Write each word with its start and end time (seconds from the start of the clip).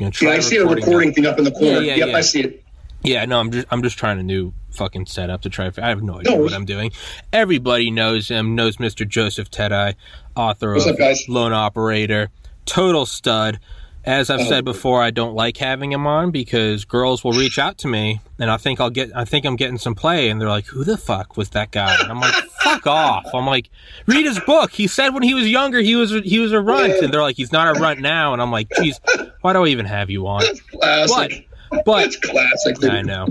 Yeah, 0.00 0.30
I 0.30 0.40
see 0.40 0.56
a 0.56 0.66
recording 0.66 1.12
thing 1.12 1.26
up 1.26 1.38
in 1.38 1.44
the 1.44 1.50
corner. 1.50 1.80
Yeah, 1.80 1.80
yeah, 1.80 1.94
yep, 1.96 2.08
yeah. 2.08 2.16
I 2.16 2.20
see 2.22 2.40
it. 2.40 2.64
Yeah, 3.02 3.24
no, 3.24 3.38
I'm 3.38 3.50
just 3.50 3.66
I'm 3.70 3.82
just 3.82 3.98
trying 3.98 4.18
a 4.18 4.22
new 4.22 4.52
fucking 4.72 5.06
setup 5.06 5.42
to 5.42 5.50
try. 5.50 5.70
I 5.78 5.88
have 5.88 6.02
no 6.02 6.20
idea 6.20 6.36
no. 6.36 6.42
what 6.42 6.52
I'm 6.52 6.64
doing. 6.64 6.92
Everybody 7.32 7.90
knows 7.90 8.28
him. 8.28 8.54
Knows 8.54 8.76
Mr. 8.78 9.06
Joseph 9.06 9.50
Teti, 9.50 9.94
author 10.36 10.74
What's 10.74 10.86
of 10.86 11.00
up? 11.00 11.16
Lone 11.28 11.52
Operator, 11.52 12.30
total 12.64 13.06
stud. 13.06 13.60
As 14.04 14.30
I've 14.30 14.40
oh. 14.40 14.48
said 14.48 14.64
before, 14.64 15.02
I 15.02 15.10
don't 15.10 15.34
like 15.34 15.58
having 15.58 15.92
him 15.92 16.06
on 16.06 16.30
because 16.30 16.86
girls 16.86 17.22
will 17.22 17.32
reach 17.32 17.58
out 17.58 17.76
to 17.78 17.88
me, 17.88 18.20
and 18.38 18.50
I 18.50 18.56
think 18.56 18.80
I'll 18.80 18.88
get. 18.90 19.10
I 19.14 19.26
think 19.26 19.44
I'm 19.44 19.56
getting 19.56 19.76
some 19.76 19.94
play, 19.94 20.30
and 20.30 20.40
they're 20.40 20.48
like, 20.48 20.66
"Who 20.66 20.84
the 20.84 20.96
fuck 20.96 21.36
was 21.36 21.50
that 21.50 21.70
guy?" 21.70 21.94
And 22.00 22.10
I'm 22.10 22.18
like, 22.18 22.32
"Fuck 22.62 22.86
off!" 22.86 23.26
I'm 23.34 23.46
like, 23.46 23.68
"Read 24.06 24.24
his 24.24 24.40
book. 24.40 24.72
He 24.72 24.86
said 24.86 25.10
when 25.10 25.22
he 25.22 25.34
was 25.34 25.46
younger, 25.48 25.80
he 25.80 25.96
was 25.96 26.12
he 26.24 26.38
was 26.38 26.52
a 26.52 26.60
runt," 26.60 26.94
and 26.94 27.12
they're 27.12 27.20
like, 27.20 27.36
"He's 27.36 27.52
not 27.52 27.76
a 27.76 27.78
runt 27.78 28.00
now." 28.00 28.32
And 28.32 28.40
I'm 28.40 28.50
like, 28.50 28.68
"Geez, 28.76 28.98
why 29.42 29.52
do 29.52 29.64
I 29.64 29.68
even 29.68 29.84
have 29.84 30.08
you 30.08 30.26
on?" 30.26 30.40
That's 30.40 30.60
classic. 30.60 31.48
But, 31.70 31.84
but 31.84 32.00
That's 32.02 32.16
classic. 32.16 32.84
I 32.84 33.02
know. 33.02 33.28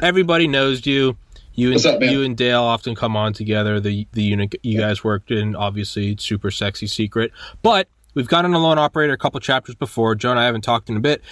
Everybody 0.00 0.48
knows 0.48 0.86
you. 0.86 1.16
You 1.54 1.72
and 1.72 1.86
up, 1.86 2.02
you 2.02 2.22
and 2.22 2.36
Dale 2.36 2.62
often 2.62 2.94
come 2.94 3.16
on 3.16 3.32
together. 3.32 3.80
The 3.80 4.06
the 4.12 4.22
unit 4.22 4.54
you 4.62 4.78
guys 4.78 5.04
worked 5.04 5.30
in, 5.30 5.54
obviously, 5.54 6.16
super 6.18 6.50
sexy 6.50 6.86
secret, 6.86 7.32
but 7.62 7.88
We've 8.16 8.26
gotten 8.26 8.54
a 8.54 8.58
lone 8.58 8.78
operator 8.78 9.12
a 9.12 9.18
couple 9.18 9.38
chapters 9.40 9.74
before. 9.74 10.14
Joe 10.14 10.30
and 10.30 10.40
I 10.40 10.44
haven't 10.44 10.62
talked 10.62 10.88
in 10.88 10.96
a 10.96 11.00
bit, 11.00 11.22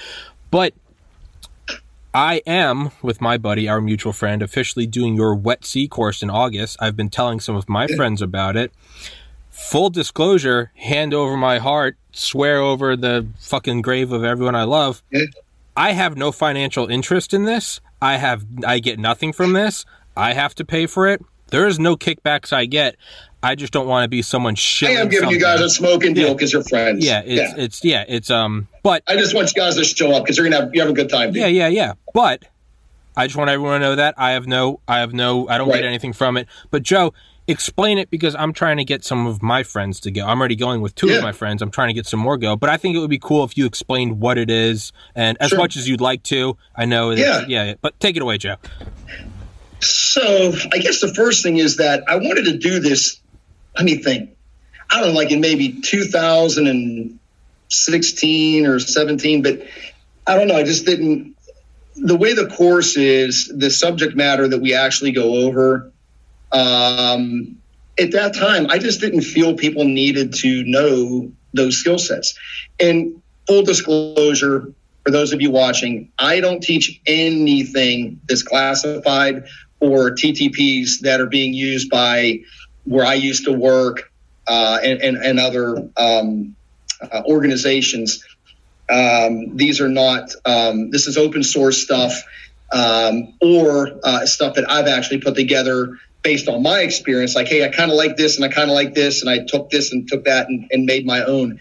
but 0.51 0.75
I 2.13 2.43
am, 2.47 2.91
with 3.01 3.23
my 3.23 3.39
buddy, 3.39 3.69
our 3.71 3.81
mutual 3.81 4.13
friend, 4.13 4.43
officially 4.43 4.87
doing 4.87 5.15
your 5.17 5.35
WETC 5.35 5.89
course 5.89 6.23
in 6.23 6.29
August. 6.29 6.77
I've 6.81 6.95
been 6.95 7.09
telling 7.09 7.41
some 7.41 7.57
of 7.57 7.71
my 7.71 7.87
friends 7.87 8.21
about 8.21 8.55
it. 8.55 8.71
Full 9.51 9.89
disclosure, 9.89 10.73
hand 10.77 11.15
over 11.15 11.39
my 11.39 11.59
heart, 11.59 11.97
swear 12.13 12.59
over 12.59 12.97
the 12.97 13.27
fucking 13.41 13.81
grave 13.81 14.13
of 14.13 14.23
everyone 14.23 14.55
I 14.55 14.65
love. 14.65 15.03
I 15.75 15.93
have 15.93 16.19
no 16.19 16.33
financial 16.33 16.87
interest 16.87 17.33
in 17.33 17.45
this. 17.45 17.81
I 18.03 18.19
have 18.19 18.45
I 18.67 18.79
get 18.79 18.99
nothing 18.99 19.33
from 19.33 19.55
this. 19.55 19.87
I 20.15 20.35
have 20.35 20.55
to 20.57 20.67
pay 20.67 20.87
for 20.87 21.09
it. 21.09 21.25
There 21.49 21.67
is 21.67 21.79
no 21.79 21.97
kickbacks 21.97 22.53
I 22.53 22.67
get. 22.67 22.97
I 23.45 23.55
just 23.57 23.75
don't 23.75 23.87
want 23.87 24.05
to 24.05 24.09
be 24.09 24.23
someone 24.23 24.55
shit. 24.55 24.89
I 24.89 24.93
am 24.93 25.09
giving 25.11 25.25
something. 25.25 25.39
you 25.39 25.45
guys 25.45 25.61
a 25.61 25.69
smoking 25.69 26.15
deal 26.15 26.33
because 26.33 26.51
you're 26.51 26.65
friends. 26.65 27.05
Yeah, 27.05 27.21
it's 27.21 27.37
yeah. 27.37 27.63
it's 27.63 27.85
yeah, 27.85 28.05
it's 28.09 28.31
um. 28.31 28.69
But 28.83 29.03
I 29.07 29.17
just 29.17 29.35
want 29.35 29.53
you 29.55 29.61
guys 29.61 29.77
to 29.77 29.85
show 29.85 30.13
up 30.13 30.25
because 30.25 30.39
you're 30.39 30.49
gonna 30.49 30.65
have 30.65 30.75
you 30.75 30.81
have 30.81 30.89
a 30.89 30.95
good 30.95 31.11
time. 31.11 31.29
Dude. 31.33 31.43
Yeah, 31.43 31.49
yeah, 31.49 31.69
yeah. 31.69 31.93
But 32.15 32.47
I 33.15 33.27
just 33.27 33.37
want 33.37 33.51
everyone 33.51 33.81
to 33.81 33.87
know 33.87 33.97
that 33.97 34.15
I 34.17 34.31
have 34.31 34.47
no, 34.47 34.81
I 34.89 35.01
have 35.01 35.13
no, 35.13 35.47
I 35.47 35.59
don't 35.59 35.69
right. 35.69 35.77
get 35.77 35.85
anything 35.85 36.15
from 36.15 36.39
it. 36.39 36.49
But 36.71 36.85
Joe, 36.85 37.13
explain 37.47 37.99
it 37.99 38.09
because 38.09 38.35
I'm 38.35 38.55
trying 38.55 38.79
to 38.79 38.85
get 38.85 39.05
some 39.05 39.27
of 39.27 39.43
my 39.43 39.63
friends 39.63 40.01
to 40.01 40.11
go. 40.11 40.25
I'm 40.27 40.39
already 40.39 40.57
going 40.57 40.81
with 40.81 40.95
two 40.95 41.09
yeah. 41.09 41.19
of 41.19 41.23
my 41.23 41.33
friends. 41.33 41.61
I'm 41.61 41.71
trying 41.71 41.89
to 41.89 41.95
get 41.95 42.07
some 42.07 42.21
more 42.21 42.39
go. 42.39 42.57
But 42.57 42.71
I 42.71 42.79
think 42.79 42.97
it 42.97 43.01
would 43.01 43.11
be 43.11 43.19
cool 43.19 43.45
if 43.45 43.59
you 43.59 43.67
explained 43.67 44.21
what 44.21 44.39
it 44.39 44.51
is 44.51 44.93
and 45.15 45.37
as 45.41 45.51
sure. 45.51 45.59
much 45.59 45.77
as 45.77 45.87
you'd 45.87 46.01
like 46.01 46.23
to. 46.25 46.57
I 46.75 46.87
know. 46.87 47.11
Yeah. 47.11 47.45
yeah. 47.47 47.75
But 47.79 48.01
take 48.01 48.17
it 48.17 48.23
away, 48.23 48.39
Joe. 48.39 48.57
So 49.81 50.53
I 50.73 50.79
guess 50.79 51.03
the 51.03 51.13
first 51.13 51.43
thing 51.43 51.59
is 51.59 51.77
that 51.77 52.05
I 52.09 52.17
wanted 52.17 52.47
to 52.47 52.57
do 52.57 52.81
this 52.81 53.21
let 53.77 53.85
me 53.85 53.97
think. 53.97 54.31
I 54.91 55.01
don't 55.01 55.15
know, 55.15 55.19
like 55.19 55.31
in 55.31 55.41
maybe 55.41 55.81
2016 55.81 58.67
or 58.67 58.79
17, 58.79 59.43
but 59.43 59.63
I 60.27 60.37
don't 60.37 60.49
know. 60.49 60.57
I 60.57 60.65
just 60.65 60.85
didn't. 60.87 61.37
The 61.97 62.17
way 62.17 62.35
the 62.35 62.49
course 62.49 62.97
is, 62.97 63.53
the 63.55 63.71
subject 63.71 64.17
matter 64.17 64.49
that 64.49 64.61
we 64.61 64.75
actually 64.75 65.13
go 65.13 65.47
over, 65.47 65.93
um, 66.53 67.57
at 67.99 68.13
that 68.13 68.35
time, 68.35 68.67
I 68.69 68.79
just 68.79 69.01
didn't 69.01 69.23
feel 69.23 69.55
people 69.55 69.85
needed 69.85 70.35
to 70.35 70.65
know 70.65 71.33
those 71.53 71.79
skill 71.79 71.99
sets. 71.99 72.39
And 72.81 73.23
full 73.47 73.63
disclosure, 73.63 74.73
for 75.05 75.11
those 75.11 75.33
of 75.33 75.41
you 75.41 75.51
watching, 75.51 76.11
I 76.19 76.41
don't 76.41 76.63
teach 76.63 77.01
anything 77.07 78.21
that's 78.29 78.43
classified 78.43 79.45
or 79.81 80.11
TTPs 80.11 81.01
that 81.01 81.21
are 81.21 81.27
being 81.27 81.55
used 81.55 81.91
by 81.91 82.41
where 82.85 83.05
I 83.05 83.15
used 83.15 83.45
to 83.45 83.53
work 83.53 84.13
uh, 84.47 84.79
and, 84.83 85.01
and, 85.01 85.17
and, 85.17 85.41
other 85.41 85.89
um, 85.97 86.55
uh, 87.01 87.23
organizations. 87.27 88.25
Um, 88.91 89.57
these 89.57 89.81
are 89.81 89.89
not, 89.89 90.31
um, 90.45 90.91
this 90.91 91.07
is 91.07 91.17
open 91.17 91.43
source 91.43 91.83
stuff 91.83 92.13
um, 92.73 93.35
or 93.41 93.99
uh, 94.03 94.27
stuff 94.27 94.57
that 94.57 94.71
I've 94.71 94.87
actually 94.87 95.21
put 95.21 95.35
together 95.35 95.99
based 96.23 96.49
on 96.49 96.63
my 96.63 96.81
experience. 96.81 97.35
Like, 97.35 97.49
hey, 97.49 97.65
I 97.65 97.69
kind 97.69 97.91
of 97.91 97.97
like 97.97 98.17
this 98.17 98.37
and 98.37 98.45
I 98.45 98.49
kind 98.49 98.69
of 98.69 98.75
like 98.75 98.95
this, 98.95 99.23
and 99.23 99.31
I 99.31 99.45
took 99.47 99.71
this 99.71 99.93
and 99.93 100.09
took 100.09 100.25
that 100.25 100.49
and, 100.49 100.67
and 100.71 100.85
made 100.85 101.07
my 101.07 101.23
own. 101.25 101.61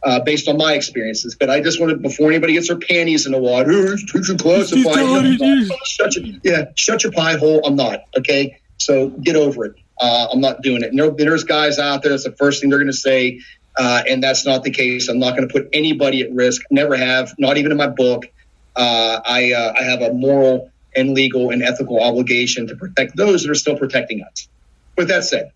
Uh, 0.00 0.20
based 0.20 0.46
on 0.46 0.56
my 0.56 0.74
experiences. 0.74 1.34
But 1.34 1.50
I 1.50 1.60
just 1.60 1.80
wanted 1.80 2.00
before 2.02 2.30
anybody 2.30 2.52
gets 2.52 2.68
their 2.68 2.78
panties 2.78 3.26
in 3.26 3.32
the 3.32 3.38
water, 3.38 3.96
teacher 3.96 4.36
classified. 4.36 4.94
Shut 5.84 6.14
your, 6.14 6.36
yeah, 6.44 6.66
shut 6.76 7.02
your 7.02 7.10
pie 7.10 7.36
hole. 7.36 7.66
I'm 7.66 7.74
not 7.74 8.04
okay. 8.16 8.60
So 8.78 9.08
get 9.08 9.34
over 9.34 9.64
it. 9.64 9.74
Uh, 10.00 10.28
I'm 10.32 10.40
not 10.40 10.62
doing 10.62 10.82
it. 10.82 10.92
No, 10.92 11.10
there's 11.10 11.44
guys 11.44 11.78
out 11.78 12.02
there. 12.02 12.10
That's 12.10 12.24
the 12.24 12.32
first 12.32 12.60
thing 12.60 12.70
they're 12.70 12.78
going 12.78 12.90
to 12.90 12.96
say, 12.96 13.40
uh, 13.76 14.02
and 14.08 14.22
that's 14.22 14.46
not 14.46 14.62
the 14.62 14.70
case. 14.70 15.08
I'm 15.08 15.18
not 15.18 15.36
going 15.36 15.48
to 15.48 15.52
put 15.52 15.68
anybody 15.72 16.22
at 16.22 16.32
risk. 16.32 16.62
Never 16.70 16.96
have. 16.96 17.34
Not 17.38 17.56
even 17.56 17.72
in 17.72 17.78
my 17.78 17.88
book. 17.88 18.26
Uh, 18.76 19.20
I 19.24 19.52
uh, 19.52 19.74
I 19.78 19.82
have 19.84 20.02
a 20.02 20.12
moral 20.12 20.70
and 20.94 21.14
legal 21.14 21.50
and 21.50 21.62
ethical 21.62 22.00
obligation 22.02 22.68
to 22.68 22.76
protect 22.76 23.16
those 23.16 23.42
that 23.42 23.50
are 23.50 23.56
still 23.56 23.76
protecting 23.76 24.22
us. 24.22 24.48
With 24.96 25.08
that 25.08 25.24
said, 25.24 25.52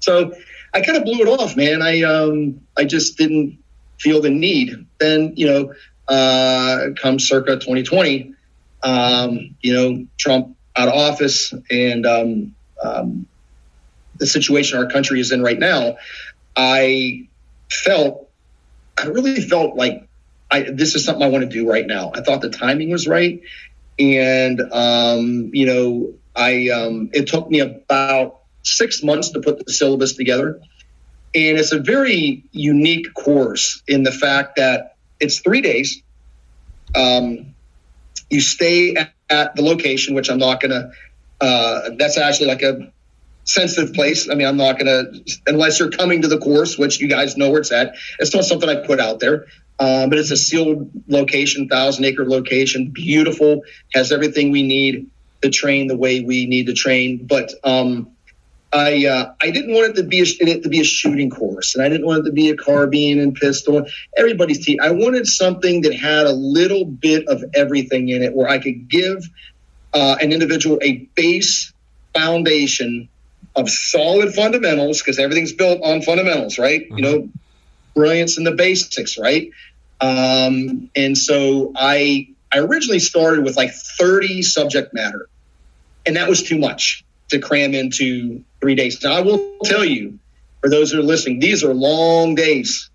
so 0.00 0.34
I 0.72 0.80
kind 0.80 0.98
of 0.98 1.04
blew 1.04 1.20
it 1.20 1.28
off, 1.28 1.56
man. 1.56 1.82
I 1.82 2.02
um 2.02 2.60
I 2.76 2.84
just 2.84 3.16
didn't 3.16 3.58
feel 3.98 4.20
the 4.20 4.30
need. 4.30 4.86
Then 4.98 5.34
you 5.36 5.46
know, 5.46 5.74
uh, 6.08 6.88
come 7.00 7.18
circa 7.18 7.54
2020, 7.54 8.34
um, 8.82 9.54
you 9.60 9.72
know, 9.72 10.06
Trump 10.18 10.56
out 10.76 10.88
of 10.88 10.94
office 10.94 11.54
and 11.70 12.04
um, 12.04 12.54
um, 12.82 13.26
the 14.16 14.26
situation 14.26 14.78
our 14.78 14.86
country 14.86 15.20
is 15.20 15.32
in 15.32 15.42
right 15.42 15.58
now, 15.58 15.96
I 16.56 17.28
felt, 17.70 18.28
I 18.96 19.06
really 19.06 19.40
felt 19.40 19.76
like 19.76 20.06
I, 20.50 20.62
this 20.62 20.94
is 20.94 21.04
something 21.04 21.22
I 21.22 21.28
want 21.28 21.42
to 21.42 21.50
do 21.50 21.68
right 21.68 21.86
now. 21.86 22.12
I 22.14 22.20
thought 22.20 22.40
the 22.40 22.50
timing 22.50 22.90
was 22.90 23.08
right. 23.08 23.40
And, 23.98 24.60
um, 24.72 25.50
you 25.52 25.66
know, 25.66 26.14
I, 26.36 26.68
um, 26.70 27.10
it 27.12 27.28
took 27.28 27.50
me 27.50 27.60
about 27.60 28.40
six 28.62 29.02
months 29.02 29.30
to 29.30 29.40
put 29.40 29.64
the 29.64 29.72
syllabus 29.72 30.14
together. 30.14 30.60
And 31.34 31.58
it's 31.58 31.72
a 31.72 31.80
very 31.80 32.44
unique 32.52 33.12
course 33.14 33.82
in 33.88 34.04
the 34.04 34.12
fact 34.12 34.56
that 34.56 34.96
it's 35.18 35.40
three 35.40 35.60
days. 35.60 36.02
Um, 36.94 37.54
you 38.30 38.40
stay 38.40 38.94
at, 38.94 39.12
at 39.28 39.56
the 39.56 39.62
location, 39.62 40.14
which 40.14 40.30
I'm 40.30 40.38
not 40.38 40.60
going 40.60 40.70
to, 40.70 40.90
uh, 41.40 41.90
that's 41.98 42.16
actually 42.16 42.46
like 42.46 42.62
a 42.62 42.92
sensitive 43.44 43.94
place. 43.94 44.28
I 44.28 44.34
mean, 44.34 44.46
I'm 44.46 44.56
not 44.56 44.78
going 44.78 44.86
to, 44.86 45.38
unless 45.46 45.78
you're 45.78 45.90
coming 45.90 46.22
to 46.22 46.28
the 46.28 46.38
course, 46.38 46.78
which 46.78 47.00
you 47.00 47.08
guys 47.08 47.36
know 47.36 47.50
where 47.50 47.60
it's 47.60 47.72
at. 47.72 47.94
It's 48.18 48.34
not 48.34 48.44
something 48.44 48.68
I 48.68 48.86
put 48.86 49.00
out 49.00 49.20
there, 49.20 49.46
um, 49.78 50.10
but 50.10 50.18
it's 50.18 50.30
a 50.30 50.36
sealed 50.36 50.90
location, 51.08 51.68
thousand 51.68 52.04
acre 52.04 52.24
location, 52.26 52.90
beautiful, 52.90 53.62
has 53.92 54.12
everything 54.12 54.50
we 54.50 54.62
need 54.62 55.10
to 55.42 55.50
train 55.50 55.88
the 55.88 55.96
way 55.96 56.20
we 56.20 56.46
need 56.46 56.66
to 56.66 56.72
train. 56.72 57.26
But 57.26 57.52
um, 57.62 58.10
I 58.72 59.06
uh, 59.06 59.34
I 59.40 59.50
didn't 59.50 59.72
want 59.72 59.90
it 59.90 59.96
to 59.96 60.02
be 60.02 60.20
a, 60.20 60.24
it 60.24 60.62
to 60.64 60.68
be 60.68 60.80
a 60.80 60.84
shooting 60.84 61.30
course, 61.30 61.74
and 61.74 61.84
I 61.84 61.88
didn't 61.88 62.06
want 62.06 62.20
it 62.20 62.30
to 62.30 62.32
be 62.32 62.50
a 62.50 62.56
carbine 62.56 63.20
and 63.20 63.34
pistol. 63.34 63.86
Everybody's 64.16 64.64
team. 64.64 64.78
I 64.82 64.90
wanted 64.90 65.26
something 65.26 65.82
that 65.82 65.94
had 65.94 66.26
a 66.26 66.32
little 66.32 66.84
bit 66.84 67.28
of 67.28 67.44
everything 67.54 68.08
in 68.08 68.22
it, 68.22 68.34
where 68.34 68.48
I 68.48 68.58
could 68.58 68.88
give 68.88 69.28
uh, 69.92 70.16
an 70.20 70.32
individual 70.32 70.78
a 70.82 71.08
base 71.14 71.72
foundation 72.14 73.08
of 73.56 73.70
solid 73.70 74.34
fundamentals 74.34 75.00
because 75.00 75.18
everything's 75.18 75.52
built 75.52 75.80
on 75.82 76.02
fundamentals, 76.02 76.58
right? 76.58 76.82
Mm-hmm. 76.82 76.98
You 76.98 77.02
know, 77.02 77.28
brilliance 77.94 78.38
in 78.38 78.44
the 78.44 78.52
basics, 78.52 79.18
right? 79.18 79.50
Um, 80.00 80.90
and 80.96 81.16
so 81.16 81.72
I 81.76 82.28
I 82.52 82.58
originally 82.58 82.98
started 82.98 83.44
with 83.44 83.56
like 83.56 83.72
30 83.72 84.42
subject 84.42 84.92
matter, 84.94 85.28
and 86.06 86.16
that 86.16 86.28
was 86.28 86.42
too 86.42 86.58
much 86.58 87.04
to 87.30 87.38
cram 87.38 87.74
into 87.74 88.44
three 88.60 88.74
days. 88.74 89.02
Now 89.02 89.14
I 89.14 89.20
will 89.20 89.58
tell 89.64 89.84
you, 89.84 90.18
for 90.60 90.68
those 90.68 90.90
that 90.90 90.98
are 90.98 91.02
listening, 91.02 91.40
these 91.40 91.64
are 91.64 91.74
long 91.74 92.34
days. 92.34 92.90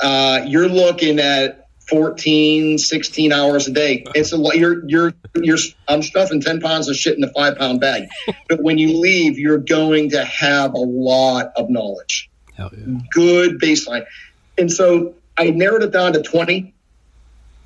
Uh, 0.00 0.44
you're 0.46 0.68
looking 0.68 1.18
at 1.18 1.61
14, 1.88 2.78
16 2.78 3.32
hours 3.32 3.68
a 3.68 3.72
day. 3.72 4.04
It's 4.14 4.32
a 4.32 4.36
lot. 4.36 4.56
You're, 4.56 4.88
you're, 4.88 5.12
you're, 5.34 5.58
I'm 5.88 6.02
stuffing 6.02 6.40
10 6.40 6.60
pounds 6.60 6.88
of 6.88 6.96
shit 6.96 7.16
in 7.16 7.24
a 7.24 7.32
five 7.32 7.58
pound 7.58 7.80
bag. 7.80 8.08
but 8.48 8.62
when 8.62 8.78
you 8.78 8.98
leave, 8.98 9.38
you're 9.38 9.58
going 9.58 10.10
to 10.10 10.24
have 10.24 10.74
a 10.74 10.78
lot 10.78 11.52
of 11.56 11.70
knowledge. 11.70 12.30
Hell 12.54 12.70
yeah. 12.72 12.98
Good 13.10 13.60
baseline. 13.60 14.06
And 14.58 14.70
so 14.70 15.14
I 15.36 15.50
narrowed 15.50 15.82
it 15.82 15.92
down 15.92 16.12
to 16.12 16.22
20 16.22 16.74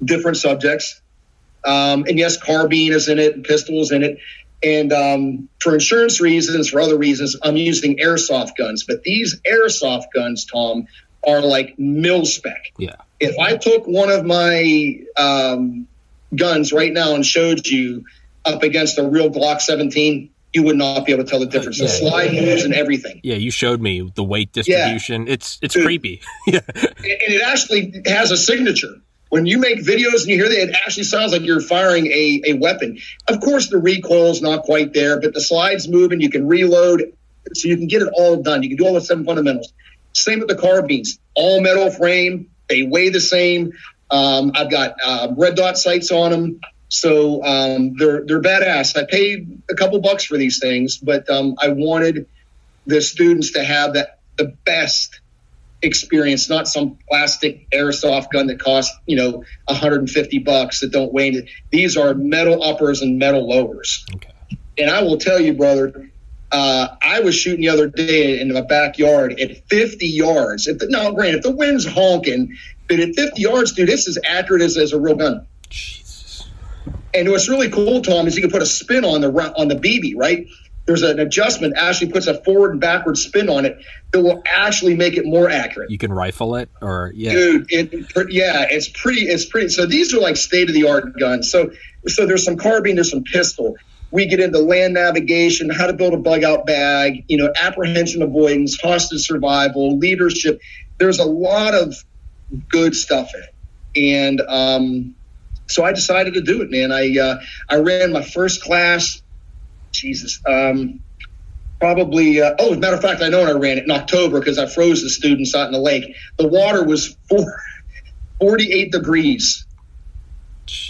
different 0.05 0.37
subjects. 0.37 1.01
Um, 1.65 2.05
and 2.07 2.19
yes, 2.19 2.37
carbine 2.41 2.93
is 2.93 3.09
in 3.09 3.19
it, 3.19 3.35
and 3.35 3.45
pistols 3.45 3.91
in 3.91 4.03
it. 4.03 4.19
And 4.63 4.93
um, 4.93 5.49
for 5.61 5.75
insurance 5.75 6.21
reasons, 6.21 6.71
for 6.71 6.81
other 6.81 6.97
reasons, 6.97 7.37
I'm 7.43 7.57
using 7.57 7.99
airsoft 7.99 8.57
guns. 8.57 8.85
But 8.85 9.03
these 9.03 9.41
airsoft 9.41 10.07
guns, 10.15 10.47
Tom, 10.47 10.87
are 11.27 11.41
like 11.41 11.79
mil 11.79 12.25
spec. 12.25 12.73
Yeah. 12.79 12.97
If 13.21 13.39
I 13.39 13.57
took 13.57 13.87
one 13.87 14.11
of 14.11 14.25
my 14.25 15.01
um, 15.17 15.87
guns 16.35 16.73
right 16.73 16.93
now 16.93 17.15
and 17.15 17.25
showed 17.25 17.67
you 17.67 18.05
up 18.45 18.63
against 18.63 18.99
a 18.99 19.07
real 19.09 19.31
Glock 19.31 19.61
17, 19.61 20.31
you 20.53 20.63
would 20.63 20.77
not 20.77 21.05
be 21.05 21.13
able 21.13 21.25
to 21.25 21.31
tell 21.31 21.41
the 21.41 21.47
difference. 21.47 21.79
The 21.79 21.85
Yeah. 21.85 21.91
slide 21.91 22.33
moves 22.33 22.65
and 22.65 22.75
everything. 22.75 23.21
Yeah, 23.23 23.35
you 23.35 23.51
showed 23.51 23.81
me 23.81 24.11
the 24.15 24.25
weight 24.25 24.53
distribution. 24.53 25.29
It's 25.29 25.59
it's 25.61 25.75
creepy. 25.75 26.23
yeah. 26.47 26.61
and 26.75 26.87
it 27.05 27.43
actually 27.43 28.03
has 28.07 28.31
a 28.31 28.37
signature. 28.37 28.95
When 29.29 29.45
you 29.45 29.59
make 29.59 29.81
videos 29.81 30.21
and 30.21 30.29
you 30.29 30.37
hear 30.37 30.49
that, 30.49 30.69
it 30.71 30.77
actually 30.87 31.03
sounds 31.03 31.33
like 31.33 31.43
you're 31.43 31.61
firing 31.61 32.07
a, 32.07 32.43
a 32.47 32.53
weapon. 32.55 32.99
Of 33.29 33.41
course, 33.41 33.69
the 33.69 33.79
recoil 33.79 34.31
is 34.31 34.41
not 34.41 34.63
quite 34.63 34.95
there, 34.95 35.21
but 35.21 35.35
the 35.35 35.41
slides 35.41 35.89
moving, 35.89 36.21
you 36.21 36.31
can 36.31 36.47
reload, 36.47 37.13
so 37.53 37.69
you 37.69 37.77
can 37.77 37.89
get 37.89 38.03
it 38.03 38.09
all 38.15 38.41
done. 38.43 38.63
You 38.63 38.69
can 38.71 38.79
do 38.79 38.87
all 38.87 38.95
the 38.95 39.01
seven 39.01 39.25
fundamentals. 39.25 39.73
Same 40.13 40.39
with 40.39 40.49
the 40.49 40.55
carbines, 40.55 41.19
all 41.35 41.61
metal 41.61 41.91
frame. 41.91 42.51
They 42.69 42.83
weigh 42.83 43.11
the 43.11 43.21
same. 43.21 43.73
Um, 44.11 44.53
I've 44.55 44.71
got 44.71 44.97
uh, 45.05 45.29
red 45.37 45.57
dot 45.57 45.79
sights 45.79 46.11
on 46.11 46.31
them, 46.31 46.61
so 46.89 47.43
um, 47.45 47.95
they're 47.97 48.25
they're 48.25 48.41
badass. 48.41 48.97
I 48.97 49.05
paid 49.09 49.63
a 49.71 49.75
couple 49.75 49.99
bucks 50.01 50.25
for 50.25 50.37
these 50.37 50.59
things, 50.61 50.99
but 50.99 51.29
um, 51.29 51.57
I 51.61 51.69
wanted 51.69 52.27
the 52.87 53.01
students 53.01 53.53
to 53.53 53.65
have 53.65 53.95
that 53.95 54.21
the 54.37 54.55
best 54.65 55.21
experience, 55.83 56.49
not 56.49 56.69
some 56.69 56.99
plastic 57.09 57.69
airsoft 57.71 58.31
gun 58.33 58.47
that 58.47 58.61
costs, 58.61 58.97
you 59.07 59.17
know, 59.17 59.45
150 59.67 60.39
bucks 60.41 60.81
that 60.81 60.93
don't 60.93 61.13
weigh 61.13 61.29
anything. 61.29 61.49
These 61.71 61.97
are 61.97 62.15
metal 62.15 62.63
uppers 62.63 63.03
and 63.03 63.19
metal 63.19 63.49
lowers. 63.49 64.05
Okay. 64.15 64.31
And 64.79 64.91
I 64.91 65.03
will 65.03 65.19
tell 65.19 65.41
you, 65.41 65.55
brother, 65.55 66.11
uh, 66.56 66.97
I 67.03 67.20
was 67.20 67.35
shooting 67.35 67.61
the 67.61 67.69
other 67.69 67.87
day 67.87 68.41
in 68.41 68.50
my 68.50 68.62
backyard 68.62 69.38
at 69.38 69.69
50 69.69 70.06
yards. 70.06 70.67
If 70.67 70.79
the, 70.79 70.87
now, 70.88 71.11
granted, 71.11 71.37
if 71.37 71.43
the 71.43 71.50
wind's 71.50 71.85
honking, 71.85 72.56
but 72.88 72.99
at 72.99 73.14
50 73.14 73.43
yards, 73.43 73.73
dude, 73.73 73.88
this 73.91 74.08
is 74.08 74.19
accurate 74.26 74.62
as, 74.62 74.79
as 74.79 74.94
a 74.94 74.99
real 74.99 75.17
gun. 75.17 75.47
Jesus. 75.69 76.49
And 77.12 77.29
what's 77.29 77.50
really 77.50 77.69
cool, 77.69 78.00
Tom, 78.00 78.26
is 78.26 78.37
you 78.37 78.43
can 78.43 78.50
put 78.50 78.62
a 78.62 78.67
spin 78.67 79.05
on 79.05 79.20
the 79.20 79.29
on 79.29 79.69
the 79.69 79.75
BB, 79.75 80.14
right? 80.17 80.47
There's 80.87 81.03
an 81.03 81.19
adjustment 81.19 81.75
actually 81.76 82.12
puts 82.12 82.26
a 82.26 82.43
forward 82.43 82.70
and 82.70 82.81
backward 82.81 83.19
spin 83.19 83.50
on 83.50 83.67
it 83.67 83.85
that 84.12 84.23
will 84.23 84.43
actually 84.47 84.94
make 84.94 85.19
it 85.19 85.26
more 85.26 85.50
accurate. 85.50 85.91
You 85.91 85.99
can 85.99 86.12
rifle 86.12 86.56
it 86.56 86.70
or 86.81 87.12
yeah. 87.14 87.32
Dude, 87.32 87.67
it 87.70 88.06
yeah, 88.31 88.67
it's 88.70 88.88
pretty. 88.88 89.23
It's 89.23 89.44
pretty. 89.44 89.69
So 89.69 89.85
these 89.85 90.14
are 90.14 90.20
like 90.20 90.37
state 90.37 90.69
of 90.70 90.75
the 90.75 90.88
art 90.88 91.19
guns. 91.19 91.50
So 91.50 91.73
so 92.06 92.25
there's 92.25 92.44
some 92.44 92.56
carbine, 92.56 92.94
there's 92.94 93.11
some 93.11 93.25
pistol. 93.25 93.76
We 94.11 94.26
get 94.26 94.41
into 94.41 94.58
land 94.61 94.94
navigation, 94.94 95.70
how 95.70 95.87
to 95.87 95.93
build 95.93 96.14
a 96.14 96.19
bug 96.19 96.44
out 96.44 96.67
bag, 96.67 97.25
you 97.29 97.37
know, 97.37 97.53
apprehension 97.61 98.23
avoidance, 98.23 98.79
hostage 98.81 99.26
survival, 99.26 99.99
leadership. 99.99 100.61
There's 100.99 101.19
a 101.19 101.25
lot 101.25 101.75
of 101.75 101.94
good 102.70 102.94
stuff 102.94 103.31
in 103.35 103.43
it, 103.43 104.12
and 104.14 104.41
um, 104.43 105.17
so 105.69 105.85
I 105.85 105.93
decided 105.93 106.35
to 106.35 106.43
do 106.43 106.62
it, 106.62 106.70
man. 106.70 106.93
I 106.93 107.19
uh, 107.19 107.38
I 107.69 107.76
ran 107.76 108.12
my 108.12 108.23
first 108.23 108.62
class. 108.62 109.20
Jesus. 109.93 110.41
Um, 110.47 111.00
probably 111.81 112.41
uh, 112.41 112.55
oh 112.58 112.70
as 112.73 112.76
a 112.76 112.81
matter 112.81 112.97
of 112.97 113.03
fact 113.03 113.23
i 113.23 113.29
know 113.29 113.41
when 113.41 113.49
i 113.49 113.58
ran 113.58 113.79
it 113.79 113.85
in 113.85 113.91
october 113.91 114.38
because 114.38 114.58
i 114.58 114.67
froze 114.67 115.03
the 115.03 115.11
students 115.11 115.55
out 115.55 115.67
in 115.67 115.73
the 115.73 115.79
lake 115.79 116.05
the 116.38 116.49
water 116.49 116.85
was 116.85 117.17
four, 117.29 117.44
48 118.41 118.93
degrees 118.93 119.66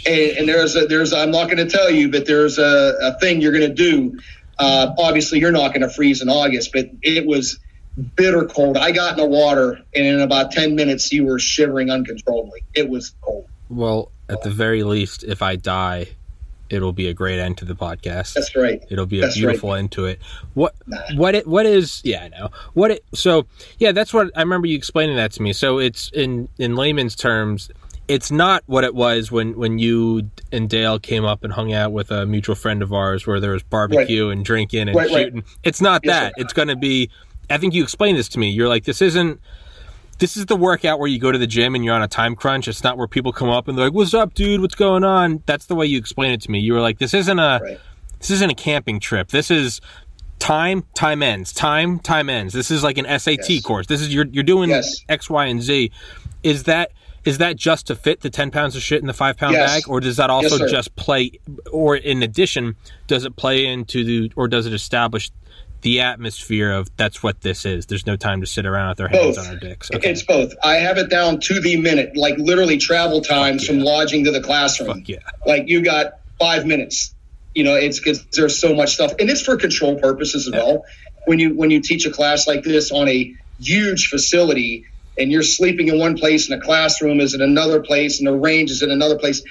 and, 0.06 0.38
and 0.38 0.49
there's 0.49 0.76
a 0.76 0.87
there's 0.87 1.12
i'm 1.12 1.31
not 1.31 1.44
going 1.46 1.58
to 1.58 1.69
tell 1.69 1.90
you 1.90 2.11
but 2.11 2.26
there's 2.26 2.58
a, 2.58 2.94
a 3.02 3.19
thing 3.19 3.40
you're 3.40 3.52
going 3.52 3.69
to 3.69 3.75
do 3.75 4.19
uh, 4.58 4.94
obviously 4.99 5.38
you're 5.38 5.52
not 5.52 5.69
going 5.69 5.82
to 5.82 5.90
freeze 5.90 6.23
in 6.23 6.28
august 6.28 6.70
but 6.73 6.87
it 7.02 7.26
was 7.26 7.58
bitter 8.14 8.44
cold 8.46 8.76
i 8.76 8.90
got 8.90 9.12
in 9.12 9.17
the 9.19 9.26
water 9.26 9.78
and 9.94 10.06
in 10.06 10.20
about 10.20 10.50
10 10.50 10.75
minutes 10.75 11.12
you 11.12 11.25
were 11.25 11.38
shivering 11.38 11.90
uncontrollably 11.90 12.62
it 12.75 12.88
was 12.88 13.14
cold 13.23 13.46
Well, 13.69 14.11
at 14.28 14.43
the 14.43 14.50
very 14.50 14.82
least, 14.82 15.23
if 15.23 15.40
I 15.40 15.55
die, 15.56 16.08
it'll 16.69 16.93
be 16.93 17.06
a 17.08 17.14
great 17.14 17.38
end 17.38 17.58
to 17.58 17.64
the 17.64 17.76
podcast. 17.76 18.34
that's 18.34 18.56
right 18.56 18.82
It'll 18.90 19.06
be 19.06 19.19
a 19.19 19.23
That's 19.23 19.37
beautiful 19.37 19.73
end 19.75 19.93
to 19.93 20.06
it. 20.06 20.20
What 20.55 20.75
what 21.14 21.34
it 21.37 21.46
what 21.46 21.64
is 21.64 22.00
yeah, 22.05 22.25
I 22.25 22.28
know. 22.28 22.50
What 22.75 22.90
it 22.90 23.05
so 23.14 23.46
yeah, 23.78 23.93
that's 23.93 24.12
what 24.12 24.31
I 24.37 24.40
remember 24.40 24.67
you 24.67 24.76
explaining 24.76 25.14
that 25.17 25.31
to 25.32 25.43
me. 25.43 25.52
So 25.52 25.78
it's 25.78 26.11
in 26.12 26.49
in 26.58 26.75
layman's 26.75 27.14
terms, 27.14 27.70
it's 28.08 28.30
not 28.30 28.62
what 28.66 28.84
it 28.84 28.94
was 28.94 29.32
when 29.32 29.56
when 29.58 29.78
you 29.78 30.30
and 30.52 30.68
Dale 30.70 30.98
came 30.98 31.24
up 31.24 31.42
and 31.44 31.52
hung 31.52 31.72
out 31.72 31.92
with 31.92 32.10
a 32.10 32.24
mutual 32.26 32.54
friend 32.54 32.82
of 32.82 32.92
ours 32.92 33.26
where 33.26 33.40
there 33.40 33.50
was 33.52 33.62
barbecue 33.64 34.28
and 34.28 34.44
drinking 34.44 34.88
and 34.88 34.94
Right, 34.94 35.10
right. 35.10 35.24
shooting. 35.26 35.44
It's 35.64 35.80
not 35.80 36.02
Yes, 36.04 36.12
that. 36.14 36.26
sir. 36.36 36.42
It's 36.44 36.52
going 36.52 36.68
to 36.68 36.76
be 36.76 37.10
I 37.50 37.58
think 37.58 37.74
you 37.74 37.82
explained 37.82 38.18
this 38.18 38.28
to 38.30 38.38
me. 38.38 38.50
You're 38.50 38.68
like 38.68 38.84
this 38.84 39.02
isn't 39.02 39.40
this 40.18 40.36
is 40.36 40.46
the 40.46 40.56
workout 40.56 40.98
where 40.98 41.08
you 41.08 41.18
go 41.18 41.30
to 41.30 41.38
the 41.38 41.46
gym 41.46 41.74
and 41.74 41.84
you're 41.84 41.94
on 41.94 42.02
a 42.02 42.08
time 42.08 42.34
crunch. 42.36 42.68
It's 42.68 42.82
not 42.82 42.96
where 42.96 43.06
people 43.06 43.32
come 43.32 43.50
up 43.50 43.68
and 43.68 43.76
they're 43.76 43.86
like, 43.86 43.92
"What's 43.94 44.14
up, 44.14 44.32
dude? 44.34 44.60
What's 44.62 44.74
going 44.74 45.04
on?" 45.04 45.42
That's 45.46 45.66
the 45.66 45.74
way 45.74 45.84
you 45.86 45.98
explain 45.98 46.32
it 46.32 46.40
to 46.42 46.50
me. 46.50 46.58
You 46.58 46.72
were 46.72 46.80
like, 46.80 46.98
"This 46.98 47.12
isn't 47.12 47.38
a 47.38 47.60
Right. 47.62 47.78
this 48.20 48.30
isn't 48.30 48.50
a 48.50 48.54
camping 48.54 48.98
trip. 48.98 49.28
This 49.28 49.50
is 49.50 49.80
time, 50.38 50.84
time 50.94 51.22
ends. 51.22 51.52
Time, 51.52 51.98
time 51.98 52.30
ends. 52.30 52.54
This 52.54 52.70
is 52.70 52.82
like 52.82 52.98
an 52.98 53.04
SAT 53.06 53.54
Yes. 53.56 53.62
course. 53.62 53.86
This 53.88 54.00
is 54.00 54.12
you're 54.14 54.26
you're 54.32 54.44
doing 54.44 54.70
Yes. 54.70 55.04
X, 55.08 55.28
Y, 55.28 55.44
and 55.46 55.60
Z. 55.62 55.90
Is 56.42 56.62
that 56.64 56.92
is 57.26 57.38
that 57.38 57.56
just 57.56 57.88
to 57.88 57.94
fit 57.94 58.20
the 58.23 58.31
ten 58.31 58.50
pounds 58.50 58.75
of 58.76 58.82
shit 58.82 59.00
in 59.02 59.06
the 59.06 59.12
five 59.12 59.37
pound 59.37 59.52
Yes. 59.55 59.75
bag, 59.75 59.88
or 59.88 60.00
does 60.00 60.17
that 60.17 60.31
also 60.31 60.56
Yes, 60.58 60.70
just 60.70 60.96
play, 60.96 61.32
or 61.70 61.96
in 61.96 62.23
addition, 62.23 62.76
does 63.06 63.25
it 63.26 63.37
play 63.37 63.67
into 63.67 64.02
the, 64.05 64.32
or 64.37 64.49
does 64.49 64.64
it 64.67 64.73
establish 64.73 65.31
the 65.82 66.00
atmosphere 66.00 66.73
of 66.73 66.88
that's 66.96 67.23
what 67.23 67.43
this 67.43 67.67
is? 67.67 67.87
There's 67.87 68.06
no 68.06 68.17
time 68.17 68.40
to 68.40 68.46
sit 68.46 68.64
around 68.64 68.88
with 68.90 69.00
our 69.02 69.08
hands 69.08 69.37
Both. 69.37 69.46
on 69.46 69.52
our 69.55 69.61
dicks. 69.61 69.90
Okay. 69.94 70.11
It's 70.11 70.23
both. 70.23 70.55
I 70.64 70.76
have 70.76 70.96
it 70.99 71.11
down 71.11 71.38
to 71.40 71.61
the 71.61 71.76
minute, 71.76 72.17
like 72.17 72.38
literally 72.38 72.78
travel 72.78 73.20
times 73.20 73.67
from 73.67 73.81
lodging 73.81 74.25
to 74.25 74.31
the 74.31 74.40
classroom. 74.40 74.99
Fuck 75.00 75.08
yeah. 75.08 75.19
Like 75.46 75.68
you 75.68 75.83
got 75.83 76.21
five 76.40 76.64
minutes. 76.64 77.12
You 77.54 77.64
know, 77.64 77.75
it's 77.75 77.99
because 77.99 78.25
there's 78.33 78.59
so 78.59 78.75
much 78.75 78.95
stuff, 78.95 79.12
and 79.18 79.28
it's 79.30 79.40
for 79.42 79.56
control 79.56 79.99
purposes 79.99 80.47
as 80.47 80.52
well. 80.52 80.85
When 81.26 81.38
you 81.38 81.54
when 81.54 81.71
you 81.71 81.80
teach 81.80 82.06
a 82.06 82.11
class 82.11 82.47
like 82.47 82.62
this 82.64 82.92
on 82.92 83.09
a 83.09 83.35
huge 83.61 84.09
facility, 84.09 84.85
and 85.18 85.32
you're 85.32 85.42
sleeping 85.42 85.88
in 85.88 85.99
one 85.99 86.16
place, 86.16 86.50
and 86.50 86.61
a 86.61 86.64
classroom 86.64 87.20
is 87.20 87.35
in 87.35 87.40
another 87.40 87.80
place, 87.80 88.18
and 88.18 88.26
the 88.26 88.35
range 88.35 88.70
is 88.70 88.82
in 88.82 88.90
another 88.90 89.18
place, 89.18 89.42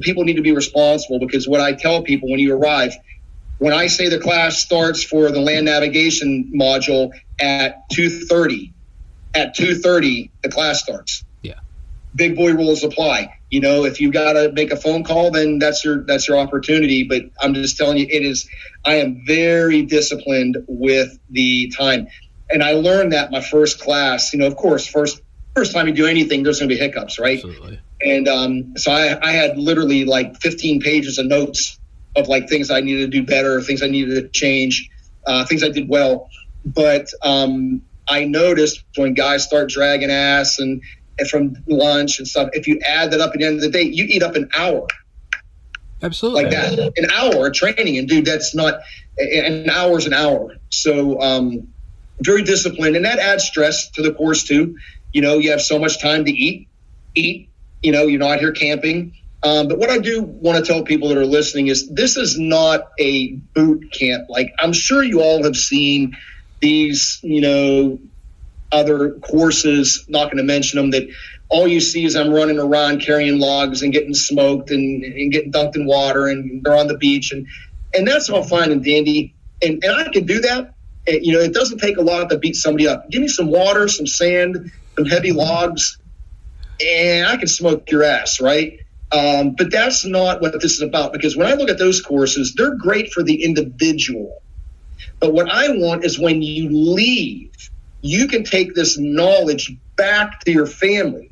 people 0.00 0.24
need 0.24 0.36
to 0.36 0.42
be 0.42 0.52
responsible 0.52 1.18
because 1.18 1.48
what 1.48 1.60
I 1.60 1.72
tell 1.72 2.02
people 2.02 2.30
when 2.30 2.40
you 2.40 2.54
arrive, 2.54 2.94
when 3.58 3.72
I 3.72 3.86
say 3.86 4.08
the 4.08 4.18
class 4.18 4.58
starts 4.58 5.04
for 5.04 5.30
the 5.30 5.40
land 5.40 5.66
navigation 5.66 6.52
module 6.54 7.12
at 7.38 7.88
2:30, 7.92 8.72
at 9.34 9.56
2:30 9.56 10.30
the 10.42 10.48
class 10.48 10.82
starts. 10.82 11.24
Yeah. 11.42 11.54
Big 12.14 12.36
boy 12.36 12.52
rules 12.52 12.84
apply. 12.84 13.34
You 13.50 13.60
know, 13.60 13.84
if 13.84 14.00
you 14.00 14.10
got 14.10 14.32
to 14.32 14.50
make 14.52 14.72
a 14.72 14.76
phone 14.76 15.04
call, 15.04 15.30
then 15.30 15.60
that's 15.60 15.84
your 15.84 16.04
that's 16.04 16.26
your 16.26 16.38
opportunity. 16.38 17.04
But 17.04 17.22
I'm 17.40 17.54
just 17.54 17.76
telling 17.76 17.98
you, 17.98 18.06
it 18.10 18.24
is. 18.24 18.48
I 18.84 18.96
am 18.96 19.22
very 19.26 19.82
disciplined 19.82 20.58
with 20.66 21.16
the 21.30 21.72
time, 21.76 22.08
and 22.50 22.62
I 22.62 22.72
learned 22.72 23.12
that 23.12 23.30
my 23.30 23.40
first 23.40 23.80
class. 23.80 24.32
You 24.32 24.40
know, 24.40 24.46
of 24.46 24.56
course, 24.56 24.86
first 24.86 25.20
first 25.54 25.72
time 25.72 25.86
you 25.86 25.94
do 25.94 26.06
anything, 26.06 26.42
there's 26.42 26.58
going 26.58 26.68
to 26.68 26.74
be 26.74 26.78
hiccups, 26.80 27.18
right? 27.18 27.38
Absolutely. 27.38 27.80
And 28.02 28.28
um, 28.28 28.76
so 28.76 28.92
I, 28.92 29.18
I 29.22 29.32
had 29.32 29.56
literally 29.56 30.04
like 30.04 30.40
15 30.40 30.80
pages 30.80 31.18
of 31.18 31.26
notes 31.26 31.78
of 32.16 32.28
like 32.28 32.48
things 32.48 32.70
I 32.70 32.80
needed 32.80 33.12
to 33.12 33.18
do 33.20 33.24
better, 33.24 33.60
things 33.62 33.82
I 33.82 33.86
needed 33.86 34.14
to 34.14 34.28
change, 34.28 34.90
uh, 35.26 35.44
things 35.46 35.62
I 35.62 35.68
did 35.68 35.88
well. 35.88 36.28
But 36.64 37.08
um, 37.22 37.82
I 38.08 38.24
noticed 38.24 38.84
when 38.96 39.14
guys 39.14 39.44
start 39.44 39.68
dragging 39.68 40.10
ass 40.10 40.58
and, 40.58 40.82
and 41.18 41.28
from 41.28 41.56
lunch 41.66 42.18
and 42.18 42.26
stuff, 42.26 42.50
if 42.52 42.66
you 42.66 42.80
add 42.86 43.12
that 43.12 43.20
up 43.20 43.32
at 43.32 43.38
the 43.38 43.44
end 43.44 43.56
of 43.56 43.62
the 43.62 43.70
day, 43.70 43.82
you 43.82 44.04
eat 44.08 44.22
up 44.22 44.34
an 44.34 44.50
hour 44.56 44.86
Absolutely. 46.02 46.44
like 46.44 46.52
that, 46.52 46.92
an 46.96 47.10
hour 47.12 47.46
of 47.46 47.54
training. 47.54 47.96
And 47.98 48.08
dude, 48.08 48.26
that's 48.26 48.54
not 48.54 48.80
an 49.16 49.70
hour's 49.70 50.06
an 50.06 50.12
hour. 50.12 50.56
So 50.70 51.20
um, 51.20 51.68
very 52.22 52.42
disciplined, 52.42 52.96
and 52.96 53.04
that 53.04 53.18
adds 53.18 53.44
stress 53.44 53.90
to 53.90 54.02
the 54.02 54.12
course 54.12 54.44
too. 54.44 54.76
You 55.12 55.22
know, 55.22 55.38
you 55.38 55.50
have 55.50 55.62
so 55.62 55.78
much 55.78 56.00
time 56.00 56.24
to 56.24 56.32
eat, 56.32 56.68
eat. 57.14 57.50
You 57.82 57.92
know, 57.92 58.06
you're 58.06 58.20
not 58.20 58.40
here 58.40 58.52
camping. 58.52 59.14
Um, 59.44 59.68
but 59.68 59.78
what 59.78 59.90
I 59.90 59.98
do 59.98 60.22
want 60.22 60.58
to 60.58 60.64
tell 60.64 60.84
people 60.84 61.08
that 61.10 61.18
are 61.18 61.26
listening 61.26 61.66
is 61.66 61.88
this 61.90 62.16
is 62.16 62.38
not 62.38 62.88
a 62.98 63.32
boot 63.54 63.92
camp. 63.92 64.26
Like 64.30 64.52
I'm 64.58 64.72
sure 64.72 65.02
you 65.02 65.20
all 65.20 65.44
have 65.44 65.54
seen 65.54 66.16
these, 66.60 67.20
you 67.22 67.42
know, 67.42 67.98
other 68.72 69.12
courses. 69.20 70.06
Not 70.08 70.24
going 70.24 70.38
to 70.38 70.44
mention 70.44 70.78
them 70.78 70.90
that 70.92 71.08
all 71.50 71.68
you 71.68 71.80
see 71.80 72.06
is 72.06 72.16
I'm 72.16 72.32
running 72.32 72.58
around 72.58 73.02
carrying 73.02 73.38
logs 73.38 73.82
and 73.82 73.92
getting 73.92 74.14
smoked 74.14 74.70
and, 74.70 75.04
and 75.04 75.30
getting 75.30 75.52
dunked 75.52 75.76
in 75.76 75.86
water 75.86 76.26
and 76.26 76.64
they're 76.64 76.76
on 76.76 76.88
the 76.88 76.96
beach 76.96 77.30
and 77.30 77.46
and 77.92 78.08
that's 78.08 78.28
all 78.30 78.42
fine 78.42 78.72
and 78.72 78.82
dandy. 78.82 79.36
And 79.62 79.84
and 79.84 79.94
I 79.94 80.08
can 80.10 80.24
do 80.24 80.40
that. 80.40 80.73
You 81.06 81.34
know, 81.34 81.40
it 81.40 81.52
doesn't 81.52 81.78
take 81.78 81.98
a 81.98 82.02
lot 82.02 82.30
to 82.30 82.38
beat 82.38 82.56
somebody 82.56 82.88
up. 82.88 83.10
Give 83.10 83.20
me 83.20 83.28
some 83.28 83.50
water, 83.50 83.88
some 83.88 84.06
sand, 84.06 84.72
some 84.98 85.06
heavy 85.06 85.32
logs, 85.32 85.98
and 86.84 87.26
I 87.26 87.36
can 87.36 87.46
smoke 87.46 87.90
your 87.90 88.04
ass, 88.04 88.40
right? 88.40 88.78
Um, 89.12 89.54
but 89.56 89.70
that's 89.70 90.04
not 90.04 90.40
what 90.40 90.60
this 90.60 90.74
is 90.74 90.82
about 90.82 91.12
because 91.12 91.36
when 91.36 91.46
I 91.46 91.54
look 91.54 91.70
at 91.70 91.78
those 91.78 92.00
courses, 92.00 92.54
they're 92.56 92.76
great 92.76 93.12
for 93.12 93.22
the 93.22 93.44
individual. 93.44 94.38
But 95.20 95.32
what 95.32 95.50
I 95.50 95.68
want 95.70 96.04
is 96.04 96.18
when 96.18 96.42
you 96.42 96.68
leave, 96.70 97.52
you 98.00 98.26
can 98.28 98.44
take 98.44 98.74
this 98.74 98.98
knowledge 98.98 99.72
back 99.96 100.40
to 100.40 100.52
your 100.52 100.66
family 100.66 101.30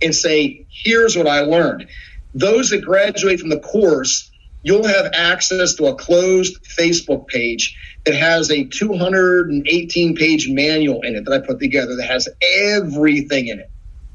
and 0.00 0.14
say, 0.14 0.66
here's 0.70 1.16
what 1.16 1.26
I 1.26 1.40
learned. 1.40 1.88
Those 2.32 2.70
that 2.70 2.84
graduate 2.84 3.40
from 3.40 3.50
the 3.50 3.60
course, 3.60 4.30
you'll 4.62 4.86
have 4.86 5.10
access 5.14 5.74
to 5.74 5.86
a 5.86 5.94
closed 5.94 6.58
Facebook 6.78 7.28
page 7.28 7.76
that 8.04 8.14
has 8.14 8.50
a 8.50 8.64
218 8.64 10.16
page 10.16 10.48
manual 10.48 11.02
in 11.02 11.16
it 11.16 11.24
that 11.24 11.32
I 11.32 11.46
put 11.46 11.58
together 11.58 11.96
that 11.96 12.06
has 12.06 12.28
everything 12.42 13.48
in 13.48 13.60
it. 13.60 13.70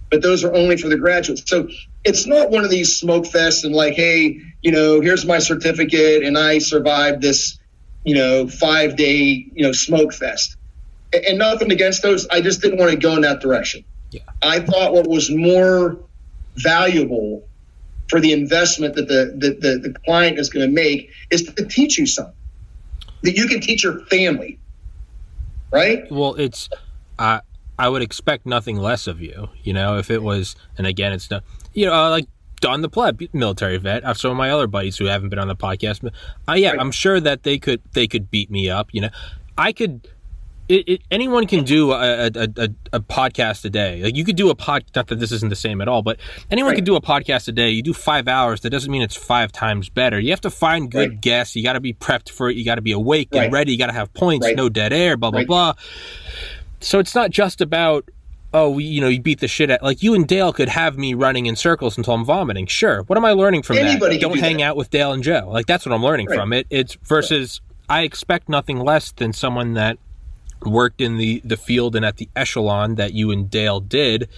But 0.09 0.21
those 0.21 0.43
are 0.43 0.53
only 0.53 0.77
for 0.77 0.87
the 0.87 0.97
graduates. 0.97 1.43
So 1.45 1.69
it's 2.03 2.25
not 2.25 2.51
one 2.51 2.63
of 2.63 2.69
these 2.69 2.97
smoke 2.97 3.25
fests 3.25 3.63
and 3.63 3.73
like, 3.73 3.93
hey, 3.93 4.39
you 4.61 4.71
know, 4.71 5.01
here's 5.01 5.25
my 5.25 5.39
certificate 5.39 6.23
and 6.23 6.37
I 6.37 6.59
survived 6.59 7.21
this, 7.21 7.59
you 8.03 8.15
know, 8.15 8.47
five 8.47 8.95
day, 8.95 9.45
you 9.53 9.63
know, 9.63 9.71
smoke 9.71 10.13
fest. 10.13 10.55
And 11.13 11.37
nothing 11.39 11.71
against 11.71 12.01
those. 12.01 12.27
I 12.27 12.41
just 12.41 12.61
didn't 12.61 12.79
want 12.79 12.91
to 12.91 12.97
go 12.97 13.15
in 13.15 13.21
that 13.21 13.39
direction. 13.39 13.85
Yeah. 14.11 14.21
I 14.41 14.59
thought 14.59 14.93
what 14.93 15.07
was 15.07 15.31
more 15.31 15.97
valuable 16.55 17.47
for 18.09 18.19
the 18.19 18.33
investment 18.33 18.95
that 18.95 19.07
the, 19.07 19.33
the, 19.37 19.49
the, 19.49 19.89
the 19.89 19.99
client 20.05 20.39
is 20.39 20.49
going 20.49 20.67
to 20.67 20.73
make 20.73 21.11
is 21.31 21.43
to 21.43 21.65
teach 21.65 21.97
you 21.97 22.05
something 22.05 22.34
that 23.25 23.35
you 23.35 23.47
can 23.47 23.59
teach 23.59 23.83
your 23.83 23.99
family. 24.05 24.59
Right? 25.71 26.09
Well, 26.11 26.35
it's 26.35 26.69
I 27.19 27.41
I 27.77 27.89
would 27.89 28.01
expect 28.01 28.45
nothing 28.45 28.77
less 28.77 29.07
of 29.07 29.21
you. 29.21 29.49
You 29.63 29.73
know, 29.73 29.97
if 29.97 30.09
it 30.09 30.23
was, 30.23 30.55
and 30.77 30.87
again, 30.87 31.11
it's 31.11 31.29
not. 31.29 31.43
You 31.73 31.87
know, 31.87 32.09
like 32.09 32.27
Don 32.61 32.81
the 32.81 32.89
Pleb, 32.89 33.21
military 33.33 33.77
vet. 33.77 34.07
I've 34.07 34.17
some 34.17 34.31
of 34.31 34.37
my 34.37 34.49
other 34.49 34.67
buddies 34.67 34.97
who 34.97 35.05
haven't 35.05 35.29
been 35.29 35.39
on 35.39 35.47
the 35.47 35.55
podcast. 35.55 36.09
Uh, 36.47 36.53
yeah, 36.53 36.71
right. 36.71 36.79
I'm 36.79 36.91
sure 36.91 37.19
that 37.19 37.43
they 37.43 37.57
could 37.57 37.81
they 37.93 38.07
could 38.07 38.31
beat 38.31 38.49
me 38.49 38.69
up. 38.69 38.89
You 38.93 39.01
know, 39.01 39.09
I 39.57 39.73
could 39.73 40.07
it, 40.67 40.89
it, 40.89 41.01
anyone 41.11 41.45
can 41.45 41.63
do 41.63 41.91
a, 41.91 42.25
a, 42.25 42.31
a, 42.33 42.69
a, 42.93 42.99
podcast 42.99 43.65
a 43.65 43.69
day. 43.69 44.01
Like 44.01 44.15
you 44.15 44.23
could 44.23 44.35
do 44.35 44.49
a 44.49 44.55
pod. 44.55 44.85
Not 44.95 45.07
that 45.07 45.19
this 45.19 45.31
isn't 45.31 45.49
the 45.49 45.55
same 45.55 45.79
at 45.79 45.87
all, 45.87 46.01
but 46.01 46.17
anyone 46.49 46.71
right. 46.71 46.75
could 46.75 46.85
do 46.85 46.95
a 46.95 47.01
podcast 47.01 47.47
a 47.47 47.51
day. 47.51 47.69
You 47.69 47.83
do 47.83 47.93
five 47.93 48.27
hours. 48.27 48.61
That 48.61 48.71
doesn't 48.71 48.91
mean 48.91 49.03
it's 49.03 49.15
five 49.15 49.51
times 49.51 49.89
better. 49.89 50.19
You 50.19 50.31
have 50.31 50.41
to 50.41 50.49
find 50.49 50.89
good 50.89 51.09
right. 51.09 51.21
guests. 51.21 51.55
You 51.55 51.63
got 51.63 51.73
to 51.73 51.79
be 51.79 51.93
prepped 51.93 52.29
for 52.29 52.49
it. 52.49 52.55
You 52.55 52.65
got 52.65 52.75
to 52.75 52.81
be 52.81 52.93
awake 52.93 53.29
right. 53.31 53.43
and 53.43 53.53
ready. 53.53 53.73
You 53.73 53.77
got 53.77 53.87
to 53.87 53.93
have 53.93 54.13
points. 54.13 54.47
No 54.55 54.69
dead 54.69 54.91
air. 54.91 55.17
Blah 55.17 55.31
blah 55.31 55.45
blah. 55.45 55.73
So 56.79 56.99
it's 56.99 57.13
not 57.13 57.29
just 57.29 57.61
about 57.61 58.09
oh, 58.55 58.69
we, 58.69 58.85
you 58.85 59.01
know, 59.01 59.09
you 59.09 59.21
beat 59.21 59.41
the 59.41 59.47
shit 59.47 59.69
at 59.69 59.83
like 59.83 60.01
you 60.01 60.15
and 60.15 60.27
Dale 60.27 60.53
could 60.53 60.69
have 60.69 60.97
me 60.97 61.13
running 61.13 61.45
in 61.45 61.55
circles 61.55 61.97
until 61.97 62.13
I'm 62.13 62.25
vomiting. 62.25 62.65
Sure. 62.65 63.03
What 63.03 63.17
am 63.17 63.25
I 63.25 63.33
learning 63.33 63.63
from 63.63 63.77
Anybody 63.77 64.15
that? 64.15 64.21
Don't 64.21 64.33
do 64.33 64.39
hang 64.39 64.57
that. 64.57 64.63
out 64.63 64.77
with 64.77 64.89
Dale 64.89 65.11
and 65.11 65.21
Joe. 65.21 65.49
Like 65.51 65.67
that's 65.67 65.85
what 65.85 65.93
I'm 65.93 66.03
learning 66.03 66.29
from 66.29 66.53
it. 66.53 66.65
It's 66.69 66.95
versus 67.03 67.61
I 67.89 68.01
expect 68.01 68.49
nothing 68.49 68.79
less 68.79 69.11
than 69.11 69.33
someone 69.33 69.73
that 69.73 69.99
worked 70.63 71.01
in 71.01 71.17
the, 71.17 71.41
the 71.43 71.57
field 71.57 71.95
and 71.95 72.05
at 72.05 72.17
the 72.17 72.29
echelon 72.35 72.95
that 72.95 73.13
you 73.13 73.31
and 73.31 73.49
Dale 73.49 73.79
did, 73.79 74.29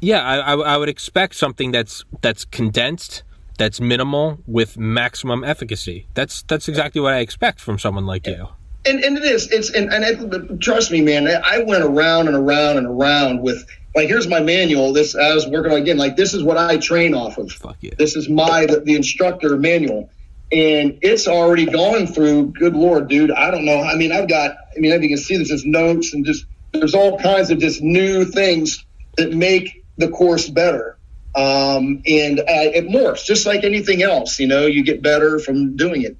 yeah, 0.00 0.20
I, 0.20 0.36
I, 0.38 0.74
I 0.74 0.76
would 0.76 0.88
expect 0.88 1.36
something 1.36 1.70
that's 1.70 2.04
that's 2.20 2.44
condensed, 2.44 3.22
that's 3.56 3.80
minimal 3.80 4.40
with 4.46 4.76
maximum 4.76 5.44
efficacy. 5.44 6.08
That's 6.14 6.42
that's 6.42 6.68
exactly 6.68 7.00
what 7.00 7.14
I 7.14 7.18
expect 7.18 7.60
from 7.60 7.78
someone 7.78 8.04
like 8.04 8.26
you. 8.26 8.48
And, 8.84 8.98
and 9.04 9.16
it 9.16 9.22
is. 9.22 9.48
It's 9.52 9.70
and, 9.70 9.92
and 9.92 10.04
it, 10.04 10.60
trust 10.60 10.90
me, 10.90 11.02
man. 11.02 11.28
I 11.28 11.60
went 11.60 11.84
around 11.84 12.26
and 12.26 12.36
around 12.36 12.78
and 12.78 12.86
around 12.88 13.42
with 13.42 13.64
like 13.94 14.08
here's 14.08 14.26
my 14.26 14.40
manual. 14.40 14.92
This 14.92 15.14
I 15.14 15.32
was 15.34 15.46
working 15.46 15.70
on 15.70 15.78
again. 15.78 15.98
Like 15.98 16.16
this 16.16 16.34
is 16.34 16.42
what 16.42 16.56
I 16.56 16.78
train 16.78 17.14
off 17.14 17.38
of. 17.38 17.52
Fuck 17.52 17.76
yeah. 17.80 17.94
This 17.96 18.16
is 18.16 18.28
my 18.28 18.66
the, 18.66 18.80
the 18.80 18.96
instructor 18.96 19.56
manual 19.56 20.10
and 20.52 20.98
it's 21.00 21.26
already 21.26 21.64
gone 21.64 22.06
through. 22.06 22.48
Good 22.48 22.76
lord, 22.76 23.08
dude! 23.08 23.30
I 23.30 23.50
don't 23.50 23.64
know. 23.64 23.80
I 23.80 23.96
mean, 23.96 24.12
I've 24.12 24.28
got. 24.28 24.52
I 24.76 24.80
mean, 24.80 24.92
as 24.92 25.02
you 25.02 25.08
can 25.08 25.18
see, 25.18 25.36
this 25.38 25.50
is 25.50 25.64
notes 25.64 26.12
and 26.12 26.24
just 26.24 26.44
there's 26.72 26.94
all 26.94 27.18
kinds 27.18 27.50
of 27.50 27.58
just 27.58 27.82
new 27.82 28.24
things 28.24 28.84
that 29.16 29.32
make 29.32 29.84
the 29.96 30.08
course 30.08 30.48
better. 30.48 30.98
Um, 31.34 32.02
and 32.06 32.40
uh, 32.40 32.44
it 32.46 32.86
morphs 32.88 33.24
just 33.24 33.46
like 33.46 33.64
anything 33.64 34.02
else. 34.02 34.38
You 34.38 34.46
know, 34.46 34.66
you 34.66 34.84
get 34.84 35.02
better 35.02 35.38
from 35.38 35.76
doing 35.76 36.02
it. 36.02 36.18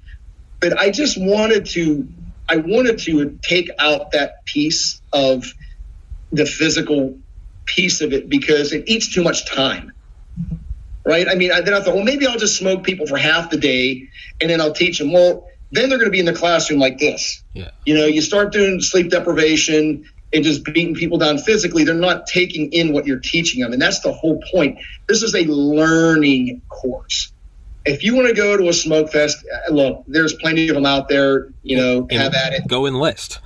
But 0.61 0.79
I 0.79 0.91
just 0.91 1.21
wanted 1.21 1.67
to. 1.67 2.09
I 2.49 2.57
wanted 2.57 2.99
to 3.01 3.39
take 3.43 3.71
out 3.79 4.13
that 4.13 4.45
piece 4.47 5.01
of 5.13 5.45
the 6.33 6.47
physical 6.47 7.19
piece 7.67 8.01
of 8.01 8.13
it 8.13 8.29
because 8.29 8.73
it 8.73 8.85
eats 8.89 9.13
too 9.13 9.23
much 9.23 9.47
time 9.47 9.93
right? 11.05 11.29
I 11.29 11.35
mean, 11.35 11.51
then 11.51 11.75
I 11.75 11.81
thought, 11.81 11.95
well, 11.95 12.05
maybe 12.05 12.27
I'll 12.27 12.39
just 12.39 12.57
smoke 12.57 12.85
people 12.85 13.07
for 13.07 13.17
half 13.17 13.51
the 13.51 13.57
day 13.57 14.09
and 14.41 14.51
then 14.51 14.61
I'll 14.61 14.73
teach 14.73 14.99
them. 14.99 15.13
Well, 15.13 15.49
then 15.73 15.89
they're 15.89 15.99
going 15.99 16.11
to 16.11 16.13
be 16.13 16.21
in 16.21 16.27
the 16.27 16.35
classroom 16.35 16.79
like 16.79 16.99
this. 16.99 17.43
Yeah. 17.55 17.71
You 17.87 17.95
know, 17.95 18.07
you 18.07 18.21
start 18.21 18.53
doing 18.53 18.81
sleep 18.81 19.11
deprivation 19.11 20.09
and 20.33 20.45
just 20.45 20.65
beating 20.65 20.95
people 20.95 21.19
down 21.19 21.39
physically. 21.39 21.85
They're 21.85 21.95
not 21.95 22.27
taking 22.27 22.73
in 22.73 22.93
what 22.93 23.07
you're 23.07 23.21
teaching 23.21 23.63
them. 23.63 23.73
And 23.73 23.81
that's 23.81 24.01
the 24.01 24.13
whole 24.13 24.43
point. 24.53 24.79
This 25.09 25.23
is 25.23 25.35
a 25.35 25.45
learning 25.45 26.63
course. 26.69 27.33
If 27.85 28.05
you 28.05 28.15
want 28.15 28.29
to 28.29 28.35
go 28.35 28.57
to 28.57 28.69
a 28.69 28.73
smoke 28.73 29.11
fest, 29.11 29.45
uh, 29.53 29.73
look, 29.73 30.05
there's 30.07 30.35
plenty 30.35 30.69
of 30.69 30.75
them 30.75 30.87
out 30.87 31.09
there. 31.09 31.49
You 31.63 31.77
know, 31.79 32.07
and 32.11 32.13
have 32.13 32.35
at 32.35 32.53
it. 32.53 32.69
Go 32.69 32.87
enlist. 32.87 33.41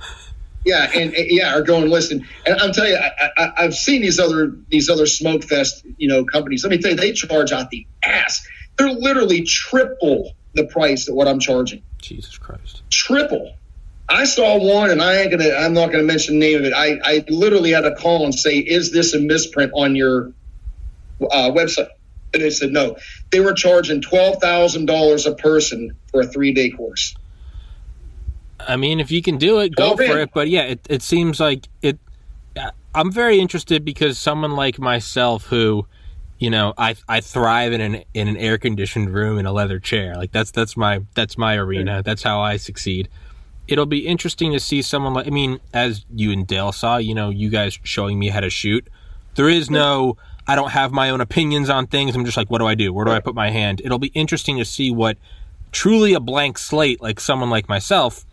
Yeah, 0.67 0.91
and, 0.93 1.13
and 1.13 1.27
yeah, 1.29 1.55
or 1.55 1.61
go 1.61 1.81
and 1.81 1.89
listen. 1.89 2.27
And 2.45 2.59
I'm 2.59 2.73
telling 2.73 2.91
you, 2.91 2.97
I, 2.97 3.51
I, 3.57 3.63
have 3.63 3.73
seen 3.73 4.01
these 4.01 4.19
other 4.19 4.53
these 4.67 4.89
other 4.89 5.05
smoke 5.05 5.45
fest, 5.45 5.85
you 5.95 6.09
know, 6.09 6.25
companies. 6.25 6.61
Let 6.63 6.71
me 6.71 6.77
tell 6.77 6.91
you, 6.91 6.97
they 6.97 7.13
charge 7.13 7.53
out 7.53 7.69
the 7.69 7.87
ass. 8.03 8.45
They're 8.77 8.91
literally 8.91 9.43
triple 9.43 10.33
the 10.55 10.65
price 10.65 11.07
of 11.07 11.15
what 11.15 11.29
I'm 11.29 11.39
charging. 11.39 11.83
Jesus 12.01 12.37
Christ. 12.37 12.81
Triple. 12.89 13.53
I 14.09 14.25
saw 14.25 14.57
one, 14.57 14.89
and 14.89 15.01
I 15.01 15.21
ain't 15.21 15.31
gonna. 15.31 15.51
I'm 15.51 15.73
not 15.73 15.89
gonna 15.89 16.03
mention 16.03 16.37
the 16.37 16.45
name 16.45 16.59
of 16.59 16.65
it. 16.65 16.73
I, 16.73 16.99
I 17.01 17.23
literally 17.29 17.71
had 17.71 17.81
to 17.81 17.95
call 17.95 18.25
and 18.25 18.35
say, 18.35 18.57
"Is 18.57 18.91
this 18.91 19.13
a 19.13 19.19
misprint 19.19 19.71
on 19.73 19.95
your 19.95 20.33
uh, 21.21 21.51
website?" 21.51 21.87
And 22.33 22.43
they 22.43 22.49
said 22.49 22.71
no. 22.71 22.97
They 23.31 23.39
were 23.39 23.53
charging 23.53 24.01
twelve 24.01 24.41
thousand 24.41 24.87
dollars 24.87 25.25
a 25.27 25.33
person 25.33 25.97
for 26.11 26.21
a 26.21 26.27
three 26.27 26.53
day 26.53 26.71
course. 26.71 27.15
I 28.67 28.75
mean, 28.75 28.99
if 28.99 29.11
you 29.11 29.21
can 29.21 29.37
do 29.37 29.59
it, 29.59 29.75
go 29.75 29.95
for 29.95 30.17
it. 30.19 30.31
But 30.33 30.49
yeah, 30.49 30.63
it, 30.63 30.79
it 30.89 31.01
seems 31.01 31.39
like 31.39 31.67
it. 31.81 31.97
I'm 32.93 33.11
very 33.11 33.39
interested 33.39 33.85
because 33.85 34.17
someone 34.17 34.51
like 34.51 34.79
myself, 34.79 35.45
who, 35.45 35.87
you 36.39 36.49
know, 36.49 36.73
I 36.77 36.95
I 37.07 37.21
thrive 37.21 37.73
in 37.73 37.81
an 37.81 38.03
in 38.13 38.27
an 38.27 38.37
air 38.37 38.57
conditioned 38.57 39.13
room 39.13 39.37
in 39.37 39.45
a 39.45 39.51
leather 39.51 39.79
chair. 39.79 40.15
Like 40.15 40.31
that's 40.31 40.51
that's 40.51 40.75
my 40.75 41.01
that's 41.15 41.37
my 41.37 41.55
arena. 41.55 42.03
That's 42.03 42.23
how 42.23 42.41
I 42.41 42.57
succeed. 42.57 43.09
It'll 43.67 43.85
be 43.85 44.07
interesting 44.07 44.53
to 44.53 44.59
see 44.59 44.81
someone 44.81 45.13
like. 45.13 45.27
I 45.27 45.29
mean, 45.29 45.59
as 45.73 46.05
you 46.13 46.31
and 46.31 46.47
Dale 46.47 46.71
saw, 46.71 46.97
you 46.97 47.13
know, 47.13 47.29
you 47.29 47.49
guys 47.49 47.79
showing 47.83 48.19
me 48.19 48.29
how 48.29 48.39
to 48.39 48.49
shoot. 48.49 48.87
There 49.35 49.49
is 49.49 49.69
no. 49.69 50.17
I 50.49 50.55
don't 50.55 50.69
have 50.71 50.93
my 50.93 51.09
own 51.09 51.19
opinions 51.19 51.69
on 51.69 51.87
things. 51.87 52.15
I'm 52.15 52.23
just 52.23 52.37
like, 52.37 52.49
what 52.49 52.59
do 52.59 52.67
I 52.67 52.73
do? 52.73 52.93
Where 52.93 53.03
do 53.03 53.11
I 53.11 53.19
put 53.19 53.35
my 53.35 53.49
hand? 53.49 53.81
It'll 53.83 53.99
be 53.99 54.07
interesting 54.07 54.57
to 54.59 54.65
see 54.65 54.91
what 54.91 55.17
truly 55.71 56.13
a 56.13 56.19
blank 56.19 56.57
slate, 56.57 57.01
like 57.01 57.19
someone 57.19 57.49
like 57.49 57.67
myself, 57.67 58.25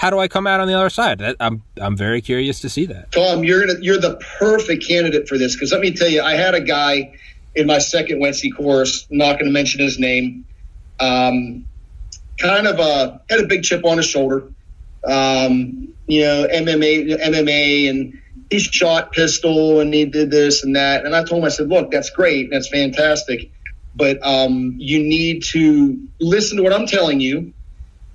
how 0.00 0.08
do 0.08 0.18
I 0.18 0.28
come 0.28 0.46
out 0.46 0.60
on 0.60 0.66
the 0.66 0.72
other 0.72 0.88
side? 0.88 1.20
I'm 1.40 1.62
I'm 1.78 1.94
very 1.94 2.22
curious 2.22 2.60
to 2.60 2.70
see 2.70 2.86
that. 2.86 3.12
Tom, 3.12 3.44
you're 3.44 3.66
gonna, 3.66 3.80
you're 3.82 4.00
the 4.00 4.16
perfect 4.38 4.88
candidate 4.88 5.28
for 5.28 5.36
this 5.36 5.54
because 5.54 5.72
let 5.72 5.82
me 5.82 5.92
tell 5.92 6.08
you, 6.08 6.22
I 6.22 6.36
had 6.36 6.54
a 6.54 6.60
guy 6.62 7.18
in 7.54 7.66
my 7.66 7.76
second 7.76 8.18
WETC 8.18 8.56
course. 8.56 9.06
not 9.10 9.34
going 9.34 9.44
to 9.44 9.50
mention 9.50 9.78
his 9.78 9.98
name. 9.98 10.46
Um, 11.00 11.66
kind 12.38 12.66
of 12.66 12.80
uh, 12.80 13.18
had 13.28 13.40
a 13.40 13.46
big 13.46 13.62
chip 13.62 13.84
on 13.84 13.98
his 13.98 14.06
shoulder. 14.06 14.50
Um, 15.04 15.92
you 16.06 16.22
know, 16.22 16.48
MMA, 16.50 17.20
MMA, 17.20 17.90
and 17.90 18.18
he 18.48 18.58
shot 18.58 19.12
pistol 19.12 19.80
and 19.80 19.92
he 19.92 20.06
did 20.06 20.30
this 20.30 20.64
and 20.64 20.76
that. 20.76 21.04
And 21.04 21.14
I 21.14 21.24
told 21.24 21.42
him, 21.42 21.44
I 21.44 21.50
said, 21.50 21.68
look, 21.68 21.90
that's 21.90 22.08
great, 22.08 22.48
that's 22.50 22.70
fantastic, 22.70 23.50
but 23.94 24.18
um, 24.26 24.76
you 24.78 25.00
need 25.00 25.42
to 25.52 26.08
listen 26.20 26.56
to 26.56 26.62
what 26.62 26.72
I'm 26.72 26.86
telling 26.86 27.20
you 27.20 27.52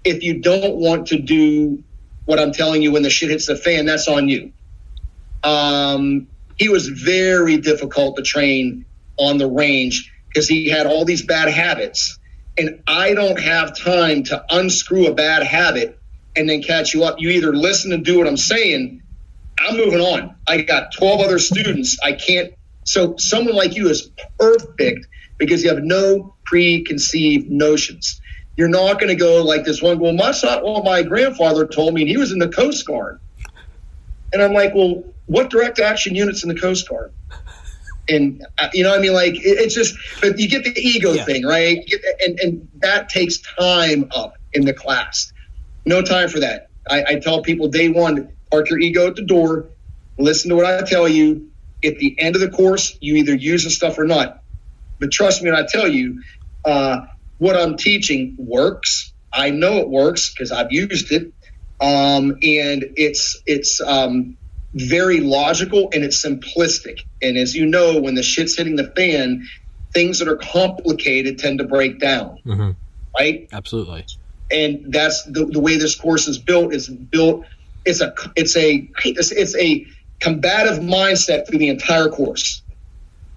if 0.05 0.24
you 0.24 0.41
don't 0.41 0.77
want 0.77 1.07
to 1.09 1.19
do 1.19 1.83
what 2.25 2.39
I'm 2.39 2.53
telling 2.53 2.83
you 2.83 2.91
when 2.93 3.03
the 3.03 3.12
shit 3.12 3.31
hits 3.31 3.47
the 3.47 3.57
fan, 3.57 3.85
that's 3.85 4.07
on 4.07 4.29
you. 4.29 4.53
Um, 5.43 6.27
he 6.57 6.69
was 6.69 6.88
very 6.88 7.57
difficult 7.57 8.17
to 8.17 8.24
train 8.24 8.85
on 9.17 9.38
the 9.38 9.47
range 9.50 10.12
because 10.29 10.47
he 10.47 10.69
had 10.69 10.88
all 10.88 11.05
these 11.05 11.24
bad 11.25 11.50
habits. 11.50 12.19
And 12.57 12.83
I 12.88 13.13
don't 13.13 13.39
have 13.39 13.77
time 13.77 14.24
to 14.25 14.45
unscrew 14.50 15.07
a 15.07 15.13
bad 15.15 15.43
habit 15.43 16.00
and 16.35 16.50
then 16.50 16.63
catch 16.63 16.93
you 16.93 17.03
up. 17.05 17.17
You 17.19 17.31
either 17.31 17.53
listen 17.55 17.93
and 17.93 18.05
do 18.05 18.17
what 18.19 18.27
I'm 18.27 18.38
saying. 18.38 19.03
I'm 19.59 19.77
moving 19.77 20.01
on. 20.01 20.35
I 20.47 20.62
got 20.62 20.93
12 20.97 21.21
other 21.21 21.39
students. 21.39 21.97
I 22.03 22.13
can't 22.13 22.53
So 22.85 23.15
someone 23.17 23.55
like 23.55 23.75
you 23.75 23.89
is 23.89 24.12
perfect 24.39 25.07
because 25.38 25.63
you 25.63 25.69
have 25.69 25.83
no 25.83 26.35
preconceived 26.45 27.50
notions. 27.50 28.21
You're 28.57 28.69
not 28.69 29.00
going 29.00 29.09
to 29.09 29.15
go 29.15 29.43
like 29.43 29.65
this 29.65 29.81
one. 29.81 30.00
Well, 30.00 30.13
my 30.13 30.31
son, 30.31 30.63
well, 30.63 30.81
my 30.83 31.03
grandfather 31.03 31.67
told 31.67 31.93
me, 31.93 32.01
and 32.01 32.09
he 32.09 32.17
was 32.17 32.31
in 32.31 32.39
the 32.39 32.47
Coast 32.50 32.85
Guard. 32.88 33.19
And 34.31 34.41
I'm 34.41 34.53
like, 34.53 34.74
well, 34.74 35.03
what 35.25 35.50
direct 35.50 35.79
action 35.79 36.15
units 36.15 36.43
in 36.43 36.50
the 36.50 36.59
Coast 36.59 36.88
Guard? 36.89 37.12
And 38.07 38.45
uh, 38.59 38.69
you 38.74 38.83
know, 38.83 38.91
what 38.91 39.00
I 39.00 39.01
mean, 39.01 39.13
like 39.13 39.35
it, 39.35 39.41
it's 39.43 39.74
just, 39.74 39.95
but 40.21 40.38
you 40.39 40.47
get 40.47 40.63
the 40.63 40.79
ego 40.79 41.13
Yeah. 41.13 41.25
thing, 41.25 41.43
right? 41.43 41.79
And 42.25 42.39
and 42.39 42.67
that 42.81 43.09
takes 43.09 43.39
time 43.57 44.09
up 44.15 44.33
in 44.53 44.65
the 44.65 44.74
class. 44.74 45.31
No 45.85 46.01
time 46.01 46.29
for 46.29 46.39
that. 46.39 46.67
I, 46.89 47.03
I 47.07 47.15
tell 47.15 47.41
people 47.41 47.67
day 47.67 47.89
one, 47.89 48.31
park 48.51 48.69
your 48.69 48.79
ego 48.79 49.07
at 49.07 49.15
the 49.15 49.24
door, 49.25 49.71
listen 50.19 50.50
to 50.50 50.55
what 50.55 50.65
I 50.65 50.83
tell 50.83 51.07
you. 51.07 51.50
At 51.83 51.97
the 51.97 52.15
end 52.19 52.35
of 52.35 52.41
the 52.41 52.50
course, 52.50 52.97
you 53.01 53.15
either 53.15 53.35
use 53.35 53.63
the 53.63 53.69
stuff 53.69 53.97
or 54.00 54.05
not. 54.05 54.41
But 55.00 55.12
trust 55.12 55.41
me 55.43 55.51
when 55.51 55.59
I 55.59 55.65
tell 55.67 55.88
you, 55.88 56.21
uh, 56.63 57.01
what 57.37 57.55
I'm 57.55 57.77
teaching 57.77 58.35
works. 58.37 59.13
I 59.31 59.49
know 59.49 59.77
it 59.77 59.89
works 59.89 60.33
because 60.33 60.51
I've 60.51 60.71
used 60.71 61.11
it, 61.11 61.33
um, 61.81 62.37
and 62.41 62.85
it's 62.95 63.41
it's 63.45 63.81
um, 63.81 64.37
very 64.73 65.19
logical 65.19 65.89
and 65.93 66.03
it's 66.03 66.23
simplistic. 66.23 67.01
And 67.21 67.37
as 67.37 67.55
you 67.55 67.65
know, 67.65 67.99
when 67.99 68.15
the 68.15 68.23
shit's 68.23 68.55
hitting 68.57 68.77
the 68.77 68.91
fan, 68.95 69.45
things 69.93 70.19
that 70.19 70.27
are 70.27 70.37
complicated 70.37 71.39
tend 71.39 71.59
to 71.59 71.65
break 71.65 71.99
down, 71.99 72.39
hmm 72.43 72.71
right? 73.17 73.47
Absolutely. 73.53 74.05
and 74.51 74.93
that's 74.93 75.23
the, 75.23 75.45
the 75.45 75.59
way 75.59 75.77
this 75.77 75.95
course 75.95 76.27
is 76.27 76.37
built 76.37 76.73
is 76.73 76.89
built 76.89 77.45
it's 77.85 78.01
a 78.01 78.13
it's 78.35 78.57
a 78.57 78.89
it's, 79.05 79.31
it's 79.31 79.55
a 79.55 79.85
combative 80.19 80.79
mindset 80.83 81.47
through 81.47 81.59
the 81.59 81.69
entire 81.69 82.09
course 82.09 82.61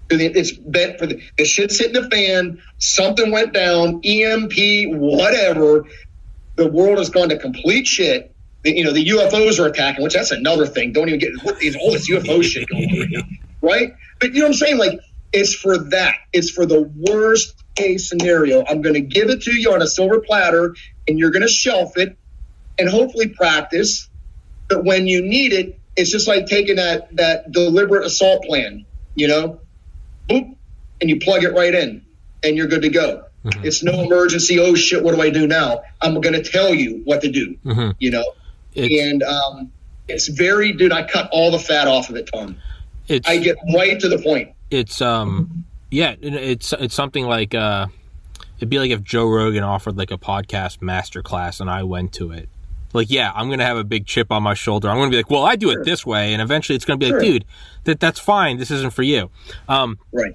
it's 0.09 0.51
bent 0.51 0.97
for 0.97 1.05
the, 1.05 1.21
the 1.37 1.45
shit's 1.45 1.79
hitting 1.79 2.01
the 2.01 2.09
fan 2.09 2.61
something 2.79 3.31
went 3.31 3.53
down 3.53 4.01
emp 4.03 4.53
whatever 4.95 5.85
the 6.55 6.67
world 6.67 6.97
has 6.97 7.09
gone 7.09 7.29
to 7.29 7.37
complete 7.37 7.85
shit 7.85 8.35
the, 8.63 8.75
you 8.75 8.83
know 8.83 8.91
the 8.91 9.05
ufos 9.05 9.59
are 9.59 9.67
attacking 9.67 10.03
which 10.03 10.13
that's 10.13 10.31
another 10.31 10.65
thing 10.65 10.91
don't 10.91 11.07
even 11.09 11.19
get 11.19 11.31
what 11.43 11.61
is 11.61 11.75
all 11.75 11.91
this 11.91 12.09
ufo 12.09 12.43
shit 12.43 12.67
going 12.69 12.89
on 12.89 12.99
right 12.99 13.09
now 13.11 13.21
right? 13.61 13.93
But 14.19 14.33
you 14.33 14.39
know 14.39 14.45
what 14.45 14.47
I'm 14.49 14.53
saying? 14.55 14.77
Like 14.77 14.99
it's 15.31 15.53
for 15.53 15.77
that. 15.89 16.15
It's 16.33 16.49
for 16.49 16.65
the 16.65 16.91
worst 17.07 17.63
case 17.75 18.09
scenario. 18.09 18.63
I'm 18.65 18.81
going 18.81 18.95
to 18.95 19.01
give 19.01 19.29
it 19.29 19.43
to 19.43 19.53
you 19.53 19.73
on 19.73 19.81
a 19.81 19.87
silver 19.87 20.21
platter, 20.21 20.75
and 21.07 21.19
you're 21.19 21.31
going 21.31 21.43
to 21.43 21.47
shelf 21.47 21.97
it, 21.97 22.17
and 22.77 22.89
hopefully 22.89 23.29
practice. 23.29 24.09
But 24.67 24.83
when 24.83 25.07
you 25.07 25.21
need 25.21 25.53
it, 25.53 25.79
it's 25.95 26.11
just 26.11 26.27
like 26.27 26.45
taking 26.45 26.77
that 26.77 27.15
that 27.15 27.51
deliberate 27.51 28.05
assault 28.05 28.43
plan. 28.43 28.85
You 29.15 29.27
know, 29.27 29.61
boop, 30.29 30.55
and 31.01 31.09
you 31.09 31.19
plug 31.19 31.43
it 31.43 31.49
right 31.53 31.73
in, 31.73 32.03
and 32.43 32.55
you're 32.57 32.67
good 32.67 32.81
to 32.83 32.89
go. 32.89 33.23
Mhm. 33.45 33.63
It's 33.65 33.81
no 33.83 34.01
emergency. 34.01 34.59
Oh 34.59 34.75
shit! 34.75 35.03
What 35.03 35.15
do 35.15 35.21
I 35.21 35.29
do 35.29 35.47
now? 35.47 35.81
I'm 36.01 36.19
going 36.21 36.33
to 36.35 36.43
tell 36.43 36.73
you 36.73 37.01
what 37.05 37.21
to 37.21 37.31
do. 37.31 37.55
hmm 37.63 37.91
You 37.99 38.11
know, 38.11 38.25
It's, 38.75 39.01
and 39.01 39.23
um, 39.23 39.71
it's 40.07 40.27
very, 40.27 40.73
dude. 40.73 40.91
I 40.91 41.07
cut 41.07 41.29
all 41.31 41.49
the 41.51 41.59
fat 41.59 41.87
off 41.87 42.09
of 42.09 42.15
it, 42.17 42.29
Tom. 42.33 42.57
it's, 43.07 43.27
I 43.29 43.37
get 43.37 43.57
right 43.73 43.99
to 43.99 44.09
the 44.09 44.17
point. 44.19 44.53
it's 44.71 45.01
um 45.01 45.63
yeah 45.91 46.13
it's 46.21 46.73
it's 46.73 46.93
something 46.93 47.25
like 47.25 47.55
uh 47.55 47.87
it'd 48.57 48.69
be 48.69 48.77
like 48.77 48.91
if 48.91 49.01
joe 49.01 49.25
rogan 49.27 49.63
offered 49.63 49.97
like 49.97 50.11
a 50.11 50.17
podcast 50.19 50.77
masterclass 50.81 51.59
and 51.59 51.67
i 51.71 51.81
went 51.81 52.13
to 52.13 52.31
it 52.31 52.47
like 52.93 53.09
yeah 53.09 53.31
i'm 53.35 53.49
gonna 53.49 53.65
have 53.65 53.77
a 53.77 53.83
big 53.83 54.05
chip 54.05 54.31
on 54.31 54.41
my 54.43 54.53
shoulder 54.53 54.89
i'm 54.89 54.97
gonna 54.97 55.09
be 55.11 55.17
like 55.17 55.29
well 55.29 55.43
i 55.45 55.55
do 55.55 55.69
it 55.69 55.83
this 55.85 56.05
way 56.05 56.33
and 56.33 56.41
eventually 56.41 56.75
it's 56.75 56.85
gonna 56.85 56.97
be 56.97 57.11
like 57.11 57.21
dude 57.21 57.45
that 57.83 57.99
that's 57.99 58.19
fine 58.19 58.57
this 58.57 58.71
isn't 58.71 58.93
for 58.93 59.03
you 59.03 59.29
um 59.67 59.97
Right. 60.11 60.33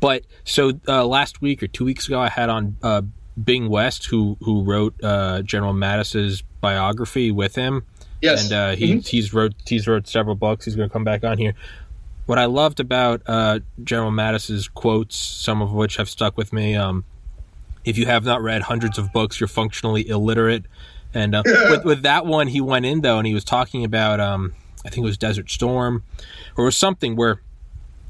but 0.00 0.24
so 0.44 0.72
uh, 0.88 1.06
last 1.06 1.40
week 1.40 1.62
or 1.62 1.66
two 1.66 1.84
weeks 1.84 2.06
ago, 2.06 2.20
I 2.20 2.28
had 2.28 2.48
on 2.48 2.76
uh, 2.82 3.02
Bing 3.42 3.68
West, 3.68 4.06
who 4.06 4.36
who 4.40 4.62
wrote 4.62 4.94
uh, 5.04 5.42
General 5.42 5.72
Mattis's 5.74 6.42
biography 6.62 7.30
with 7.30 7.54
him, 7.54 7.84
Yes. 8.22 8.44
and 8.44 8.52
uh, 8.52 8.70
he 8.76 8.94
Mhm. 8.94 9.06
he's 9.06 9.34
wrote 9.34 9.52
he's 9.66 9.86
wrote 9.86 10.06
several 10.08 10.34
books. 10.34 10.64
He's 10.64 10.76
going 10.76 10.88
to 10.88 10.92
come 10.92 11.04
back 11.04 11.24
on 11.24 11.36
here. 11.36 11.52
What 12.24 12.38
I 12.38 12.46
loved 12.46 12.80
about 12.80 13.20
uh, 13.26 13.58
General 13.84 14.10
Mattis's 14.10 14.66
quotes, 14.68 15.16
some 15.16 15.60
of 15.60 15.72
which 15.72 15.96
have 15.96 16.08
stuck 16.08 16.36
with 16.38 16.52
me. 16.52 16.74
Um, 16.74 17.04
if 17.84 17.98
you 17.98 18.06
have 18.06 18.24
not 18.24 18.40
read 18.42 18.62
hundreds 18.62 18.96
of 18.98 19.12
books, 19.12 19.38
you're 19.38 19.46
functionally 19.48 20.08
illiterate. 20.08 20.64
And 21.14 21.34
uh, 21.34 21.42
with, 21.44 21.84
with 21.84 22.02
that 22.02 22.26
one, 22.26 22.48
he 22.48 22.60
went 22.60 22.84
in 22.86 23.00
though, 23.00 23.18
and 23.18 23.26
he 23.26 23.34
was 23.34 23.44
talking 23.44 23.84
about 23.84 24.20
um, 24.20 24.54
I 24.84 24.88
think 24.88 24.98
it 24.98 25.08
was 25.08 25.18
Desert 25.18 25.50
Storm, 25.50 26.04
or 26.56 26.64
it 26.64 26.66
was 26.66 26.76
something 26.76 27.16
where 27.16 27.40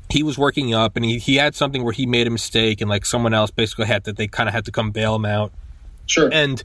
he 0.09 0.22
was 0.22 0.38
working 0.38 0.72
up 0.72 0.96
and 0.96 1.04
he, 1.04 1.18
he 1.18 1.37
had 1.37 1.54
something 1.54 1.82
where 1.82 1.92
he 1.92 2.06
made 2.06 2.26
a 2.26 2.30
mistake 2.30 2.80
and 2.80 2.88
like 2.88 3.04
someone 3.04 3.35
else 3.35 3.50
basically 3.50 3.87
had 3.87 4.04
that 4.04 4.16
they 4.16 4.28
kind 4.28 4.48
of 4.48 4.54
had 4.54 4.64
to 4.64 4.70
come 4.70 4.90
bail 4.90 5.16
him 5.16 5.24
out. 5.24 5.52
Sure. 6.06 6.30
and 6.32 6.62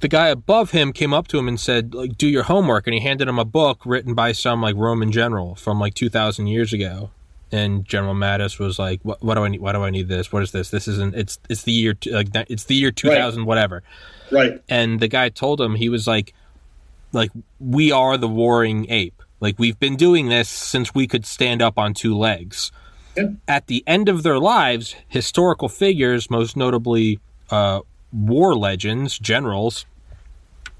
the 0.00 0.08
guy 0.08 0.26
above 0.26 0.72
him 0.72 0.92
came 0.92 1.14
up 1.14 1.28
to 1.28 1.38
him 1.38 1.46
and 1.46 1.60
said 1.60 1.94
like 1.94 2.18
do 2.18 2.26
your 2.26 2.42
homework 2.42 2.88
and 2.88 2.94
he 2.94 3.00
handed 3.00 3.28
him 3.28 3.38
a 3.38 3.44
book 3.44 3.82
written 3.86 4.12
by 4.12 4.32
some 4.32 4.60
like 4.60 4.74
roman 4.74 5.12
general 5.12 5.54
from 5.54 5.78
like 5.78 5.94
2000 5.94 6.48
years 6.48 6.72
ago. 6.72 7.10
And 7.52 7.84
general 7.84 8.14
mattis 8.14 8.58
was 8.58 8.80
like 8.80 9.00
what, 9.04 9.22
what 9.22 9.36
do 9.36 9.44
i 9.44 9.48
need 9.48 9.60
why 9.60 9.70
do 9.72 9.84
i 9.84 9.90
need 9.90 10.08
this? 10.08 10.32
What 10.32 10.42
is 10.42 10.50
this? 10.50 10.70
This 10.70 10.88
isn't 10.88 11.14
it's 11.14 11.38
it's 11.48 11.62
the 11.62 11.70
year 11.70 11.96
like 12.10 12.28
it's 12.50 12.64
the 12.64 12.74
year 12.74 12.90
2000 12.90 13.44
whatever 13.44 13.84
right. 14.34 14.60
and 14.68 15.00
the 15.00 15.08
guy 15.08 15.28
told 15.28 15.60
him 15.60 15.74
he 15.76 15.88
was 15.88 16.06
like 16.06 16.34
like 17.12 17.30
we 17.60 17.92
are 17.92 18.16
the 18.16 18.28
warring 18.28 18.86
ape 18.90 19.22
like 19.40 19.58
we've 19.58 19.78
been 19.78 19.96
doing 19.96 20.28
this 20.28 20.48
since 20.48 20.94
we 20.94 21.06
could 21.06 21.24
stand 21.24 21.62
up 21.62 21.78
on 21.78 21.94
two 21.94 22.16
legs 22.16 22.72
Yeah. 23.16 23.28
at 23.46 23.66
the 23.68 23.82
end 23.86 24.08
of 24.08 24.22
their 24.22 24.38
lives 24.38 24.94
historical 25.08 25.68
figures 25.68 26.28
most 26.30 26.56
notably 26.56 27.20
uh, 27.50 27.80
war 28.12 28.54
legends 28.56 29.18
generals 29.18 29.86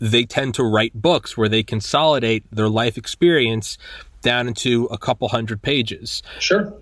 they 0.01 0.25
tend 0.25 0.55
to 0.55 0.65
write 0.65 0.93
books 0.95 1.37
where 1.37 1.49
they 1.49 1.63
consolidate 1.63 2.43
their 2.51 2.69
life 2.69 2.99
experience 2.99 3.79
down 4.23 4.49
into 4.49 4.87
a 4.87 4.99
couple 4.99 5.29
hundred 5.29 5.63
pages 5.63 6.23
Sure. 6.41 6.75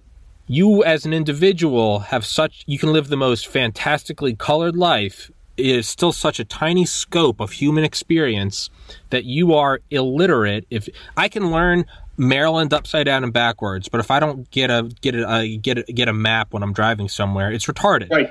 you 0.47 0.83
as 0.85 1.05
an 1.05 1.13
individual 1.13 1.99
have 2.13 2.25
such 2.25 2.63
you 2.67 2.79
can 2.79 2.93
live 2.93 3.09
the 3.09 3.17
most 3.17 3.47
fantastically 3.47 4.35
colored 4.35 4.77
life 4.77 5.31
is 5.57 5.87
still 5.89 6.13
such 6.13 6.41
a 6.41 6.45
tiny 6.45 6.85
scope 6.85 7.41
of 7.41 7.53
human 7.53 7.85
experience 7.85 8.71
that 9.11 9.25
you 9.25 9.55
are 9.55 9.81
illiterate 9.91 10.67
if 10.71 10.89
i 11.17 11.29
can 11.29 11.51
learn 11.51 11.85
maryland 12.17 12.73
upside 12.73 13.07
down 13.07 13.23
and 13.25 13.33
backwards 13.33 13.89
but 13.89 14.01
if 14.01 14.11
i 14.11 14.19
don't 14.19 14.51
get 14.51 14.71
a 14.71 14.91
get 15.01 15.15
a 15.15 15.29
uh, 15.29 15.45
get 15.61 15.79
a, 15.79 15.83
get 15.85 16.09
a 16.09 16.13
map 16.13 16.53
when 16.53 16.63
i'm 16.63 16.73
driving 16.73 17.09
somewhere 17.09 17.51
it's 17.53 17.67
retarded 17.67 18.11
Right. 18.11 18.31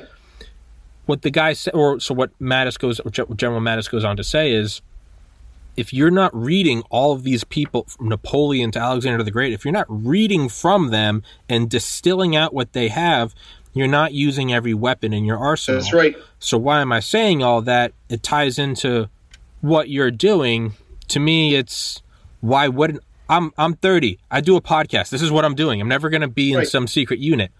what 1.05 1.21
the 1.23 1.29
guy 1.31 1.53
said, 1.53 1.73
or 1.73 1.99
so 1.99 2.13
what 2.13 2.31
Mattis 2.39 2.77
goes, 2.79 3.01
General 3.35 3.59
Mattis 3.61 3.89
goes 3.89 4.03
on 4.03 4.17
to 4.17 4.23
say 4.23 4.51
is, 4.53 4.81
if 5.77 5.93
you're 5.93 6.11
not 6.11 6.33
reading 6.35 6.83
all 6.89 7.11
of 7.13 7.23
these 7.23 7.43
people, 7.43 7.85
from 7.87 8.09
Napoleon 8.09 8.71
to 8.71 8.79
Alexander 8.79 9.23
the 9.23 9.31
Great, 9.31 9.51
if 9.53 9.63
you're 9.65 9.71
not 9.71 9.87
reading 9.89 10.47
from 10.49 10.89
them 10.89 11.23
and 11.49 11.69
distilling 11.69 12.35
out 12.35 12.53
what 12.53 12.73
they 12.73 12.89
have, 12.89 13.33
you're 13.73 13.87
not 13.87 14.13
using 14.13 14.53
every 14.53 14.73
weapon 14.73 15.13
in 15.13 15.23
your 15.25 15.37
arsenal. 15.37 15.79
That's 15.81 15.93
right. 15.93 16.15
So 16.39 16.57
why 16.57 16.81
am 16.81 16.91
I 16.91 16.99
saying 16.99 17.43
all 17.43 17.61
that? 17.63 17.93
It 18.09 18.21
ties 18.23 18.59
into 18.59 19.09
what 19.61 19.89
you're 19.89 20.11
doing. 20.11 20.73
To 21.09 21.19
me, 21.19 21.55
it's 21.55 22.01
why 22.41 22.67
wouldn't 22.67 23.01
I'm 23.29 23.51
I'm 23.57 23.75
30. 23.75 24.19
I 24.29 24.41
do 24.41 24.55
a 24.57 24.61
podcast. 24.61 25.09
This 25.09 25.21
is 25.21 25.31
what 25.31 25.45
I'm 25.45 25.55
doing. 25.55 25.79
I'm 25.81 25.87
never 25.87 26.09
going 26.09 26.21
to 26.21 26.27
be 26.27 26.51
in 26.51 26.57
Right. 26.59 26.67
some 26.67 26.87
secret 26.87 27.19
unit. 27.19 27.51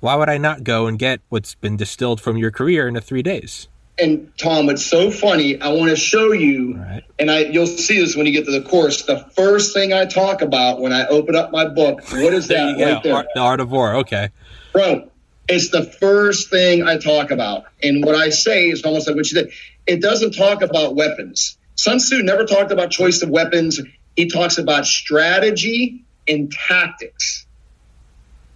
Why 0.00 0.14
would 0.14 0.28
I 0.28 0.36
not 0.36 0.62
go 0.62 0.86
and 0.86 0.98
get 0.98 1.20
what's 1.30 1.54
been 1.54 1.76
distilled 1.76 2.20
from 2.20 2.36
your 2.36 2.50
career 2.50 2.86
into 2.86 3.00
three 3.00 3.22
days? 3.22 3.68
And 3.98 4.30
Tom, 4.36 4.68
it's 4.68 4.84
so 4.84 5.10
funny. 5.10 5.58
I 5.58 5.68
want 5.68 5.88
to 5.88 5.96
show 5.96 6.32
you, 6.32 6.76
Right. 6.76 7.02
and 7.18 7.30
I 7.30 7.44
you'll 7.44 7.66
see 7.66 7.98
this 7.98 8.14
when 8.14 8.26
you 8.26 8.32
get 8.32 8.44
to 8.44 8.50
the 8.50 8.60
course. 8.60 9.04
The 9.04 9.20
first 9.34 9.72
thing 9.72 9.94
I 9.94 10.04
talk 10.04 10.42
about 10.42 10.80
when 10.82 10.92
I 10.92 11.06
open 11.06 11.34
up 11.34 11.50
my 11.50 11.64
book, 11.66 12.02
what 12.12 12.34
is 12.34 12.46
that 12.48 12.68
you 12.68 12.76
go. 12.84 12.92
right 12.92 13.02
there, 13.02 13.14
Art, 13.14 13.26
the 13.34 13.40
art 13.40 13.60
of 13.60 13.70
war. 13.70 13.94
Okay. 13.96 14.28
bro? 14.74 15.08
It's 15.48 15.70
the 15.70 15.84
first 15.84 16.50
thing 16.50 16.82
I 16.82 16.98
talk 16.98 17.30
about, 17.30 17.66
and 17.82 18.04
what 18.04 18.14
I 18.14 18.30
say 18.30 18.68
is 18.68 18.82
almost 18.82 19.06
like 19.06 19.16
what 19.16 19.30
you 19.30 19.42
did. 19.42 19.52
It 19.86 20.02
doesn't 20.02 20.32
talk 20.32 20.62
about 20.62 20.96
weapons. 20.96 21.56
Sun 21.76 21.98
Tzu 21.98 22.22
never 22.22 22.44
talked 22.44 22.72
about 22.72 22.90
choice 22.90 23.22
of 23.22 23.28
weapons. 23.28 23.80
He 24.16 24.28
talks 24.28 24.58
about 24.58 24.86
strategy 24.86 26.04
and 26.26 26.50
tactics. 26.50 27.46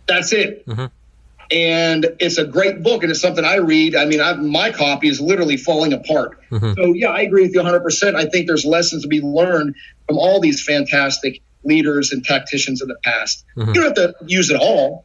That's 0.09 0.33
it. 0.33 0.66
Mhm. 0.66 0.90
And 1.53 2.07
it's 2.18 2.38
a 2.38 2.44
great 2.44 2.83
book, 2.83 3.03
and 3.03 3.11
it's 3.11 3.20
something 3.20 3.44
I 3.44 3.57
read. 3.57 3.94
I 3.94 4.07
mean, 4.07 4.20
I, 4.20 4.35
my 4.35 4.70
copy 4.70 5.09
is 5.09 5.20
literally 5.20 5.57
falling 5.57 5.92
apart. 5.92 6.38
Mhm. 6.50 6.74
So, 6.76 6.94
yeah, 6.94 7.09
I 7.09 7.22
agree 7.22 7.42
with 7.42 7.55
you 7.55 7.61
100%. 7.61 8.16
I 8.16 8.24
think 8.26 8.46
there's 8.46 8.64
lessons 8.64 9.03
to 9.03 9.09
be 9.09 9.20
learned 9.20 9.74
from 10.07 10.18
all 10.18 10.40
these 10.40 10.62
fantastic 10.62 11.40
leaders 11.64 12.12
and 12.12 12.24
tacticians 12.24 12.83
of 12.83 12.88
the 12.88 12.96
past. 13.03 13.44
Mhm. 13.57 13.74
You 13.74 13.83
don't 13.83 13.98
have 13.98 14.18
to 14.18 14.24
use 14.26 14.50
it 14.50 14.57
all, 14.57 15.05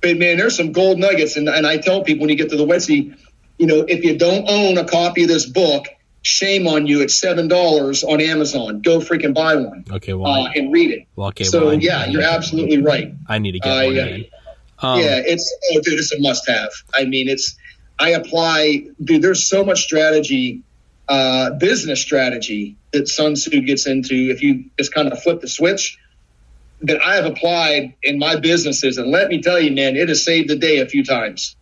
but 0.00 0.16
man, 0.16 0.36
there's 0.38 0.56
some 0.56 0.72
gold 0.72 0.98
nuggets. 0.98 1.36
And, 1.36 1.48
and 1.48 1.66
I 1.66 1.78
tell 1.78 2.02
people 2.02 2.22
when 2.22 2.30
you 2.30 2.36
get 2.36 2.50
to 2.50 2.56
the 2.56 2.66
WETC, 2.66 3.16
you 3.58 3.66
know, 3.66 3.84
if 3.88 4.04
you 4.04 4.16
don't 4.16 4.48
own 4.48 4.78
a 4.78 4.84
copy 4.86 5.22
of 5.22 5.28
this 5.28 5.46
book, 5.46 5.86
shame 6.22 6.66
on 6.66 6.86
you. 6.86 7.00
It's 7.00 7.20
$7 7.20 8.04
on 8.04 8.20
Amazon. 8.20 8.82
Go 8.82 8.98
freaking 8.98 9.34
buy 9.34 9.56
one 9.56 9.84
Okay. 9.90 10.12
Well, 10.14 10.30
uh, 10.30 10.50
and 10.54 10.72
read 10.72 10.90
it. 10.90 11.06
well 11.16 11.28
okay. 11.28 11.44
so, 11.44 11.66
well, 11.66 11.74
yeah, 11.74 12.06
you're 12.06 12.22
absolutely 12.22 12.82
right. 12.82 13.12
I 13.28 13.38
need 13.38 13.52
to 13.52 13.60
get 13.60 13.70
Uh, 13.70 13.84
one. 13.86 13.94
yeah. 13.94 14.18
Um, 14.80 15.00
yeah, 15.00 15.20
it's 15.24 15.52
oh, 15.72 15.80
dude, 15.80 15.98
it's 15.98 16.12
a 16.12 16.20
must-have. 16.20 16.70
I 16.94 17.04
mean, 17.04 17.28
it's 17.28 17.56
I 17.98 18.10
apply, 18.10 18.86
dude. 19.02 19.22
There's 19.22 19.44
so 19.44 19.64
much 19.64 19.82
strategy, 19.82 20.62
uh, 21.08 21.50
business 21.58 22.00
strategy 22.00 22.76
that 22.92 23.08
Sun 23.08 23.34
Tzu 23.34 23.60
gets 23.62 23.88
into. 23.88 24.14
If 24.14 24.40
you 24.42 24.66
just 24.78 24.94
kind 24.94 25.10
of 25.10 25.20
flip 25.20 25.40
the 25.40 25.48
switch, 25.48 25.98
that 26.82 27.04
I 27.04 27.16
have 27.16 27.24
applied 27.26 27.94
in 28.02 28.18
my 28.18 28.36
businesses, 28.36 28.98
and 28.98 29.10
let 29.10 29.28
me 29.28 29.40
tell 29.42 29.60
you, 29.60 29.72
man, 29.72 29.96
it 29.96 30.08
has 30.08 30.24
saved 30.24 30.48
the 30.48 30.56
day 30.56 30.78
a 30.78 30.86
few 30.86 31.04
times. 31.04 31.56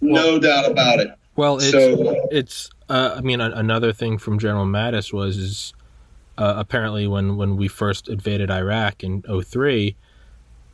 No 0.00 0.38
doubt 0.38 0.70
about 0.70 1.00
it. 1.00 1.10
Well, 1.36 1.56
it's 1.58 1.70
So- 1.70 2.28
it's. 2.30 2.70
Uh, 2.88 3.14
I 3.18 3.20
mean, 3.20 3.40
another 3.42 3.92
thing 3.92 4.16
from 4.16 4.38
General 4.38 4.64
Mattis 4.64 5.12
was 5.12 5.36
is 5.36 5.74
uh, 6.38 6.54
apparently 6.56 7.06
when 7.06 7.36
when 7.36 7.56
we 7.56 7.68
first 7.68 8.08
invaded 8.08 8.50
Iraq 8.50 9.04
in 9.04 9.22
03, 9.22 9.94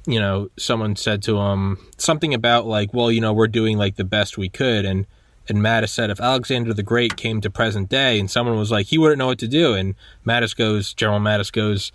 you 0.06 0.20
know, 0.20 0.48
someone 0.56 0.94
said 0.94 1.22
to 1.24 1.38
him 1.38 1.78
something 1.98 2.32
about 2.32 2.66
like, 2.66 2.94
well, 2.94 3.10
you 3.10 3.20
know, 3.20 3.32
we're 3.32 3.48
doing 3.48 3.78
like 3.78 3.96
the 3.96 4.04
best 4.04 4.38
we 4.38 4.48
could, 4.48 4.84
and 4.84 5.06
and 5.48 5.58
Mattis 5.58 5.88
said 5.88 6.08
if 6.10 6.20
Alexander 6.20 6.72
the 6.72 6.82
Great 6.84 7.16
came 7.16 7.40
to 7.40 7.50
present 7.50 7.88
day, 7.88 8.20
and 8.20 8.30
someone 8.30 8.56
was 8.56 8.70
like, 8.70 8.86
he 8.86 8.96
wouldn't 8.98 9.18
know 9.18 9.26
what 9.26 9.38
to 9.40 9.48
do, 9.48 9.74
and 9.74 9.96
Mattis 10.24 10.56
goes, 10.56 10.94
General 10.94 11.18
Mattis 11.20 11.50
goes. 11.52 11.90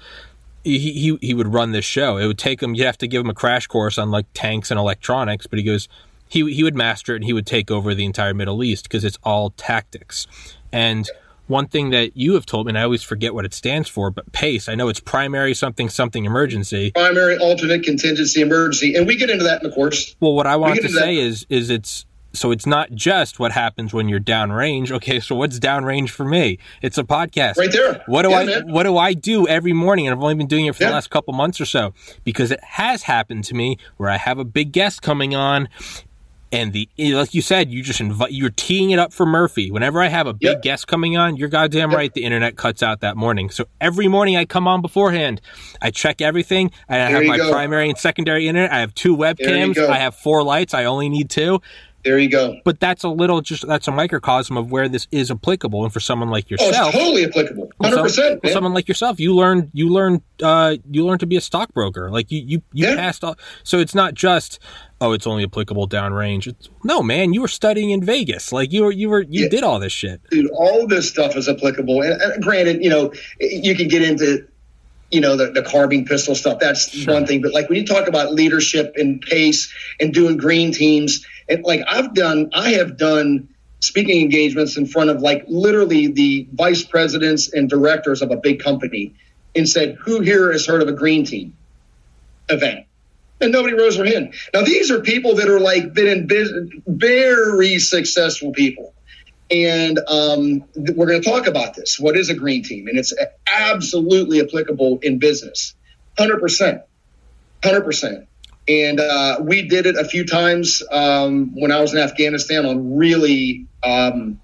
He, 0.63 0.77
he 0.79 1.17
he 1.21 1.33
would 1.33 1.53
run 1.53 1.71
this 1.71 1.85
show. 1.85 2.17
It 2.17 2.27
would 2.27 2.37
take 2.37 2.61
him. 2.61 2.75
You'd 2.75 2.85
have 2.85 2.97
to 2.99 3.07
give 3.07 3.21
him 3.21 3.29
a 3.29 3.33
crash 3.33 3.67
course 3.67 3.97
on 3.97 4.11
like 4.11 4.25
tanks 4.33 4.71
and 4.71 4.79
electronics. 4.79 5.47
But 5.47 5.59
he 5.59 5.63
goes, 5.63 5.87
he 6.27 6.53
he 6.53 6.63
would 6.63 6.75
master 6.75 7.13
it 7.13 7.17
and 7.17 7.25
he 7.25 7.33
would 7.33 7.47
take 7.47 7.71
over 7.71 7.95
the 7.95 8.05
entire 8.05 8.33
Middle 8.33 8.63
East 8.63 8.83
because 8.83 9.03
it's 9.03 9.17
all 9.23 9.51
tactics. 9.51 10.27
And 10.71 11.09
one 11.47 11.67
thing 11.67 11.89
that 11.89 12.15
you 12.15 12.35
have 12.35 12.45
told 12.45 12.67
me, 12.67 12.71
and 12.71 12.77
I 12.77 12.83
always 12.83 13.01
forget 13.01 13.33
what 13.33 13.43
it 13.43 13.53
stands 13.53 13.89
for, 13.89 14.11
but 14.11 14.31
PACE. 14.31 14.69
I 14.69 14.75
know 14.75 14.87
it's 14.87 14.99
primary 14.99 15.55
something 15.55 15.89
something 15.89 16.25
emergency. 16.25 16.91
Primary, 16.91 17.37
alternate, 17.37 17.83
contingency, 17.83 18.41
emergency, 18.41 18.95
and 18.95 19.07
we 19.07 19.17
get 19.17 19.29
into 19.29 19.45
that 19.45 19.63
in 19.63 19.69
the 19.69 19.75
course. 19.75 20.15
Well, 20.19 20.33
what 20.33 20.45
I 20.45 20.55
want 20.57 20.79
to 20.81 20.89
say 20.89 21.17
is 21.17 21.45
is 21.49 21.69
it's 21.69 22.05
so 22.33 22.51
it's 22.51 22.65
not 22.65 22.91
just 22.91 23.39
what 23.39 23.51
happens 23.51 23.93
when 23.93 24.07
you're 24.07 24.19
downrange. 24.19 24.91
Okay, 24.91 25.19
so 25.19 25.35
what's 25.35 25.57
downrange 25.59 26.09
for 26.09 26.25
me? 26.25 26.59
It's 26.81 26.97
a 26.97 27.03
podcast. 27.03 27.57
Right 27.57 27.71
there. 27.71 28.03
What 28.05 28.21
do 28.23 28.29
Yeah, 28.29 28.37
I 28.39 28.45
man. 28.45 28.71
what 28.71 28.83
do 28.83 28.97
I 28.97 29.13
do 29.13 29.47
every 29.47 29.73
morning? 29.73 30.07
And 30.07 30.15
I've 30.15 30.21
only 30.21 30.35
been 30.35 30.47
doing 30.47 30.65
it 30.67 30.75
for 30.75 30.83
the 30.83 30.91
last 30.91 31.09
couple 31.09 31.33
months 31.33 31.59
or 31.59 31.65
so 31.65 31.93
because 32.23 32.51
it 32.51 32.63
has 32.63 33.03
happened 33.03 33.43
to 33.45 33.55
me 33.55 33.77
where 33.97 34.09
I 34.09 34.17
have 34.17 34.37
a 34.37 34.45
big 34.45 34.71
guest 34.71 35.01
coming 35.01 35.33
on 35.35 35.69
and 36.51 36.73
the 36.73 36.89
like 36.97 37.35
you 37.35 37.43
said, 37.43 37.69
you 37.69 37.83
just 37.83 37.99
invite 38.01 38.31
you're 38.31 38.49
teeing 38.49 38.89
it 38.89 38.97
up 38.97 39.13
for 39.13 39.23
Murphy. 39.25 39.69
Whenever 39.69 40.01
I 40.01 40.07
have 40.07 40.25
a 40.25 40.33
big 40.33 40.41
Yep. 40.53 40.61
guest 40.63 40.87
coming 40.87 41.15
on, 41.15 41.35
you're 41.37 41.47
goddamn 41.47 41.91
Yep. 41.91 41.97
right 41.97 42.13
the 42.13 42.23
internet 42.23 42.55
cuts 42.55 42.81
out 42.81 43.01
that 43.01 43.15
morning. 43.17 43.51
So 43.51 43.65
every 43.79 44.07
morning 44.07 44.35
I 44.35 44.45
come 44.45 44.67
on 44.67 44.81
beforehand. 44.81 45.41
I 45.79 45.91
check 45.91 46.21
everything. 46.21 46.71
I 46.89 46.95
have 46.97 47.23
my 47.25 47.37
go. 47.37 47.51
primary 47.51 47.87
and 47.89 47.97
secondary 47.99 48.47
internet. 48.47 48.71
I 48.73 48.79
have 48.79 48.95
two 48.95 49.15
webcams. 49.15 49.77
I 49.77 49.97
have 49.99 50.15
four 50.15 50.41
lights. 50.41 50.73
I 50.73 50.85
only 50.85 51.07
need 51.09 51.29
two. 51.29 51.61
There 52.05 52.17
you 52.17 52.29
go. 52.29 52.57
But 52.63 52.79
that's 52.79 53.03
a 53.03 53.09
little 53.09 53.41
just 53.41 53.67
that's 53.67 53.87
a 53.87 53.91
microcosm 53.91 54.55
of 54.57 54.71
where 54.71 54.87
this 54.87 55.07
is 55.11 55.29
applicable. 55.31 55.83
And 55.83 55.91
for 55.91 55.99
someone 55.99 56.29
like 56.29 56.49
yourself, 56.49 56.67
Oh, 56.67 56.69
it's 56.69 56.77
yourself, 56.77 56.93
totally 56.93 57.25
applicable. 57.25 57.71
Hundred 57.81 58.01
percent. 58.03 58.47
someone 58.49 58.73
like 58.73 58.87
yourself, 58.87 59.19
you 59.19 59.35
learned 59.35 59.69
you 59.73 59.89
learned 59.89 60.21
uh, 60.41 60.77
you 60.89 61.05
learned 61.05 61.19
to 61.19 61.25
be 61.27 61.35
a 61.37 61.41
stockbroker. 61.41 62.09
Like 62.09 62.31
you 62.31 62.41
you, 62.45 62.61
you 62.73 62.87
Yeah. 62.87 62.95
passed 62.95 63.23
all. 63.23 63.35
So 63.63 63.79
it's 63.79 63.93
not 63.95 64.13
just 64.13 64.59
oh, 65.01 65.13
it's 65.13 65.25
only 65.25 65.43
applicable 65.45 65.87
downrange. 65.87 66.45
It's, 66.47 66.69
no, 66.83 67.01
man, 67.01 67.33
you 67.33 67.39
were 67.41 67.47
studying 67.47 67.89
in 67.91 68.03
Vegas. 68.03 68.51
Like 68.51 68.71
you 68.73 68.83
were 68.83 68.91
you 68.91 69.09
were 69.09 69.21
you 69.21 69.43
Yeah. 69.43 69.49
did 69.49 69.63
all 69.63 69.79
this 69.79 69.93
shit. 69.93 70.21
dude, 70.29 70.49
all 70.51 70.87
this 70.87 71.09
stuff 71.09 71.35
is 71.35 71.47
applicable. 71.49 72.01
And, 72.01 72.21
and 72.21 72.43
granted, 72.43 72.83
you 72.83 72.89
know, 72.89 73.13
you 73.39 73.75
can 73.75 73.87
get 73.87 74.01
into, 74.01 74.45
you 75.11 75.21
know, 75.21 75.35
the, 75.35 75.51
the 75.51 75.63
carbine 75.63 76.05
pistol 76.05 76.35
stuff. 76.35 76.59
That's 76.59 76.89
Sure. 76.89 77.13
one 77.13 77.25
thing. 77.25 77.41
But 77.41 77.53
like 77.53 77.69
when 77.69 77.79
you 77.79 77.85
talk 77.85 78.07
about 78.07 78.33
leadership 78.33 78.93
and 78.95 79.21
pace 79.21 79.73
and 79.99 80.13
doing 80.13 80.37
green 80.37 80.71
teams, 80.71 81.25
and 81.47 81.63
like 81.63 81.81
I've 81.87 82.13
done, 82.13 82.51
I 82.53 82.71
have 82.71 82.97
done 82.97 83.49
speaking 83.79 84.21
engagements 84.21 84.77
in 84.77 84.85
front 84.85 85.09
of 85.09 85.21
like 85.21 85.45
literally 85.47 86.07
the 86.07 86.47
vice 86.53 86.83
presidents 86.83 87.51
and 87.53 87.69
directors 87.69 88.21
of 88.21 88.29
a 88.31 88.35
big 88.35 88.59
company 88.61 89.13
and 89.55 89.67
said, 89.67 89.97
who 90.01 90.19
here 90.19 90.51
has 90.51 90.65
heard 90.65 90.81
of 90.81 90.87
a 90.87 90.93
green 90.93 91.25
team 91.25 91.55
event? 92.49 92.85
And 93.41 93.53
nobody 93.53 93.73
rose 93.73 93.95
their 93.95 94.05
hand. 94.05 94.33
Now 94.53 94.63
these 94.63 94.91
are 94.91 94.99
people 94.99 95.35
that 95.35 95.47
are 95.47 95.61
like 95.61 95.93
been 95.93 96.07
in 96.07 96.27
business, 96.27 96.69
very 96.85 97.79
successful 97.79 98.51
people 98.51 98.93
and 99.51 99.99
um, 100.07 100.63
we're 100.75 101.07
going 101.07 101.21
to 101.21 101.29
talk 101.29 101.47
about 101.47 101.73
this. 101.73 101.99
What 101.99 102.15
is 102.15 102.29
a 102.29 102.33
green 102.33 102.63
team? 102.63 102.87
And 102.87 102.97
it's 102.97 103.13
absolutely 103.51 104.41
applicable 104.41 104.99
in 105.01 105.19
business, 105.19 105.73
hundred 106.17 106.39
percent, 106.39 106.81
hundred 107.63 107.81
percent. 107.81 108.27
And 108.67 108.99
uh, 108.99 109.37
we 109.41 109.67
did 109.67 109.87
it 109.87 109.95
a 109.95 110.05
few 110.05 110.25
times 110.25 110.83
um, 110.91 111.55
when 111.55 111.71
I 111.71 111.81
was 111.81 111.93
in 111.93 111.99
Afghanistan 111.99 112.65
on 112.65 112.95
really 112.97 113.65
um, 113.83 114.39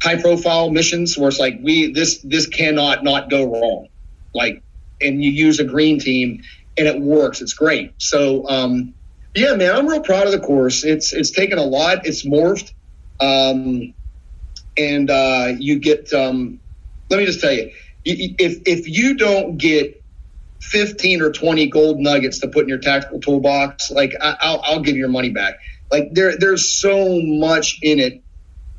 high-profile 0.00 0.70
missions, 0.70 1.18
where 1.18 1.28
it's 1.28 1.40
like 1.40 1.58
we 1.60 1.92
this 1.92 2.18
this 2.18 2.46
cannot 2.46 3.02
not 3.02 3.28
go 3.30 3.44
wrong. 3.44 3.88
Like, 4.34 4.62
and 5.00 5.22
you 5.22 5.30
use 5.30 5.58
a 5.58 5.64
green 5.64 5.98
team, 5.98 6.42
and 6.78 6.86
it 6.86 7.00
works. 7.00 7.40
It's 7.40 7.54
great. 7.54 7.94
So. 7.98 8.48
Um, 8.48 8.94
yeah, 9.38 9.54
man, 9.54 9.76
I'm 9.76 9.86
real 9.86 10.00
proud 10.00 10.24
of 10.24 10.32
the 10.32 10.40
course. 10.40 10.82
It's 10.82 11.12
it's 11.12 11.30
taken 11.30 11.58
a 11.58 11.62
lot. 11.62 12.06
It's 12.06 12.24
morphed 12.24 12.72
um, 13.20 13.92
and 14.76 15.10
uh, 15.10 15.52
you 15.58 15.78
get. 15.78 16.12
Um, 16.12 16.60
let 17.10 17.18
me 17.18 17.26
just 17.26 17.40
tell 17.40 17.52
you, 17.52 17.70
if 18.04 18.62
if 18.66 18.88
you 18.88 19.16
don't 19.16 19.56
get 19.56 20.02
fifteen 20.60 21.22
or 21.22 21.30
twenty 21.30 21.68
gold 21.68 21.98
nuggets 21.98 22.40
to 22.40 22.48
put 22.48 22.64
in 22.64 22.68
your 22.68 22.78
tactical 22.78 23.20
toolbox, 23.20 23.90
like 23.90 24.12
I, 24.20 24.36
I'll, 24.40 24.60
I'll 24.64 24.80
give 24.80 24.96
your 24.96 25.08
money 25.08 25.30
back. 25.30 25.58
Like 25.90 26.08
there, 26.12 26.36
there's 26.36 26.80
so 26.80 27.20
much 27.22 27.78
in 27.82 27.98
it, 28.00 28.22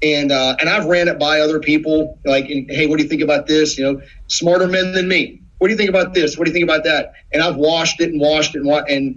and 0.02 0.32
uh, 0.32 0.58
and 0.60 0.70
I've 0.70 0.86
ran 0.86 1.08
it 1.08 1.20
by 1.20 1.40
other 1.40 1.60
people. 1.60 2.20
Like, 2.26 2.50
and, 2.50 2.70
hey, 2.70 2.88
what 2.88 2.98
do 2.98 3.04
you 3.04 3.10
think 3.10 3.22
about 3.22 3.48
this? 3.48 3.78
You 3.78 3.86
know, 3.86 4.02
smarter 4.28 4.68
men 4.68 4.94
than 4.94 5.08
me. 5.08 5.42
What 5.60 5.68
do 5.68 5.72
you 5.72 5.78
think 5.78 5.90
about 5.90 6.14
this? 6.14 6.38
What 6.38 6.46
do 6.46 6.52
you 6.52 6.54
think 6.54 6.70
about 6.70 6.84
that? 6.84 7.14
And 7.34 7.42
I've 7.42 7.56
washed 7.56 8.00
it 8.02 8.10
and 8.10 8.22
washed 8.22 8.56
it 8.56 8.60
and 8.60 8.68
wa- 8.68 8.84
and 8.88 9.16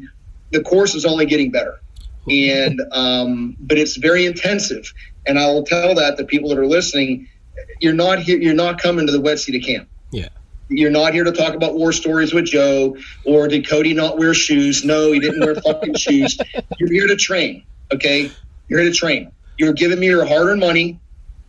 the 0.52 0.62
course 0.62 0.94
is 0.94 1.04
only 1.04 1.26
getting 1.26 1.50
better 1.50 1.74
and 2.28 2.80
um, 2.92 3.56
but 3.60 3.78
it's 3.78 3.96
very 3.96 4.26
intensive. 4.26 4.92
And 5.26 5.38
I 5.38 5.46
will 5.46 5.64
tell 5.64 5.94
that 5.94 6.16
the 6.16 6.24
people 6.24 6.48
that 6.50 6.58
are 6.58 6.66
listening, 6.66 7.28
you're 7.80 7.94
not 7.94 8.20
here. 8.20 8.38
You're 8.38 8.54
not 8.54 8.80
coming 8.80 9.06
to 9.06 9.12
the 9.12 9.20
WETC 9.20 9.56
of 9.56 9.64
camp. 9.64 9.88
Yeah. 10.10 10.28
You're 10.68 10.90
not 10.90 11.12
here 11.12 11.24
to 11.24 11.32
talk 11.32 11.54
about 11.54 11.74
war 11.74 11.92
stories 11.92 12.32
with 12.32 12.46
Joe 12.46 12.96
or 13.24 13.48
did 13.48 13.68
Cody 13.68 13.92
not 13.92 14.18
wear 14.18 14.34
shoes? 14.34 14.84
No, 14.84 15.12
he 15.12 15.18
didn't 15.18 15.40
wear 15.40 15.56
fucking 15.56 15.94
shoes. 15.96 16.38
You're 16.78 16.92
here 16.92 17.08
to 17.08 17.16
train. 17.16 17.64
Okay, 17.92 18.30
you're 18.68 18.80
here 18.80 18.90
to 18.90 18.96
train. 18.96 19.32
You're 19.58 19.72
giving 19.72 19.98
me 19.98 20.06
your 20.06 20.24
hard-earned 20.24 20.60
money. 20.60 21.00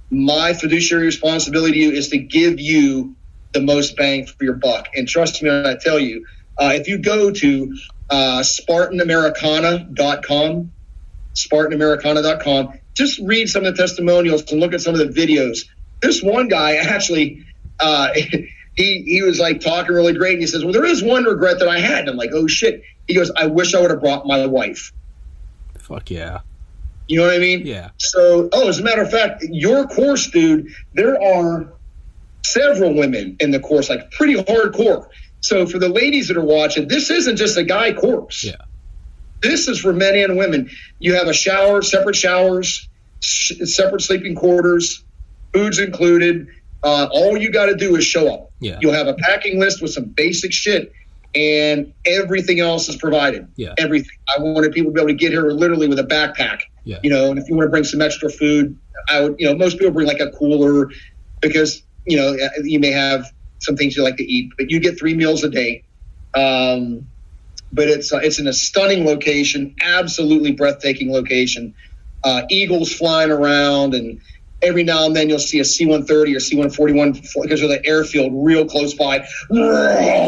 My 0.09 0.53
fiduciary 0.53 1.05
responsibility 1.05 1.73
to 1.73 1.79
you 1.79 1.91
is 1.91 2.09
to 2.09 2.17
give 2.17 2.59
you 2.59 3.15
the 3.53 3.61
most 3.61 3.95
bang 3.95 4.25
for 4.25 4.43
your 4.43 4.55
buck. 4.55 4.87
And 4.95 5.07
trust 5.07 5.41
me 5.41 5.49
when 5.49 5.65
I 5.65 5.75
tell 5.75 5.99
you, 5.99 6.25
uh, 6.57 6.73
if 6.75 6.87
you 6.87 6.97
go 6.97 7.31
to 7.31 7.77
uh, 8.11 8.41
SpartanAmericana.com, 8.41 10.71
SpartanAmericana.com, 11.33 12.73
just 12.93 13.19
read 13.21 13.49
some 13.49 13.65
of 13.65 13.75
the 13.75 13.81
testimonials 13.81 14.51
and 14.51 14.59
look 14.59 14.73
at 14.73 14.81
some 14.81 14.93
of 14.93 14.99
the 14.99 15.05
videos. 15.05 15.61
This 16.01 16.21
one 16.21 16.49
guy 16.49 16.75
actually, 16.75 17.45
uh, 17.79 18.09
he 18.13 18.49
he 18.75 19.23
was 19.23 19.39
like 19.39 19.61
talking 19.61 19.95
really 19.95 20.13
great, 20.13 20.33
and 20.33 20.41
he 20.41 20.47
says, 20.47 20.63
"Well, 20.63 20.73
there 20.73 20.85
is 20.85 21.01
one 21.01 21.23
regret 21.23 21.57
that 21.59 21.69
I 21.69 21.79
had." 21.79 22.01
And 22.01 22.09
I'm 22.09 22.17
like, 22.17 22.31
"Oh 22.33 22.47
shit!" 22.47 22.83
He 23.07 23.15
goes, 23.15 23.31
"I 23.35 23.47
wish 23.47 23.73
I 23.73 23.81
would 23.81 23.89
have 23.91 24.01
brought 24.01 24.27
my 24.27 24.45
wife." 24.45 24.91
Fuck 25.79 26.11
yeah. 26.11 26.41
You 27.07 27.19
know 27.19 27.25
what 27.25 27.33
I 27.33 27.39
mean? 27.39 27.65
Yeah. 27.65 27.89
So, 27.97 28.47
oh, 28.53 28.69
as 28.69 28.79
a 28.79 28.83
matter 28.83 29.01
of 29.01 29.11
fact, 29.11 29.43
your 29.49 29.85
course, 29.87 30.29
dude, 30.29 30.67
there 30.93 31.21
are 31.21 31.73
several 32.45 32.93
women 32.93 33.35
in 33.39 33.51
the 33.51 33.59
course, 33.59 33.89
like 33.89 34.11
pretty 34.11 34.35
hardcore. 34.35 35.07
So, 35.41 35.65
for 35.65 35.79
the 35.79 35.89
ladies 35.89 36.27
that 36.27 36.37
are 36.37 36.43
watching, 36.43 36.87
this 36.87 37.09
isn't 37.09 37.35
just 37.35 37.57
a 37.57 37.63
guy 37.63 37.93
course. 37.93 38.43
Yeah. 38.43 38.55
This 39.41 39.67
is 39.67 39.79
for 39.79 39.91
men 39.91 40.15
and 40.15 40.37
women. 40.37 40.69
You 40.99 41.15
have 41.15 41.27
a 41.27 41.33
shower, 41.33 41.81
separate 41.81 42.15
showers, 42.15 42.87
sh- 43.21 43.53
separate 43.63 44.01
sleeping 44.01 44.35
quarters, 44.35 45.03
foods 45.51 45.79
included. 45.79 46.47
Uh, 46.83 47.07
all 47.11 47.37
you 47.37 47.51
got 47.51 47.65
to 47.67 47.75
do 47.75 47.95
is 47.95 48.05
show 48.05 48.31
up. 48.31 48.51
Yeah. 48.59 48.77
You'll 48.81 48.93
have 48.93 49.07
a 49.07 49.15
packing 49.15 49.59
list 49.59 49.81
with 49.81 49.91
some 49.91 50.05
basic 50.05 50.53
shit, 50.53 50.93
and 51.33 51.91
everything 52.05 52.59
else 52.59 52.87
is 52.87 52.95
provided. 52.97 53.47
Yeah. 53.55 53.73
Everything. 53.79 54.17
I 54.37 54.41
wanted 54.41 54.73
people 54.73 54.91
to 54.91 54.95
be 54.95 55.01
able 55.01 55.09
to 55.09 55.15
get 55.15 55.31
here 55.31 55.49
literally 55.49 55.87
with 55.87 55.97
a 55.99 56.03
backpack. 56.03 56.61
Yeah. 56.83 56.99
You 57.03 57.09
know, 57.09 57.31
and 57.31 57.39
if 57.39 57.49
you 57.49 57.55
want 57.55 57.65
to 57.65 57.71
bring 57.71 57.83
some 57.83 58.01
extra 58.01 58.29
food, 58.29 58.77
I 59.09 59.21
would. 59.21 59.35
You 59.39 59.49
know, 59.49 59.55
most 59.55 59.79
people 59.79 59.91
bring 59.91 60.07
like 60.07 60.19
a 60.19 60.29
cooler 60.29 60.91
because 61.41 61.81
you 62.05 62.17
know 62.17 62.37
you 62.63 62.79
may 62.79 62.91
have 62.91 63.31
some 63.61 63.75
things 63.75 63.95
you 63.95 64.03
like 64.03 64.17
to 64.17 64.23
eat, 64.23 64.53
but 64.57 64.69
you 64.69 64.79
get 64.79 64.99
three 64.99 65.13
meals 65.13 65.43
a 65.43 65.49
day. 65.49 65.83
Um, 66.33 67.07
but 67.71 67.87
it's 67.87 68.11
uh, 68.11 68.17
it's 68.17 68.39
in 68.39 68.47
a 68.47 68.53
stunning 68.53 69.05
location, 69.05 69.75
absolutely 69.81 70.51
breathtaking 70.51 71.11
location. 71.11 71.73
Uh, 72.23 72.43
eagles 72.49 72.93
flying 72.93 73.31
around, 73.31 73.93
and 73.93 74.21
every 74.61 74.83
now 74.83 75.05
and 75.05 75.15
then 75.15 75.29
you'll 75.29 75.39
see 75.39 75.59
a 75.59 75.65
C-130 75.65 76.35
or 76.35 76.39
C-141 76.39 77.41
because 77.41 77.61
of 77.61 77.69
the 77.69 77.83
airfield 77.85 78.31
real 78.33 78.65
close 78.65 78.93
by, 78.93 79.19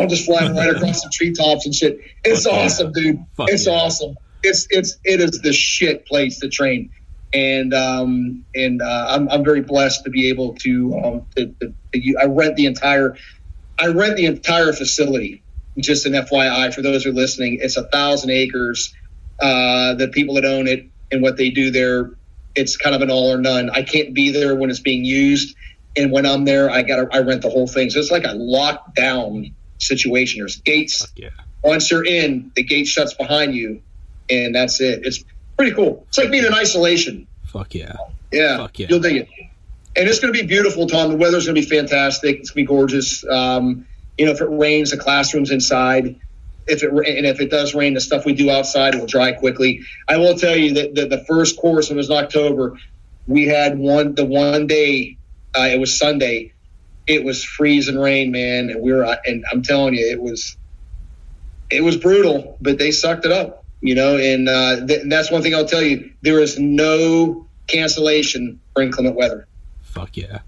just 0.07 0.25
flying 0.25 0.55
right 0.55 0.75
across 0.75 1.03
the 1.03 1.09
treetops 1.11 1.65
and 1.65 1.75
shit. 1.75 1.99
It's 2.23 2.43
Fuck 2.43 2.53
yeah. 2.53 2.59
awesome, 2.59 2.91
dude. 2.93 3.25
Fuck 3.37 3.49
it's 3.49 3.67
yeah. 3.67 3.73
awesome. 3.73 4.15
it's 4.41 4.67
it's 4.69 4.97
it 5.03 5.19
is 5.19 5.41
the 5.41 5.53
shit 5.53 6.05
place 6.05 6.39
to 6.39 6.49
train, 6.49 6.91
and 7.33 7.73
um 7.73 8.45
and 8.55 8.81
uh, 8.81 9.07
I'm 9.09 9.29
I'm 9.29 9.43
very 9.43 9.61
blessed 9.61 10.03
to 10.03 10.09
be 10.09 10.29
able 10.29 10.55
to 10.55 10.99
um 11.03 11.25
to, 11.35 11.47
to, 11.61 11.73
to, 11.93 12.17
I 12.21 12.25
rent 12.25 12.55
the 12.55 12.67
entire 12.67 13.17
I 13.79 13.87
rent 13.87 14.17
the 14.17 14.25
entire 14.25 14.73
facility. 14.73 15.43
Just 15.77 16.05
an 16.05 16.13
FYI 16.13 16.73
for 16.73 16.83
those 16.83 17.03
who 17.03 17.09
are 17.09 17.13
listening, 17.13 17.57
it's 17.61 17.77
a 17.77 17.83
thousand 17.83 18.29
acres. 18.29 18.93
Uh, 19.41 19.95
the 19.95 20.09
people 20.09 20.35
that 20.35 20.45
own 20.45 20.67
it 20.67 20.87
and 21.11 21.23
what 21.23 21.35
they 21.35 21.49
do 21.49 21.71
there, 21.71 22.11
it's 22.55 22.77
kind 22.77 22.95
of 22.95 23.01
an 23.01 23.09
all 23.09 23.33
or 23.33 23.39
none. 23.39 23.71
I 23.71 23.81
can't 23.81 24.13
be 24.13 24.31
there 24.31 24.55
when 24.55 24.69
it's 24.69 24.79
being 24.79 25.03
used, 25.03 25.55
and 25.95 26.11
when 26.11 26.27
I'm 26.27 26.45
there, 26.45 26.69
I 26.69 26.83
got 26.83 27.13
I 27.13 27.19
rent 27.19 27.41
the 27.41 27.49
whole 27.49 27.67
thing. 27.67 27.89
So 27.89 27.99
it's 27.99 28.11
like 28.11 28.25
a 28.25 28.35
lockdown 28.35 29.53
situation. 29.79 30.41
There's 30.41 30.57
gates. 30.57 31.11
Yeah. 31.15 31.29
Once 31.63 31.89
you're 31.89 32.05
in, 32.05 32.51
the 32.55 32.63
gate 32.63 32.85
shuts 32.85 33.15
behind 33.15 33.55
you, 33.55 33.81
and 34.29 34.53
that's 34.53 34.79
it. 34.79 35.05
It's 35.05 35.23
pretty 35.63 35.75
cool. 35.75 36.05
It's 36.09 36.17
like 36.17 36.29
being 36.29 36.43
in 36.45 36.53
isolation. 36.53 37.25
Fuck 37.45 37.73
yeah. 37.73 37.95
Yeah, 38.31 38.57
Fuck 38.57 38.79
yeah. 38.79 38.87
you'll 38.89 38.99
dig 38.99 39.15
it. 39.17 39.29
And 39.95 40.09
it's 40.09 40.19
going 40.19 40.33
to 40.33 40.39
be 40.39 40.45
beautiful, 40.45 40.87
Tom. 40.87 41.11
The 41.11 41.17
weather's 41.17 41.45
going 41.45 41.55
to 41.55 41.61
be 41.61 41.67
fantastic. 41.67 42.39
It's 42.39 42.49
going 42.49 42.65
to 42.65 42.71
be 42.71 42.75
gorgeous. 42.75 43.23
Um, 43.25 43.87
you 44.17 44.25
know, 44.25 44.31
if 44.31 44.41
it 44.41 44.49
rains, 44.49 44.91
the 44.91 44.97
classroom's 44.97 45.51
inside. 45.51 46.19
If 46.67 46.83
it 46.83 46.91
and 46.91 47.25
if 47.25 47.39
it 47.39 47.49
does 47.49 47.75
rain, 47.75 47.93
the 47.93 48.01
stuff 48.01 48.25
we 48.25 48.33
do 48.33 48.49
outside 48.49 48.95
will 48.95 49.05
dry 49.05 49.33
quickly. 49.33 49.81
I 50.09 50.17
will 50.17 50.35
tell 50.35 50.55
you 50.55 50.73
that 50.75 50.95
the, 50.95 51.05
the 51.07 51.23
first 51.25 51.57
course, 51.57 51.89
it 51.89 51.95
was 51.95 52.09
in 52.09 52.15
October. 52.15 52.77
We 53.27 53.47
had 53.47 53.77
one 53.77 54.15
the 54.15 54.25
one 54.25 54.67
day. 54.67 55.17
Uh, 55.55 55.69
it 55.71 55.79
was 55.79 55.97
Sunday. 55.97 56.53
It 57.05 57.23
was 57.23 57.43
freezing 57.43 57.99
rain, 57.99 58.31
man, 58.31 58.69
and 58.69 58.81
we 58.81 58.91
were. 58.91 59.03
And 59.25 59.45
I'm 59.51 59.61
telling 59.61 59.93
you, 59.93 60.05
it 60.09 60.21
was. 60.21 60.57
It 61.69 61.81
was 61.83 61.97
brutal, 61.97 62.57
but 62.61 62.77
they 62.77 62.91
sucked 62.91 63.25
it 63.25 63.31
up, 63.31 63.62
you 63.83 63.93
know. 63.93 64.17
And, 64.17 64.49
uh, 64.49 64.85
th- 64.87 65.03
that's 65.07 65.29
one 65.29 65.41
thing 65.43 65.53
I'll 65.53 65.67
tell 65.67 65.81
you: 65.83 66.09
there 66.23 66.39
is 66.39 66.57
no 66.57 67.45
cancellation 67.67 68.59
for 68.73 68.81
inclement 68.81 69.15
weather. 69.15 69.47
Fuck 69.83 70.17
yeah. 70.17 70.39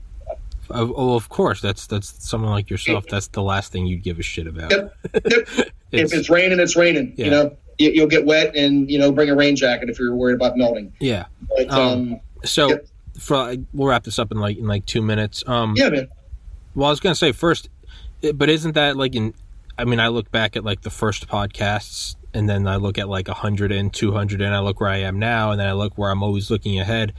Oh, 0.71 0.93
oh, 0.97 1.15
of 1.15 1.29
course. 1.29 1.61
That's 1.61 1.85
that's 1.85 2.27
someone 2.27 2.49
like 2.51 2.69
yourself. 2.71 3.05
That's 3.07 3.27
the 3.27 3.43
last 3.43 3.71
thing 3.71 3.85
you'd 3.85 4.01
give 4.03 4.17
a 4.17 4.23
shit 4.23 4.47
about. 4.47 4.71
Yep. 4.71 4.95
Yep. 5.13 5.23
if 5.91 6.13
it's 6.13 6.29
raining, 6.29 6.59
it's 6.59 6.75
raining. 6.75 7.13
Yeah. 7.15 7.25
You 7.25 7.31
know, 7.31 7.57
you, 7.77 7.91
you'll 7.91 8.07
get 8.07 8.25
wet, 8.25 8.55
and 8.55 8.89
you 8.89 8.97
know, 8.97 9.11
bring 9.11 9.29
a 9.29 9.35
rain 9.35 9.55
jacket 9.55 9.89
if 9.89 9.99
you're 9.99 10.15
worried 10.15 10.35
about 10.35 10.57
melting. 10.57 10.91
yeah. 10.99 11.25
But 11.55 11.69
Um, 11.71 11.79
um, 12.13 12.19
So 12.43 12.69
Yep. 12.69 12.87
for 13.19 13.55
we'll 13.73 13.87
wrap 13.89 14.03
this 14.05 14.17
up 14.17 14.31
in 14.31 14.39
like 14.39 14.57
in 14.57 14.65
like 14.65 14.85
two 14.87 15.03
minutes. 15.03 15.43
Um, 15.45 15.75
yeah, 15.77 15.89
man. 15.89 16.07
Well, 16.73 16.87
I 16.87 16.89
was 16.89 16.99
gonna 16.99 17.13
say 17.15 17.31
first, 17.31 17.69
but 18.33 18.49
isn't 18.49 18.73
that 18.73 18.97
like 18.97 19.13
in? 19.15 19.33
I 19.77 19.85
mean, 19.85 19.99
I 19.99 20.07
look 20.07 20.31
back 20.31 20.55
at 20.55 20.63
like 20.63 20.81
the 20.81 20.89
first 20.89 21.27
podcasts, 21.27 22.15
and 22.35 22.47
then 22.47 22.67
I 22.67 22.75
look 22.75 22.97
at 22.99 23.09
like 23.09 23.27
100 23.27 23.71
and 23.71 23.91
200, 23.91 24.41
and 24.41 24.53
I 24.53 24.59
look 24.59 24.79
where 24.79 24.89
I 24.89 24.97
am 24.97 25.17
now, 25.17 25.49
and 25.51 25.59
then 25.59 25.67
I 25.67 25.71
look 25.73 25.97
where 25.97 26.11
I'm 26.11 26.21
always 26.21 26.51
looking 26.51 26.79
ahead. 26.79 27.13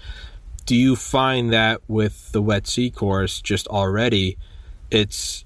Do 0.67 0.77
you 0.77 0.95
find 0.97 1.53
that 1.53 1.81
with 1.89 2.31
the 2.33 2.43
WETC 2.43 2.95
course, 2.95 3.41
just 3.41 3.67
already, 3.69 4.37
it's 4.91 5.45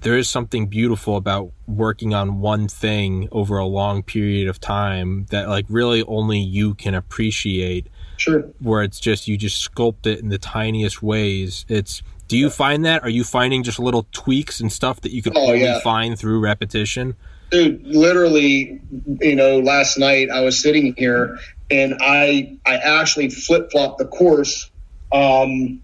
there 0.00 0.16
is 0.16 0.28
something 0.28 0.66
beautiful 0.66 1.16
about 1.16 1.50
working 1.66 2.12
on 2.14 2.40
one 2.40 2.68
thing 2.68 3.28
over 3.32 3.56
a 3.58 3.64
long 3.66 4.02
period 4.02 4.46
of 4.46 4.60
time 4.60 5.26
that 5.30 5.48
like 5.48 5.64
really 5.68 6.02
only 6.04 6.38
you 6.38 6.74
can 6.74 6.94
appreciate 6.94 7.86
Sure. 8.18 8.42
where 8.60 8.82
it's 8.82 9.00
just 9.00 9.26
you 9.26 9.36
just 9.36 9.68
sculpt 9.74 10.06
it 10.06 10.20
in 10.20 10.28
the 10.28 10.38
tiniest 10.38 11.02
ways. 11.02 11.64
It's 11.68 12.02
do 12.28 12.36
you 12.36 12.50
find 12.50 12.84
that? 12.84 13.02
Are 13.04 13.08
you 13.08 13.24
finding 13.24 13.62
just 13.62 13.78
little 13.78 14.06
tweaks 14.12 14.60
and 14.60 14.70
stuff 14.70 15.00
that 15.02 15.12
you 15.12 15.22
could 15.22 15.36
Oh, 15.36 15.46
only 15.48 15.62
yeah. 15.62 15.80
find 15.80 16.18
through 16.18 16.40
repetition? 16.40 17.14
Dude 17.50 17.80
literally 17.84 18.80
you 19.20 19.36
know 19.36 19.58
last 19.60 19.98
night 19.98 20.28
i 20.30 20.40
was 20.40 20.60
sitting 20.60 20.94
here 20.96 21.38
and 21.70 21.94
i 22.00 22.56
i 22.66 22.76
actually 22.76 23.28
flip-flopped 23.28 23.98
the 23.98 24.06
course 24.06 24.70
um 25.12 25.82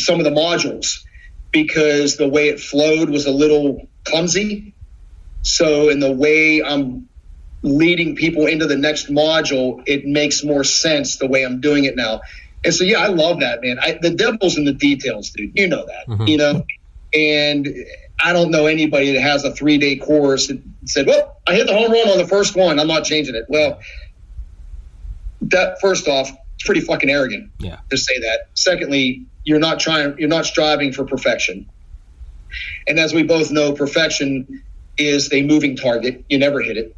some 0.00 0.18
of 0.18 0.24
the 0.24 0.30
modules 0.30 0.98
because 1.52 2.16
the 2.16 2.28
way 2.28 2.48
it 2.48 2.58
flowed 2.60 3.08
was 3.10 3.26
a 3.26 3.30
little 3.30 3.88
clumsy. 4.04 4.74
So 5.42 5.88
in 5.88 6.00
the 6.00 6.12
way 6.12 6.62
i'm 6.62 7.08
leading 7.62 8.16
people 8.16 8.46
into 8.46 8.66
the 8.66 8.76
next 8.76 9.08
module 9.08 9.82
it 9.86 10.04
makes 10.04 10.44
more 10.44 10.64
sense 10.64 11.16
the 11.18 11.26
way 11.28 11.44
i'm 11.44 11.60
doing 11.60 11.84
it 11.84 11.96
now. 11.96 12.20
And 12.64 12.74
so 12.74 12.84
yeah 12.84 12.98
i 12.98 13.06
love 13.08 13.40
that 13.40 13.60
man. 13.62 13.78
I, 13.80 13.98
the 14.00 14.10
devil's 14.10 14.58
in 14.58 14.64
the 14.64 14.74
details 14.74 15.30
dude. 15.30 15.52
You 15.54 15.68
know 15.68 15.86
that 15.86 16.08
Mhm. 16.12 16.28
you 16.28 16.36
know? 16.36 16.64
And 17.14 17.68
I 18.22 18.32
don't 18.32 18.50
know 18.50 18.66
anybody 18.66 19.12
that 19.12 19.20
has 19.20 19.44
a 19.44 19.52
three 19.52 19.78
day 19.78 19.96
course 19.96 20.46
that 20.48 20.60
said, 20.86 21.06
"Well, 21.06 21.36
I 21.46 21.54
hit 21.54 21.66
the 21.66 21.74
home 21.74 21.92
run 21.92 22.08
on 22.08 22.18
the 22.18 22.26
first 22.26 22.56
one. 22.56 22.78
I'm 22.78 22.86
not 22.86 23.04
changing 23.04 23.34
it." 23.34 23.44
Well, 23.48 23.80
that 25.42 25.80
first 25.80 26.08
off, 26.08 26.30
it's 26.54 26.64
pretty 26.64 26.80
fucking 26.80 27.10
arrogant 27.10 27.50
Yeah. 27.60 27.78
to 27.90 27.96
say 27.96 28.18
that. 28.20 28.46
Secondly, 28.54 29.22
you're 29.44 29.58
not 29.58 29.80
trying, 29.80 30.14
you're 30.18 30.28
not 30.28 30.46
striving 30.46 30.92
for 30.92 31.04
perfection. 31.04 31.66
And 32.86 32.98
as 32.98 33.12
we 33.12 33.22
both 33.24 33.50
know, 33.50 33.72
perfection 33.72 34.62
is 34.96 35.32
a 35.32 35.42
moving 35.42 35.76
target. 35.76 36.24
You 36.28 36.38
never 36.38 36.60
hit 36.60 36.76
it, 36.76 36.96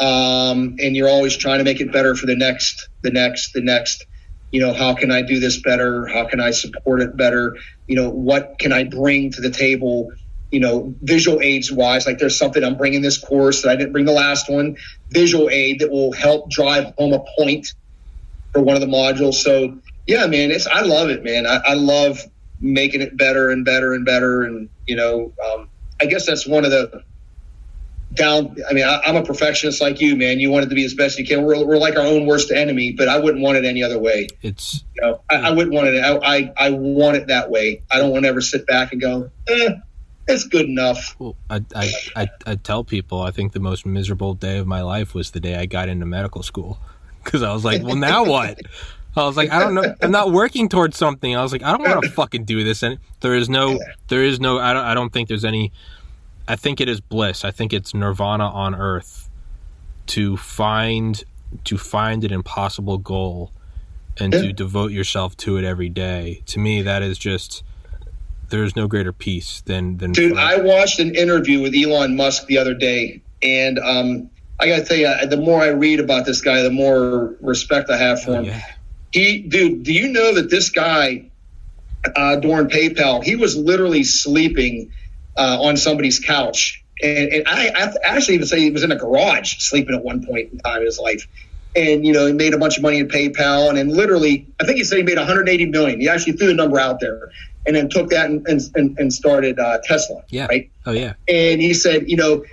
um, 0.00 0.76
and 0.80 0.96
you're 0.96 1.08
always 1.08 1.36
trying 1.36 1.58
to 1.58 1.64
make 1.64 1.80
it 1.80 1.92
better 1.92 2.14
for 2.16 2.26
the 2.26 2.36
next, 2.36 2.88
the 3.02 3.10
next, 3.10 3.52
the 3.52 3.60
next. 3.60 4.06
You 4.50 4.62
know, 4.62 4.72
how 4.72 4.94
can 4.94 5.10
I 5.12 5.20
do 5.20 5.38
this 5.40 5.60
better? 5.60 6.06
How 6.06 6.24
can 6.24 6.40
I 6.40 6.52
support 6.52 7.02
it 7.02 7.16
better? 7.16 7.56
You 7.86 7.96
know, 7.96 8.08
what 8.08 8.58
can 8.58 8.72
I 8.72 8.84
bring 8.84 9.30
to 9.32 9.42
the 9.42 9.50
table? 9.50 10.10
You 10.50 10.60
know, 10.60 10.94
visual 11.02 11.40
aids 11.42 11.70
wise, 11.70 12.06
like 12.06 12.18
there's 12.18 12.38
something 12.38 12.64
I'm 12.64 12.76
bringing 12.76 13.02
this 13.02 13.18
course 13.18 13.62
that 13.62 13.70
I 13.70 13.76
didn't 13.76 13.92
bring 13.92 14.06
the 14.06 14.12
last 14.12 14.48
one. 14.48 14.76
Visual 15.10 15.50
aid 15.50 15.80
that 15.80 15.90
will 15.90 16.12
help 16.12 16.50
drive 16.50 16.94
home 16.96 17.12
a 17.12 17.22
point 17.36 17.74
for 18.52 18.62
one 18.62 18.74
of 18.74 18.80
the 18.80 18.86
modules. 18.86 19.34
So 19.34 19.78
yeah, 20.06 20.26
man, 20.26 20.50
it's 20.50 20.66
I 20.66 20.80
love 20.80 21.10
it, 21.10 21.22
man. 21.22 21.46
I, 21.46 21.56
I 21.58 21.74
love 21.74 22.20
making 22.60 23.02
it 23.02 23.16
better 23.16 23.50
and 23.50 23.64
better 23.64 23.92
and 23.92 24.04
better. 24.04 24.42
And 24.42 24.70
you 24.86 24.96
know, 24.96 25.32
um, 25.44 25.68
I 26.00 26.06
guess 26.06 26.26
that's 26.26 26.46
one 26.46 26.64
of 26.64 26.70
the 26.70 27.02
down. 28.14 28.56
I 28.68 28.72
mean, 28.72 28.84
I, 28.84 29.00
I'm 29.04 29.16
a 29.16 29.22
perfectionist 29.22 29.80
like 29.80 30.00
you, 30.00 30.16
man. 30.16 30.40
You 30.40 30.50
want 30.50 30.64
it 30.66 30.68
to 30.70 30.74
be 30.74 30.84
as 30.84 30.94
best 30.94 31.18
you 31.18 31.26
can. 31.26 31.44
We're, 31.44 31.64
we're 31.64 31.78
like 31.78 31.96
our 31.96 32.06
own 32.06 32.26
worst 32.26 32.50
enemy, 32.50 32.92
but 32.92 33.08
I 33.08 33.18
wouldn't 33.18 33.42
want 33.42 33.58
it 33.58 33.64
any 33.64 33.82
other 33.82 33.98
way. 33.98 34.28
It's 34.42 34.84
You 34.94 35.02
know, 35.02 35.20
I, 35.30 35.36
I 35.36 35.50
wouldn't 35.50 35.74
want 35.74 35.88
it. 35.88 36.02
I, 36.02 36.16
I 36.16 36.52
I 36.56 36.70
want 36.70 37.16
it 37.16 37.28
that 37.28 37.50
way. 37.50 37.82
I 37.90 37.98
don't 37.98 38.10
want 38.10 38.24
to 38.24 38.28
ever 38.28 38.40
sit 38.40 38.66
back 38.66 38.92
and 38.92 39.00
go, 39.00 39.30
eh, 39.48 39.74
it's 40.28 40.44
good 40.44 40.66
enough. 40.66 41.16
well, 41.18 41.36
I, 41.50 41.62
I 41.74 41.88
I 42.16 42.28
I 42.46 42.54
tell 42.56 42.84
people 42.84 43.22
I 43.22 43.30
think 43.30 43.52
the 43.52 43.60
most 43.60 43.84
miserable 43.86 44.34
day 44.34 44.58
of 44.58 44.66
my 44.66 44.82
life 44.82 45.14
was 45.14 45.30
the 45.32 45.40
day 45.40 45.56
I 45.56 45.66
got 45.66 45.88
into 45.88 46.06
medical 46.06 46.42
school 46.42 46.78
because 47.24 47.42
I 47.42 47.52
was 47.52 47.64
like, 47.64 47.82
well, 47.82 47.96
now 47.96 48.24
what? 48.24 48.58
I 49.16 49.24
was 49.24 49.36
like, 49.36 49.50
I 49.50 49.58
don't 49.58 49.74
know. 49.74 49.94
I'm 50.00 50.12
not 50.12 50.30
working 50.30 50.68
towards 50.68 50.96
something. 50.96 51.34
I 51.34 51.42
was 51.42 51.50
like, 51.50 51.62
I 51.64 51.72
don't 51.72 51.82
want 51.82 52.04
to 52.04 52.10
fucking 52.10 52.44
do 52.44 52.62
this. 52.62 52.84
And 52.84 52.98
there 53.20 53.34
is 53.34 53.48
no, 53.48 53.80
there 54.08 54.22
is 54.22 54.38
no. 54.38 54.58
I 54.60 54.72
don't. 54.72 54.84
I 54.84 54.94
don't 54.94 55.12
think 55.12 55.28
there's 55.28 55.44
any. 55.44 55.72
I 56.46 56.54
think 56.56 56.80
it 56.80 56.88
is 56.88 57.00
bliss. 57.00 57.44
I 57.44 57.50
think 57.50 57.72
it's 57.72 57.94
nirvana 57.94 58.44
on 58.48 58.74
earth 58.76 59.28
to 60.08 60.36
find 60.36 61.24
to 61.64 61.76
find 61.78 62.22
an 62.24 62.32
impossible 62.32 62.98
goal 62.98 63.50
and 64.18 64.32
Yeah. 64.32 64.42
to 64.42 64.52
devote 64.52 64.92
yourself 64.92 65.36
to 65.38 65.56
it 65.56 65.64
every 65.64 65.88
day. 65.88 66.42
To 66.46 66.58
me, 66.60 66.82
that 66.82 67.02
is 67.02 67.18
just 67.18 67.64
there 68.50 68.64
is 68.64 68.74
no 68.76 68.86
greater 68.86 69.12
peace 69.12 69.62
than 69.66 69.96
than 69.98 70.12
Dude, 70.12 70.36
I 70.36 70.58
watched 70.60 71.00
an 71.00 71.14
interview 71.14 71.60
with 71.60 71.74
Elon 71.74 72.16
Musk 72.16 72.46
the 72.46 72.58
other 72.58 72.74
day, 72.74 73.22
and 73.42 73.78
um, 73.78 74.30
I 74.60 74.68
got 74.68 74.76
to 74.76 74.84
tell 74.84 74.96
you, 74.96 75.26
the 75.26 75.36
more 75.36 75.60
I 75.62 75.68
read 75.68 76.00
about 76.00 76.26
this 76.26 76.40
guy, 76.40 76.62
the 76.62 76.70
more 76.70 77.36
respect 77.40 77.90
I 77.90 77.96
have 77.96 78.22
for 78.22 78.32
Oh, 78.32 78.34
him. 78.34 78.44
yeah. 78.46 78.62
He, 79.12 79.40
dude, 79.40 79.84
do 79.84 79.92
you 79.92 80.08
know 80.08 80.34
that 80.34 80.50
this 80.50 80.68
guy 80.70 81.30
uh, 82.14 82.36
during 82.36 82.68
PayPal, 82.68 83.22
he 83.24 83.36
was 83.36 83.56
literally 83.56 84.04
sleeping 84.04 84.92
uh, 85.36 85.58
on 85.60 85.76
somebody's 85.76 86.18
couch, 86.20 86.82
and, 87.02 87.28
and 87.32 87.48
I, 87.48 87.68
I 87.68 87.92
actually 88.04 88.34
even 88.34 88.46
say 88.46 88.60
he 88.60 88.70
was 88.70 88.82
in 88.82 88.92
a 88.92 88.96
garage 88.96 89.56
sleeping 89.58 89.94
at 89.94 90.02
one 90.04 90.26
point 90.26 90.52
in 90.52 90.58
time 90.58 90.80
in 90.80 90.86
his 90.86 90.98
life. 90.98 91.26
And 91.76 92.04
you 92.04 92.12
know, 92.12 92.26
he 92.26 92.32
made 92.32 92.54
a 92.54 92.58
bunch 92.58 92.76
of 92.76 92.82
money 92.82 92.98
in 92.98 93.08
PayPal, 93.08 93.68
and 93.68 93.78
then 93.78 93.88
literally, 93.90 94.46
I 94.60 94.64
think 94.64 94.78
he 94.78 94.84
said 94.84 94.98
he 94.98 95.04
made 95.04 95.16
180 95.18 95.66
million. 95.66 96.00
He 96.00 96.08
actually 96.08 96.32
threw 96.32 96.48
the 96.48 96.54
number 96.54 96.80
out 96.80 96.98
there, 96.98 97.30
and 97.68 97.76
then 97.76 97.88
took 97.90 98.08
that 98.10 98.30
and 98.30 98.46
and, 98.48 98.98
and 98.98 99.12
started 99.12 99.60
uh, 99.60 99.78
Tesla. 99.84 100.24
Yeah. 100.30 100.46
Right. 100.46 100.70
Oh 100.86 100.92
yeah. 100.92 101.12
And 101.28 101.60
he 101.60 101.74
said, 101.74 102.08
you 102.10 102.16
know, 102.16 102.44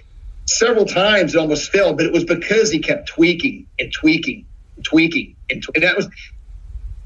several 0.46 0.86
times 0.86 1.34
it 1.34 1.38
almost 1.40 1.72
failed, 1.72 1.98
but 1.98 2.06
it 2.06 2.12
was 2.12 2.26
because 2.26 2.70
he 2.70 2.80
kept 2.80 3.08
tweaking 3.08 3.66
and 3.80 3.92
tweaking, 3.92 4.46
and 4.76 4.86
tweaking, 4.86 5.36
and, 5.50 5.64
tw- 5.64 5.72
and 5.74 5.84
that 5.84 5.96
was. 5.96 6.08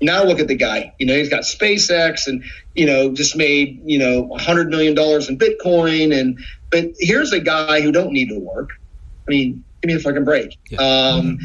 Now 0.02 0.24
look 0.24 0.40
at 0.40 0.48
the 0.48 0.56
guy. 0.56 0.94
You 0.98 1.08
know, 1.08 1.14
he's 1.14 1.28
got 1.28 1.42
SpaceX, 1.42 2.28
and 2.28 2.46
you 2.74 2.86
know, 2.86 3.14
just 3.14 3.36
made 3.36 3.82
you 3.84 4.00
know 4.00 4.34
a 4.34 4.42
hundred 4.42 4.70
million 4.70 4.96
dollars 4.96 5.30
in 5.30 5.38
Bitcoin, 5.38 6.18
and 6.18 6.40
but 6.72 6.86
here's 6.98 7.34
a 7.34 7.40
guy 7.42 7.82
who 7.82 7.92
don't 7.92 8.14
need 8.14 8.30
to 8.30 8.40
work. 8.40 8.70
I 9.28 9.30
mean, 9.30 9.64
give 9.82 9.90
me 9.90 9.96
a 9.96 10.00
fucking 10.00 10.24
break. 10.24 10.58
Yeah. 10.70 10.80
Um, 10.80 11.40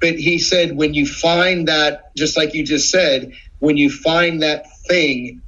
but 0.00 0.14
he 0.14 0.38
said 0.38 0.74
when 0.74 0.94
you 0.94 1.06
find 1.06 1.68
that, 1.68 2.16
just 2.16 2.38
like 2.38 2.54
you 2.54 2.64
just 2.64 2.90
said, 2.90 3.34
when 3.58 3.76
you 3.76 3.90
find 3.90 4.42
that 4.42 4.64
thing 4.88 5.42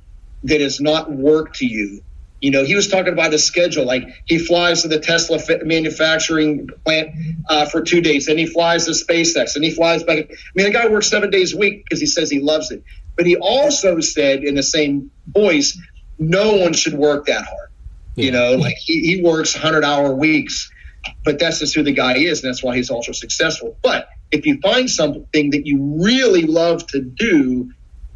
that 0.44 0.60
is 0.60 0.80
not 0.80 1.10
work 1.10 1.54
to 1.54 1.66
you, 1.66 2.02
You 2.40 2.50
know, 2.50 2.64
he 2.64 2.74
was 2.74 2.88
talking 2.88 3.12
about 3.12 3.32
his 3.32 3.44
schedule. 3.44 3.84
Like 3.84 4.04
he 4.26 4.38
flies 4.38 4.82
to 4.82 4.88
the 4.88 4.98
Tesla 4.98 5.38
manufacturing 5.64 6.68
plant 6.84 7.10
uh, 7.48 7.66
for 7.66 7.82
two 7.82 8.00
days, 8.00 8.26
then 8.26 8.38
he 8.38 8.46
flies 8.46 8.86
to 8.86 8.92
SpaceX, 8.92 9.54
and 9.54 9.64
he 9.64 9.70
flies 9.70 10.02
back. 10.02 10.18
I 10.18 10.34
mean, 10.54 10.66
the 10.66 10.72
guy 10.72 10.88
works 10.88 11.08
seven 11.08 11.30
days 11.30 11.54
a 11.54 11.56
week 11.56 11.84
because 11.84 12.00
he 12.00 12.06
says 12.06 12.30
he 12.30 12.40
loves 12.40 12.70
it. 12.70 12.82
But 13.16 13.26
he 13.26 13.36
also 13.36 14.00
said 14.00 14.42
in 14.42 14.54
the 14.54 14.62
same 14.62 15.10
voice, 15.26 15.78
no 16.18 16.56
one 16.56 16.72
should 16.72 16.94
work 16.94 17.26
that 17.26 17.44
hard. 17.44 17.70
Yeah. 18.16 18.24
You 18.24 18.30
know, 18.32 18.56
like 18.56 18.76
he, 18.76 19.00
he 19.02 19.22
works 19.22 19.54
100 19.54 19.84
hour 19.84 20.12
weeks, 20.12 20.70
but 21.24 21.38
that's 21.38 21.60
just 21.60 21.74
who 21.74 21.82
the 21.82 21.92
guy 21.92 22.16
is, 22.16 22.42
and 22.42 22.48
that's 22.48 22.62
why 22.62 22.76
he's 22.76 22.90
also 22.90 23.12
successful. 23.12 23.76
But 23.82 24.08
if 24.30 24.46
you 24.46 24.58
find 24.60 24.88
something 24.88 25.50
that 25.50 25.66
you 25.66 26.02
really 26.02 26.42
love 26.42 26.86
to 26.88 27.00
do, 27.00 27.72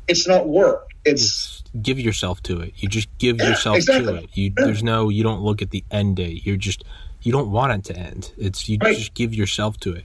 it's 0.09 0.27
not 0.27 0.49
work. 0.49 0.91
It's 1.05 1.56
give 1.83 1.99
yourself 1.99 2.43
to 2.45 2.61
it. 2.61 2.75
You 2.77 2.89
just 2.89 3.09
give 3.19 3.39
yourself 3.39 3.77
exactly. 3.77 4.12
to 4.12 4.25
it. 4.25 4.31
You 4.35 4.53
there's 4.55 4.83
no 4.83 5.09
you 5.09 5.23
don't 5.23 5.41
look 5.41 5.62
at 5.62 5.71
the 5.71 5.85
end 5.91 6.17
date. 6.17 6.45
You're 6.47 6.57
just 6.57 6.85
you 7.23 7.33
don't 7.33 7.51
want 7.51 7.73
it 7.73 7.93
to 7.93 7.99
end. 7.99 8.33
It's 8.39 8.69
you 8.69 8.79
right. 8.81 8.97
just 8.97 9.15
give 9.15 9.35
yourself 9.35 9.79
to 9.81 9.93
it. 9.93 10.05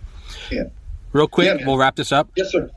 Yeah. 0.49 0.63
Real 1.13 1.27
quick, 1.27 1.59
yeah, 1.59 1.65
we'll 1.65 1.77
wrap 1.77 1.95
this 1.95 2.11
up. 2.11 2.29
Yes, 2.35 2.51
sir. 2.51 2.69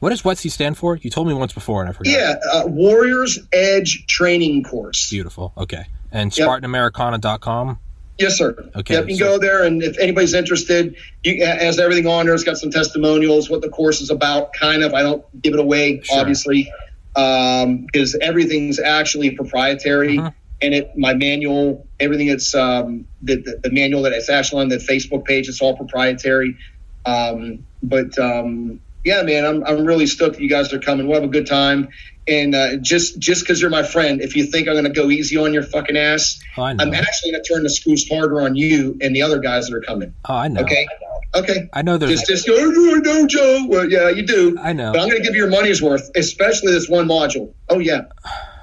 What 0.00 0.10
does 0.10 0.22
WETC 0.22 0.50
stand 0.50 0.76
for? 0.76 0.96
You 0.96 1.10
told 1.10 1.28
me 1.28 1.34
once 1.34 1.52
before 1.52 1.82
and 1.82 1.90
I 1.90 1.92
forgot. 1.92 2.10
Yeah, 2.10 2.34
uh, 2.52 2.64
Warriors 2.66 3.38
Edge 3.52 4.06
Training 4.06 4.64
Course. 4.64 5.08
Beautiful. 5.10 5.52
Okay. 5.56 5.86
And 6.10 6.30
SpartanAmericana.com. 6.30 7.78
Yes, 8.18 8.38
sir. 8.38 8.70
Okay. 8.76 8.94
Yep, 8.94 9.08
you 9.08 9.16
can 9.16 9.26
go 9.26 9.38
there, 9.38 9.64
and 9.64 9.82
if 9.82 9.98
anybody's 9.98 10.34
interested, 10.34 10.94
you 11.24 11.44
has 11.44 11.80
everything 11.80 12.06
on 12.06 12.26
there. 12.26 12.34
It's 12.34 12.44
got 12.44 12.58
some 12.58 12.70
testimonials, 12.70 13.50
what 13.50 13.60
the 13.60 13.68
course 13.68 14.00
is 14.00 14.10
about, 14.10 14.52
kind 14.52 14.84
of. 14.84 14.94
I 14.94 15.02
don't 15.02 15.24
give 15.42 15.54
it 15.54 15.58
away, 15.58 16.00
sure. 16.02 16.20
obviously 16.20 16.70
because 17.14 18.14
um, 18.14 18.20
everything's 18.20 18.78
actually 18.78 19.30
proprietary. 19.30 20.18
Uh-huh. 20.18 20.30
And 20.62 20.74
it, 20.74 20.96
my 20.96 21.14
manual, 21.14 21.86
everything 22.00 22.28
that's 22.28 22.54
um, 22.54 23.06
the, 23.22 23.36
the, 23.36 23.60
the, 23.64 23.70
manual 23.70 24.02
that 24.02 24.12
it's 24.12 24.30
actually 24.30 24.62
on 24.62 24.68
the 24.68 24.76
Facebook 24.76 25.24
page, 25.24 25.48
it's 25.48 25.60
all 25.60 25.76
proprietary. 25.76 26.56
Um, 27.04 27.66
but 27.82 28.18
um, 28.18 28.80
yeah, 29.04 29.22
man, 29.22 29.44
I'm, 29.44 29.64
I'm 29.64 29.84
really 29.84 30.06
stoked 30.06 30.36
that 30.36 30.42
you 30.42 30.48
guys 30.48 30.72
are 30.72 30.78
coming. 30.78 31.06
We'll 31.06 31.20
have 31.20 31.28
a 31.28 31.32
good 31.32 31.46
time. 31.46 31.88
And 32.26 32.54
uh, 32.54 32.76
just 32.76 33.18
just 33.18 33.42
because 33.42 33.60
you're 33.60 33.70
my 33.70 33.82
friend, 33.82 34.22
if 34.22 34.34
you 34.34 34.46
think 34.46 34.66
I'm 34.66 34.74
going 34.74 34.84
to 34.84 34.90
go 34.90 35.10
easy 35.10 35.36
on 35.36 35.52
your 35.52 35.62
fucking 35.62 35.96
ass, 35.96 36.40
oh, 36.56 36.62
I'm 36.62 36.80
actually 36.80 37.32
going 37.32 37.42
to 37.42 37.48
turn 37.48 37.62
the 37.62 37.70
screws 37.70 38.08
harder 38.08 38.40
on 38.40 38.56
you 38.56 38.96
and 39.02 39.14
the 39.14 39.22
other 39.22 39.40
guys 39.40 39.66
that 39.66 39.76
are 39.76 39.82
coming. 39.82 40.14
Oh, 40.26 40.34
I 40.34 40.48
know. 40.48 40.62
Okay. 40.62 40.86
Okay. 41.34 41.68
I 41.72 41.82
know 41.82 41.98
there's 41.98 42.22
just 42.22 42.26
just 42.26 42.46
go. 42.46 42.54
Oh, 42.56 43.00
no, 43.04 43.26
Joe. 43.26 43.66
Well, 43.68 43.90
yeah, 43.90 44.08
you 44.08 44.24
do. 44.24 44.56
I 44.60 44.72
know. 44.72 44.92
But 44.92 45.02
I'm 45.02 45.08
going 45.08 45.20
to 45.20 45.26
give 45.26 45.34
you 45.34 45.42
your 45.42 45.50
money's 45.50 45.82
worth, 45.82 46.10
especially 46.16 46.72
this 46.72 46.88
one 46.88 47.06
module. 47.06 47.52
Oh 47.68 47.78
yeah. 47.78 48.02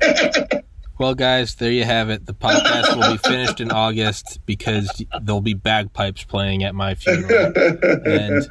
well, 0.98 1.14
guys, 1.14 1.54
there 1.54 1.70
you 1.70 1.84
have 1.84 2.10
it. 2.10 2.26
The 2.26 2.34
podcast 2.34 2.96
will 2.96 3.12
be 3.12 3.18
finished 3.18 3.60
in 3.60 3.70
August 3.70 4.40
because 4.44 5.02
there'll 5.22 5.40
be 5.40 5.54
bagpipes 5.54 6.24
playing 6.24 6.64
at 6.64 6.74
my 6.74 6.94
funeral, 6.94 7.52
and 8.04 8.46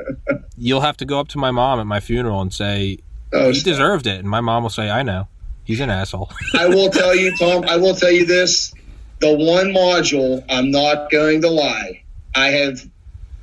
you'll 0.58 0.82
have 0.82 0.98
to 0.98 1.06
go 1.06 1.20
up 1.20 1.28
to 1.30 1.38
my 1.38 1.52
mom 1.52 1.80
at 1.80 1.86
my 1.88 2.00
funeral 2.00 2.42
and 2.42 2.54
say 2.54 3.00
oh, 3.34 3.52
he 3.52 3.62
deserved 3.62 4.08
it, 4.08 4.20
and 4.20 4.30
my 4.30 4.42
mom 4.42 4.64
will 4.64 4.70
say, 4.70 4.90
"I 4.90 5.04
know." 5.04 5.28
He's 5.64 5.80
an 5.80 5.92
asshole. 5.92 6.32
I 6.56 6.68
will 6.68 6.90
tell 6.90 7.16
you, 7.16 7.36
Tom. 7.38 7.64
I 7.68 7.78
will 7.78 7.96
tell 7.96 8.12
you 8.12 8.26
this: 8.26 8.74
the 9.20 9.34
one 9.34 9.68
module. 9.68 10.44
I'm 10.50 10.72
not 10.72 11.12
going 11.12 11.42
to 11.42 11.50
lie. 11.50 12.04
I 12.36 12.48
have 12.48 12.90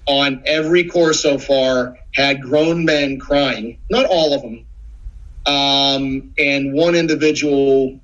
on 0.06 0.42
every 0.46 0.84
course 0.84 1.20
so 1.20 1.38
far 1.38 1.98
had 2.12 2.40
grown 2.40 2.84
men 2.84 3.18
crying, 3.18 3.78
not 3.90 4.06
all 4.06 4.34
of 4.34 4.42
them, 4.42 4.66
um, 5.46 6.32
and 6.38 6.72
one 6.72 6.94
individual 6.94 8.00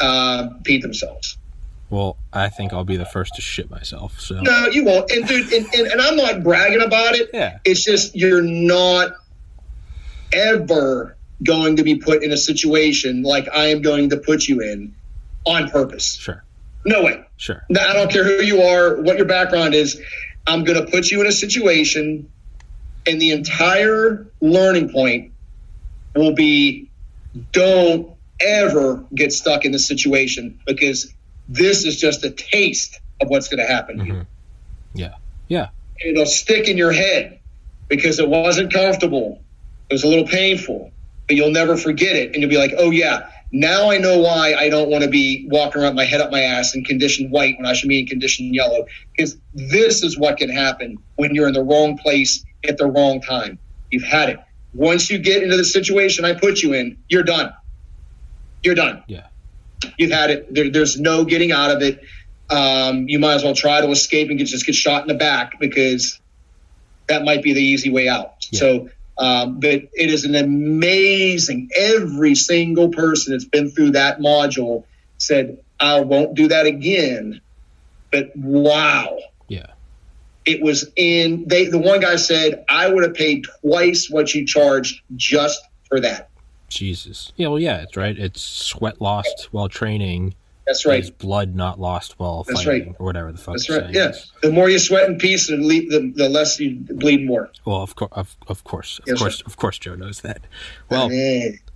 uh, 0.00 0.48
peed 0.62 0.82
themselves. 0.82 1.38
Well, 1.88 2.16
I 2.32 2.48
think 2.48 2.72
I'll 2.72 2.84
be 2.84 2.96
the 2.96 3.06
first 3.06 3.34
to 3.36 3.40
shit 3.40 3.70
myself. 3.70 4.18
So 4.20 4.40
no, 4.40 4.66
you 4.66 4.84
won't. 4.84 5.10
And 5.10 5.26
dude, 5.26 5.52
and, 5.52 5.66
and, 5.72 5.86
and 5.86 6.00
I'm 6.00 6.16
not 6.16 6.42
bragging 6.42 6.82
about 6.82 7.14
it. 7.14 7.30
Yeah, 7.32 7.58
it's 7.64 7.84
just 7.84 8.16
you're 8.16 8.42
not 8.42 9.12
ever 10.32 11.16
going 11.42 11.76
to 11.76 11.82
be 11.82 11.96
put 11.96 12.22
in 12.22 12.32
a 12.32 12.36
situation 12.36 13.22
like 13.22 13.48
I 13.52 13.66
am 13.66 13.82
going 13.82 14.10
to 14.10 14.16
put 14.16 14.48
you 14.48 14.60
in 14.60 14.94
on 15.44 15.68
purpose. 15.70 16.16
Sure. 16.16 16.42
No 16.84 17.02
way. 17.02 17.24
Sure. 17.36 17.64
I 17.70 17.92
don't 17.92 18.10
care 18.10 18.24
who 18.24 18.44
you 18.44 18.62
are, 18.62 19.00
what 19.00 19.16
your 19.16 19.26
background 19.26 19.74
is. 19.74 20.00
I'm 20.46 20.64
going 20.64 20.82
to 20.84 20.90
put 20.90 21.10
you 21.10 21.20
in 21.20 21.26
a 21.26 21.32
situation, 21.32 22.30
and 23.06 23.20
the 23.20 23.32
entire 23.32 24.26
learning 24.40 24.90
point 24.90 25.32
will 26.14 26.34
be 26.34 26.90
don't 27.52 28.14
ever 28.40 29.04
get 29.14 29.32
stuck 29.32 29.64
in 29.64 29.72
this 29.72 29.86
situation 29.86 30.60
because 30.66 31.12
this 31.48 31.84
is 31.84 31.98
just 31.98 32.24
a 32.24 32.30
taste 32.30 33.00
of 33.20 33.28
what's 33.28 33.48
going 33.48 33.64
to 33.64 33.72
happen 33.72 33.98
mm-hmm. 33.98 34.20
Yeah. 34.94 35.14
Yeah. 35.48 35.68
It'll 35.98 36.26
stick 36.26 36.68
in 36.68 36.78
your 36.78 36.92
head 36.92 37.40
because 37.88 38.18
it 38.18 38.28
wasn't 38.28 38.72
comfortable. 38.72 39.42
It 39.88 39.94
was 39.94 40.04
a 40.04 40.08
little 40.08 40.26
painful, 40.26 40.90
but 41.26 41.36
you'll 41.36 41.52
never 41.52 41.76
forget 41.76 42.16
it. 42.16 42.32
And 42.32 42.36
you'll 42.36 42.50
be 42.50 42.58
like, 42.58 42.72
oh, 42.76 42.90
yeah, 42.90 43.30
now 43.52 43.90
I 43.90 43.98
know 43.98 44.18
why 44.18 44.54
I 44.54 44.68
don't 44.68 44.90
want 44.90 45.04
to 45.04 45.10
be 45.10 45.46
walking 45.50 45.80
around 45.80 45.94
my 45.94 46.04
head 46.04 46.20
up 46.20 46.30
my 46.30 46.40
ass 46.40 46.74
in 46.74 46.84
condition 46.84 47.30
white 47.30 47.56
when 47.56 47.66
I 47.66 47.72
should 47.72 47.88
be 47.88 48.00
in 48.00 48.06
condition 48.06 48.52
yellow. 48.52 48.86
Because 49.12 49.36
this 49.54 50.02
is 50.02 50.18
what 50.18 50.36
can 50.36 50.50
happen 50.50 50.98
when 51.14 51.34
you're 51.34 51.48
in 51.48 51.54
the 51.54 51.62
wrong 51.62 51.96
place 51.96 52.44
at 52.68 52.78
the 52.78 52.86
wrong 52.86 53.20
time. 53.20 53.58
You've 53.90 54.02
had 54.02 54.30
it. 54.30 54.40
Once 54.74 55.10
you 55.10 55.18
get 55.18 55.42
into 55.42 55.56
the 55.56 55.64
situation 55.64 56.24
I 56.24 56.34
put 56.34 56.62
you 56.62 56.74
in, 56.74 56.98
you're 57.08 57.22
done. 57.22 57.52
You're 58.62 58.74
done. 58.74 59.04
Yeah. 59.06 59.26
You've 59.96 60.10
had 60.10 60.30
it. 60.30 60.52
There, 60.52 60.70
there's 60.70 60.98
no 60.98 61.24
getting 61.24 61.52
out 61.52 61.70
of 61.70 61.82
it. 61.82 62.02
Um, 62.50 63.08
you 63.08 63.18
might 63.18 63.34
as 63.34 63.44
well 63.44 63.54
try 63.54 63.80
to 63.80 63.88
escape 63.90 64.28
and 64.28 64.38
get, 64.38 64.48
just 64.48 64.66
get 64.66 64.74
shot 64.74 65.02
in 65.02 65.08
the 65.08 65.14
back 65.14 65.58
because 65.60 66.20
that 67.08 67.24
might 67.24 67.42
be 67.42 67.52
the 67.52 67.62
easy 67.62 67.90
way 67.90 68.08
out. 68.08 68.46
Yeah. 68.50 68.58
So 68.60 68.88
um, 69.18 69.60
but 69.60 69.70
it 69.70 70.10
is 70.10 70.24
an 70.24 70.34
amazing. 70.34 71.70
Every 71.76 72.34
single 72.34 72.90
person 72.90 73.32
that's 73.32 73.44
been 73.44 73.70
through 73.70 73.92
that 73.92 74.20
module 74.20 74.84
said, 75.18 75.58
"I 75.80 76.00
won't 76.00 76.34
do 76.34 76.48
that 76.48 76.66
again." 76.66 77.40
But 78.12 78.36
wow, 78.36 79.18
yeah, 79.48 79.66
it 80.44 80.62
was 80.62 80.90
in. 80.96 81.46
They 81.46 81.66
the 81.66 81.78
one 81.78 82.00
guy 82.00 82.16
said, 82.16 82.64
"I 82.68 82.88
would 82.88 83.04
have 83.04 83.14
paid 83.14 83.46
twice 83.60 84.10
what 84.10 84.34
you 84.34 84.46
charged 84.46 85.00
just 85.16 85.60
for 85.88 86.00
that." 86.00 86.28
Jesus. 86.68 87.32
Yeah, 87.36 87.48
well, 87.48 87.58
yeah, 87.58 87.82
it's 87.82 87.96
right. 87.96 88.18
It's 88.18 88.42
sweat 88.42 89.00
lost 89.00 89.48
while 89.50 89.68
training 89.68 90.34
that's 90.66 90.84
right. 90.84 90.98
His 91.00 91.10
blood 91.10 91.54
not 91.54 91.78
lost 91.78 92.18
while 92.18 92.42
That's 92.42 92.64
fighting, 92.64 92.88
right. 92.88 92.96
or 92.98 93.06
whatever 93.06 93.30
the 93.30 93.38
fuck. 93.38 93.54
That's 93.54 93.70
right. 93.70 93.90
Yeah. 93.90 94.12
The 94.42 94.50
more 94.50 94.68
you 94.68 94.78
sweat 94.78 95.08
in 95.08 95.18
peace, 95.18 95.48
and 95.48 95.64
the, 95.64 96.12
the 96.14 96.28
less 96.28 96.58
you 96.58 96.76
bleed 96.76 97.24
more. 97.24 97.50
Well, 97.64 97.82
of 97.82 97.94
course, 97.94 98.10
of, 98.12 98.36
of 98.48 98.64
course, 98.64 98.98
of 99.00 99.04
yes, 99.06 99.18
course, 99.18 99.38
sir. 99.38 99.44
of 99.46 99.56
course, 99.56 99.78
Joe 99.78 99.94
knows 99.94 100.22
that. 100.22 100.42
Well, 100.90 101.08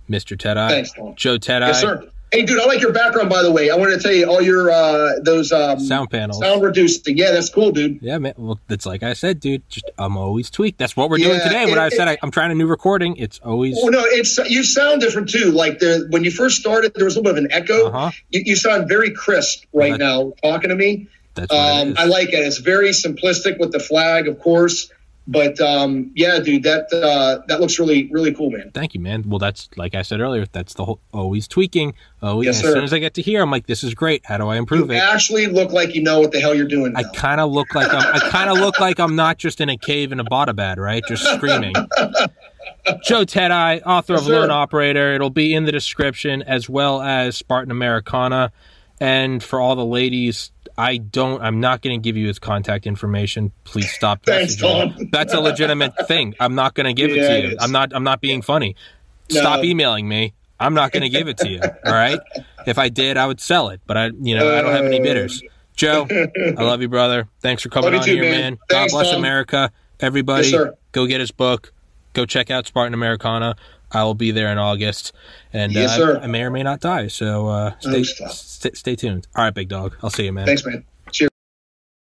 Mr. 0.09 0.37
Ted 0.37 1.15
Joe 1.15 1.37
Ted 1.37 1.61
Yes, 1.61 1.81
sir. 1.81 2.09
Hey, 2.31 2.43
dude, 2.43 2.61
I 2.61 2.65
like 2.65 2.79
your 2.79 2.93
background. 2.93 3.29
By 3.29 3.43
the 3.43 3.51
way, 3.51 3.69
I 3.69 3.75
wanted 3.75 3.97
to 3.97 4.01
tell 4.01 4.13
you 4.13 4.25
all 4.25 4.41
your 4.41 4.71
uh, 4.71 5.19
those 5.21 5.51
um, 5.51 5.81
sound 5.81 6.09
panels, 6.11 6.39
sound 6.39 6.63
reducing. 6.63 7.17
Yeah, 7.17 7.31
that's 7.31 7.49
cool, 7.49 7.71
dude. 7.71 8.01
Yeah, 8.01 8.19
man. 8.19 8.33
Well, 8.37 8.57
it's 8.69 8.85
like 8.85 9.03
I 9.03 9.11
said, 9.11 9.41
dude. 9.41 9.67
Just 9.67 9.91
I'm 9.97 10.15
always 10.15 10.49
tweaked. 10.49 10.77
That's 10.77 10.95
what 10.95 11.09
we're 11.09 11.17
yeah, 11.17 11.27
doing 11.27 11.39
today. 11.41 11.65
When 11.65 11.77
I 11.77 11.89
said 11.89 12.07
I, 12.07 12.17
am 12.23 12.31
trying 12.31 12.51
a 12.51 12.55
new 12.55 12.67
recording, 12.67 13.17
it's 13.17 13.39
always. 13.39 13.77
Oh 13.77 13.89
no, 13.89 14.03
it's 14.05 14.37
you 14.37 14.63
sound 14.63 15.01
different 15.01 15.29
too. 15.29 15.51
Like 15.51 15.79
the 15.79 16.07
when 16.09 16.23
you 16.23 16.31
first 16.31 16.61
started, 16.61 16.93
there 16.95 17.03
was 17.03 17.17
a 17.17 17.19
little 17.19 17.33
bit 17.33 17.43
of 17.43 17.45
an 17.45 17.51
echo. 17.51 17.87
Uh-huh. 17.87 18.11
You, 18.29 18.43
you, 18.45 18.55
sound 18.55 18.87
very 18.87 19.11
crisp 19.11 19.65
right 19.73 19.99
well, 19.99 20.33
now 20.41 20.51
talking 20.53 20.69
to 20.69 20.75
me. 20.75 21.07
That's 21.33 21.53
um, 21.53 21.95
I 21.97 22.05
like 22.05 22.29
it. 22.29 22.39
It's 22.39 22.59
very 22.59 22.91
simplistic 22.91 23.59
with 23.59 23.73
the 23.73 23.79
flag, 23.79 24.29
of 24.29 24.39
course. 24.39 24.89
But 25.27 25.61
um, 25.61 26.11
yeah, 26.15 26.39
dude, 26.39 26.63
that 26.63 26.91
uh, 26.91 27.43
that 27.47 27.61
looks 27.61 27.77
really 27.77 28.09
really 28.11 28.33
cool, 28.33 28.49
man. 28.49 28.71
Thank 28.73 28.95
you, 28.95 28.99
man. 28.99 29.23
Well, 29.27 29.37
that's 29.37 29.69
like 29.77 29.93
I 29.93 30.01
said 30.01 30.19
earlier. 30.19 30.45
That's 30.51 30.73
the 30.73 30.83
whole 30.83 30.99
always 31.13 31.47
tweaking. 31.47 31.93
Always, 32.23 32.47
yes, 32.47 32.55
as 32.57 32.61
sir. 32.61 32.73
soon 32.73 32.83
as 32.83 32.91
I 32.91 32.99
get 32.99 33.13
to 33.15 33.21
here, 33.21 33.41
I'm 33.41 33.51
like, 33.51 33.67
this 33.67 33.83
is 33.83 33.93
great. 33.93 34.25
How 34.25 34.37
do 34.37 34.47
I 34.47 34.57
improve 34.57 34.89
you 34.89 34.95
it? 34.95 34.99
Actually, 34.99 35.45
look 35.47 35.71
like 35.71 35.93
you 35.93 36.01
know 36.01 36.19
what 36.19 36.31
the 36.31 36.39
hell 36.39 36.55
you're 36.55 36.67
doing. 36.67 36.93
Now. 36.93 37.01
I 37.01 37.03
kind 37.15 37.39
of 37.39 37.51
look 37.51 37.75
like 37.75 37.93
I'm. 37.93 38.15
I 38.15 38.29
kind 38.29 38.49
of 38.49 38.57
look 38.57 38.79
like 38.79 38.99
I'm 38.99 39.15
not 39.15 39.37
just 39.37 39.61
in 39.61 39.69
a 39.69 39.77
cave 39.77 40.11
in 40.11 40.19
a 40.19 40.25
bada 40.25 40.55
bad, 40.55 40.79
right? 40.79 41.03
Just 41.07 41.23
screaming. 41.23 41.75
Joe 43.03 43.23
Teti, 43.23 43.81
author 43.85 44.13
yes, 44.13 44.21
of 44.23 44.27
Lone 44.27 44.49
Operator. 44.49 45.13
It'll 45.13 45.29
be 45.29 45.53
in 45.53 45.65
the 45.65 45.71
description 45.71 46.41
as 46.41 46.67
well 46.67 47.01
as 47.01 47.37
Spartan 47.37 47.71
Americana. 47.71 48.51
And 48.99 49.43
for 49.43 49.59
all 49.59 49.75
the 49.75 49.85
ladies, 49.85 50.51
I 50.77 50.97
don't. 50.97 51.41
I'm 51.41 51.59
not 51.59 51.81
going 51.81 51.99
to 51.99 52.03
give 52.03 52.17
you 52.17 52.27
his 52.27 52.39
contact 52.39 52.87
information. 52.87 53.51
Please 53.63 53.91
stop. 53.91 54.21
Thanks, 54.25 54.55
Tom. 54.55 55.09
That's 55.11 55.33
a 55.33 55.39
legitimate 55.39 55.93
thing. 56.07 56.35
I'm 56.39 56.55
not 56.55 56.73
going 56.73 56.87
to 56.87 56.93
give 56.93 57.15
yeah, 57.15 57.23
it 57.23 57.41
to 57.41 57.47
you. 57.49 57.57
I'm 57.59 57.71
not. 57.71 57.91
I'm 57.93 58.03
not 58.03 58.21
being 58.21 58.41
funny. 58.41 58.75
No. 59.31 59.41
Stop 59.41 59.63
emailing 59.63 60.07
me. 60.07 60.33
I'm 60.59 60.73
not 60.73 60.91
going 60.91 61.03
to 61.03 61.09
give 61.09 61.27
it 61.27 61.37
to 61.39 61.49
you. 61.49 61.59
All 61.85 61.93
right. 61.93 62.19
If 62.67 62.77
I 62.77 62.89
did, 62.89 63.17
I 63.17 63.25
would 63.25 63.41
sell 63.41 63.69
it, 63.69 63.81
but 63.87 63.97
I, 63.97 64.11
you 64.21 64.35
know, 64.37 64.55
I 64.55 64.61
don't 64.61 64.71
have 64.71 64.85
any 64.85 64.99
uh. 64.99 65.03
bidders. 65.03 65.41
Joe, 65.75 66.05
I 66.09 66.61
love 66.61 66.81
you, 66.81 66.89
brother. 66.89 67.27
Thanks 67.39 67.63
for 67.63 67.69
coming 67.69 67.95
on 67.95 68.03
too, 68.03 68.13
here, 68.13 68.23
man. 68.23 68.31
man. 68.31 68.59
Thanks, 68.69 68.93
God 68.93 68.99
bless 68.99 69.11
Tom. 69.11 69.19
America. 69.19 69.71
Everybody, 69.99 70.49
yes, 70.49 70.73
go 70.91 71.07
get 71.07 71.19
his 71.19 71.31
book. 71.31 71.73
Go 72.13 72.25
check 72.25 72.51
out 72.51 72.67
Spartan 72.67 72.93
Americana. 72.93 73.55
I 73.93 74.03
will 74.03 74.15
be 74.15 74.31
there 74.31 74.51
in 74.51 74.57
August, 74.57 75.11
and 75.53 75.71
Yes, 75.71 75.91
uh, 75.91 75.97
sir. 75.97 76.19
I, 76.19 76.23
I 76.23 76.27
may 76.27 76.43
or 76.43 76.49
may 76.49 76.63
not 76.63 76.79
die. 76.79 77.07
So 77.07 77.47
uh, 77.47 77.73
stay, 77.79 78.03
stay 78.03 78.71
stay 78.73 78.95
tuned. 78.95 79.27
All 79.35 79.43
right, 79.43 79.53
big 79.53 79.69
dog. 79.69 79.95
I'll 80.01 80.09
see 80.09 80.25
you, 80.25 80.33
man. 80.33 80.45
Thanks, 80.45 80.65
man. 80.65 80.85